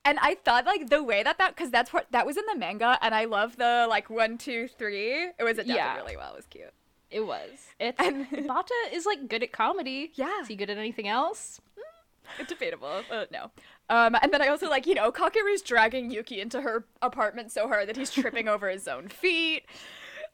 And 0.06 0.18
I 0.20 0.34
thought 0.34 0.66
like 0.66 0.90
the 0.90 1.02
way 1.02 1.22
that 1.22 1.38
that 1.38 1.56
because 1.56 1.70
that's 1.70 1.92
what 1.94 2.06
that 2.12 2.26
was 2.26 2.36
in 2.36 2.44
the 2.52 2.58
manga, 2.58 2.98
and 3.00 3.14
I 3.14 3.24
love 3.24 3.56
the 3.56 3.86
like 3.88 4.10
one 4.10 4.36
two 4.36 4.68
three. 4.68 5.30
It 5.38 5.44
was 5.44 5.52
adapted 5.56 5.76
Yeah. 5.76 5.96
really 5.96 6.16
well. 6.18 6.32
It 6.34 6.36
was 6.36 6.46
cute. 6.46 6.72
It 7.10 7.20
was. 7.26 7.48
It's 7.80 7.98
And- 7.98 8.46
Bata 8.46 8.74
is 8.92 9.06
like 9.06 9.28
good 9.28 9.42
at 9.42 9.52
comedy. 9.52 10.10
Yeah. 10.14 10.40
Is 10.42 10.48
he 10.48 10.56
good 10.56 10.68
at 10.68 10.76
anything 10.76 11.08
else? 11.08 11.58
It's 12.38 12.48
debatable. 12.48 13.02
Uh, 13.10 13.24
no. 13.30 13.50
Um, 13.90 14.16
and 14.20 14.32
then 14.32 14.42
I 14.42 14.48
also 14.48 14.68
like 14.68 14.86
you 14.86 14.94
know 14.94 15.12
Kakeru's 15.12 15.62
dragging 15.62 16.10
Yuki 16.10 16.40
into 16.40 16.60
her 16.60 16.84
apartment 17.02 17.52
so 17.52 17.68
hard 17.68 17.88
that 17.88 17.96
he's 17.96 18.10
tripping 18.10 18.48
over 18.48 18.68
his 18.68 18.88
own 18.88 19.08
feet. 19.08 19.64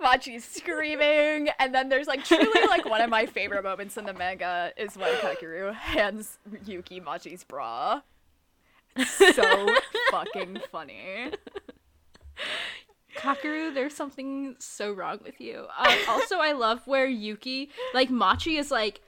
Machi's 0.00 0.44
screaming, 0.44 1.50
and 1.58 1.74
then 1.74 1.88
there's 1.90 2.06
like 2.06 2.24
truly 2.24 2.66
like 2.68 2.88
one 2.88 3.02
of 3.02 3.10
my 3.10 3.26
favorite 3.26 3.64
moments 3.64 3.96
in 3.96 4.04
the 4.04 4.14
manga 4.14 4.72
is 4.76 4.96
when 4.96 5.12
Kakeru 5.16 5.74
hands 5.74 6.38
Yuki 6.64 7.00
Machi's 7.00 7.44
bra. 7.44 8.00
So 8.96 9.68
fucking 10.10 10.60
funny. 10.72 11.32
Kakeru, 13.16 13.74
there's 13.74 13.94
something 13.94 14.56
so 14.58 14.92
wrong 14.92 15.18
with 15.22 15.40
you. 15.40 15.66
Um, 15.78 15.94
also, 16.08 16.38
I 16.38 16.52
love 16.52 16.86
where 16.86 17.06
Yuki, 17.06 17.70
like 17.92 18.10
Machi, 18.10 18.56
is 18.56 18.70
like 18.70 19.00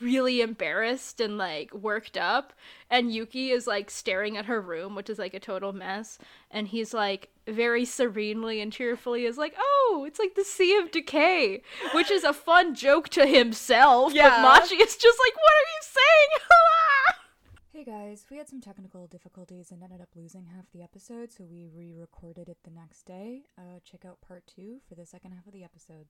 really 0.00 0.40
embarrassed 0.40 1.20
and 1.20 1.38
like 1.38 1.72
worked 1.74 2.16
up, 2.16 2.52
and 2.90 3.12
Yuki 3.12 3.50
is 3.50 3.66
like 3.66 3.90
staring 3.90 4.36
at 4.36 4.46
her 4.46 4.60
room, 4.60 4.94
which 4.94 5.10
is 5.10 5.18
like 5.18 5.34
a 5.34 5.40
total 5.40 5.72
mess, 5.72 6.18
and 6.50 6.68
he's 6.68 6.94
like 6.94 7.28
very 7.46 7.84
serenely 7.84 8.60
and 8.60 8.72
cheerfully 8.72 9.24
is 9.24 9.38
like, 9.38 9.54
"Oh, 9.58 10.04
it's 10.06 10.18
like 10.18 10.34
the 10.34 10.44
Sea 10.44 10.76
of 10.78 10.90
Decay," 10.90 11.62
which 11.94 12.10
is 12.10 12.24
a 12.24 12.32
fun 12.32 12.74
joke 12.74 13.08
to 13.10 13.26
himself. 13.26 14.14
Yeah. 14.14 14.28
But 14.28 14.42
Machi 14.42 14.76
is 14.76 14.96
just 14.96 15.18
like, 15.18 15.34
"What 15.34 15.52
are 15.52 15.70
you 15.70 15.80
saying?" 15.82 16.28
Hey 17.74 17.84
guys, 17.84 18.26
we 18.30 18.36
had 18.36 18.48
some 18.48 18.60
technical 18.60 19.06
difficulties 19.08 19.72
and 19.72 19.82
ended 19.82 20.00
up 20.00 20.10
losing 20.14 20.44
half 20.44 20.70
the 20.72 20.82
episode, 20.82 21.32
so 21.32 21.42
we 21.42 21.66
re 21.74 21.92
recorded 21.92 22.48
it 22.48 22.58
the 22.62 22.70
next 22.70 23.06
day. 23.06 23.44
Uh, 23.58 23.80
check 23.82 24.04
out 24.04 24.20
part 24.20 24.44
two 24.46 24.76
for 24.86 24.94
the 24.94 25.04
second 25.06 25.32
half 25.32 25.46
of 25.46 25.52
the 25.52 25.64
episode. 25.64 25.96